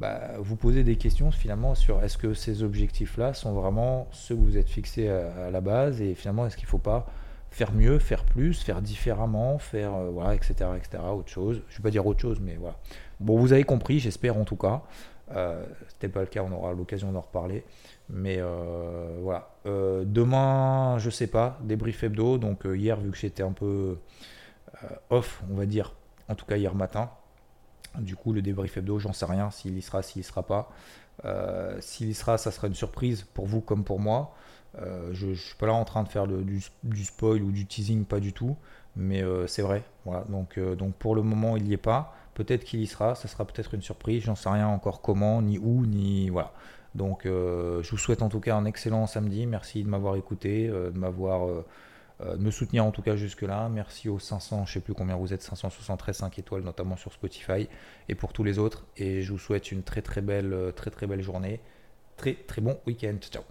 Bah, 0.00 0.32
vous 0.38 0.56
posez 0.56 0.82
des 0.82 0.96
questions 0.96 1.30
finalement 1.30 1.74
sur 1.74 2.02
est-ce 2.02 2.18
que 2.18 2.34
ces 2.34 2.62
objectifs-là 2.62 3.34
sont 3.34 3.52
vraiment 3.52 4.08
ceux 4.10 4.34
que 4.34 4.40
vous 4.40 4.56
êtes 4.56 4.70
fixés 4.70 5.08
à, 5.08 5.50
la 5.50 5.60
base 5.60 6.00
et 6.00 6.14
finalement 6.14 6.46
est-ce 6.46 6.56
qu'il 6.56 6.66
ne 6.66 6.70
faut 6.70 6.78
pas 6.78 7.06
faire 7.50 7.72
mieux, 7.72 7.98
faire 7.98 8.24
plus, 8.24 8.62
faire 8.62 8.80
différemment, 8.80 9.58
faire 9.58 9.92
voilà, 10.10 10.34
etc., 10.34 10.54
etc., 10.76 11.02
autre 11.12 11.28
chose. 11.28 11.62
Je 11.68 11.74
ne 11.74 11.78
vais 11.78 11.82
pas 11.82 11.90
dire 11.90 12.06
autre 12.06 12.20
chose, 12.20 12.40
mais 12.40 12.56
voilà. 12.56 12.76
Bon, 13.20 13.38
vous 13.38 13.52
avez 13.52 13.64
compris, 13.64 13.98
j'espère 13.98 14.36
en 14.38 14.44
tout 14.44 14.56
cas. 14.56 14.82
Euh, 15.32 15.64
C'était 15.88 16.08
pas 16.08 16.20
le 16.20 16.26
cas, 16.26 16.42
on 16.42 16.52
aura 16.52 16.72
l'occasion 16.72 17.12
d'en 17.12 17.20
reparler. 17.20 17.64
Mais 18.12 18.36
euh, 18.38 19.18
voilà. 19.20 19.50
Euh, 19.66 20.04
demain, 20.04 20.98
je 20.98 21.10
sais 21.10 21.26
pas, 21.26 21.58
débrief 21.62 22.02
hebdo. 22.02 22.38
Donc 22.38 22.66
euh, 22.66 22.76
hier, 22.76 22.98
vu 23.00 23.10
que 23.10 23.16
j'étais 23.16 23.42
un 23.42 23.52
peu 23.52 23.98
off, 25.10 25.42
on 25.50 25.54
va 25.54 25.66
dire, 25.66 25.94
en 26.28 26.34
tout 26.34 26.46
cas 26.46 26.56
hier 26.56 26.74
matin. 26.74 27.10
Du 27.98 28.16
coup, 28.16 28.32
le 28.32 28.42
débrief 28.42 28.76
hebdo, 28.76 28.98
j'en 28.98 29.12
sais 29.12 29.26
rien 29.26 29.50
s'il 29.50 29.76
y 29.76 29.82
sera, 29.82 30.02
s'il 30.02 30.20
y 30.20 30.24
sera 30.24 30.42
pas. 30.44 30.70
s'il 31.80 32.08
y 32.08 32.14
sera, 32.14 32.38
ça 32.38 32.50
sera 32.50 32.66
une 32.66 32.74
surprise 32.74 33.24
pour 33.34 33.46
vous 33.46 33.60
comme 33.60 33.84
pour 33.84 33.98
moi. 33.98 34.34
je 34.78 35.26
ne 35.26 35.34
suis 35.34 35.56
pas 35.56 35.66
là 35.66 35.74
en 35.74 35.84
train 35.84 36.02
de 36.02 36.08
faire 36.08 36.26
du, 36.26 37.04
spoil 37.04 37.42
ou 37.42 37.50
du 37.50 37.66
teasing, 37.66 38.04
pas 38.04 38.20
du 38.20 38.32
tout. 38.32 38.56
Mais 38.96 39.22
c'est 39.46 39.62
vrai. 39.62 39.82
Voilà. 40.04 40.24
Donc, 40.28 40.58
donc 40.58 40.94
pour 40.94 41.14
le 41.14 41.22
moment, 41.22 41.56
il 41.56 41.64
n'y 41.64 41.72
est 41.72 41.76
pas. 41.76 42.14
Peut-être 42.34 42.64
qu'il 42.64 42.80
y 42.80 42.86
sera, 42.86 43.14
ça 43.14 43.28
sera 43.28 43.44
peut-être 43.44 43.74
une 43.74 43.82
surprise, 43.82 44.22
j'en 44.22 44.34
sais 44.34 44.48
rien 44.48 44.68
encore 44.68 45.02
comment, 45.02 45.42
ni 45.42 45.58
où, 45.58 45.84
ni 45.84 46.30
voilà. 46.30 46.52
Donc 46.94 47.26
euh, 47.26 47.82
je 47.82 47.90
vous 47.90 47.98
souhaite 47.98 48.22
en 48.22 48.28
tout 48.28 48.40
cas 48.40 48.56
un 48.56 48.64
excellent 48.64 49.06
samedi. 49.06 49.46
Merci 49.46 49.82
de 49.84 49.88
m'avoir 49.88 50.16
écouté, 50.16 50.68
euh, 50.68 50.90
de 50.90 50.98
m'avoir 50.98 51.48
euh, 52.22 52.36
me 52.36 52.50
soutenir 52.50 52.84
en 52.84 52.90
tout 52.90 53.02
cas 53.02 53.16
jusque-là. 53.16 53.68
Merci 53.68 54.08
aux 54.08 54.18
500, 54.18 54.66
je 54.66 54.74
sais 54.74 54.80
plus 54.80 54.94
combien 54.94 55.16
vous 55.16 55.32
êtes, 55.32 55.42
573 55.42 56.16
5 56.16 56.38
étoiles 56.38 56.62
notamment 56.62 56.96
sur 56.96 57.12
Spotify 57.12 57.68
et 58.08 58.14
pour 58.14 58.32
tous 58.32 58.44
les 58.44 58.58
autres. 58.58 58.84
Et 58.96 59.22
je 59.22 59.32
vous 59.32 59.38
souhaite 59.38 59.72
une 59.72 59.82
très 59.82 60.02
très 60.02 60.20
belle, 60.20 60.72
très 60.76 60.90
très 60.90 61.06
belle 61.06 61.22
journée. 61.22 61.60
Très 62.16 62.34
très 62.34 62.60
bon 62.60 62.78
week-end. 62.86 63.16
Ciao. 63.30 63.42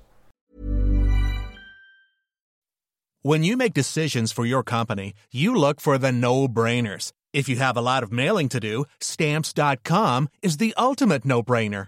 When 3.21 3.43
you 3.43 3.58
make 3.58 3.73
decisions 3.73 4.32
for 4.32 4.45
your 4.45 4.63
company, 4.63 5.13
you 5.32 5.53
look 5.53 5.82
for 5.82 5.97
the 5.97 6.12
no-brainers. 6.12 7.12
If 7.34 7.49
you 7.49 7.58
have 7.58 7.75
a 7.75 7.82
lot 7.82 8.01
of 8.01 8.13
mailing 8.13 8.47
to 8.49 8.60
do, 8.60 8.86
stamps.com 9.01 10.29
is 10.41 10.58
the 10.58 10.73
ultimate 10.77 11.25
no-brainer. 11.25 11.88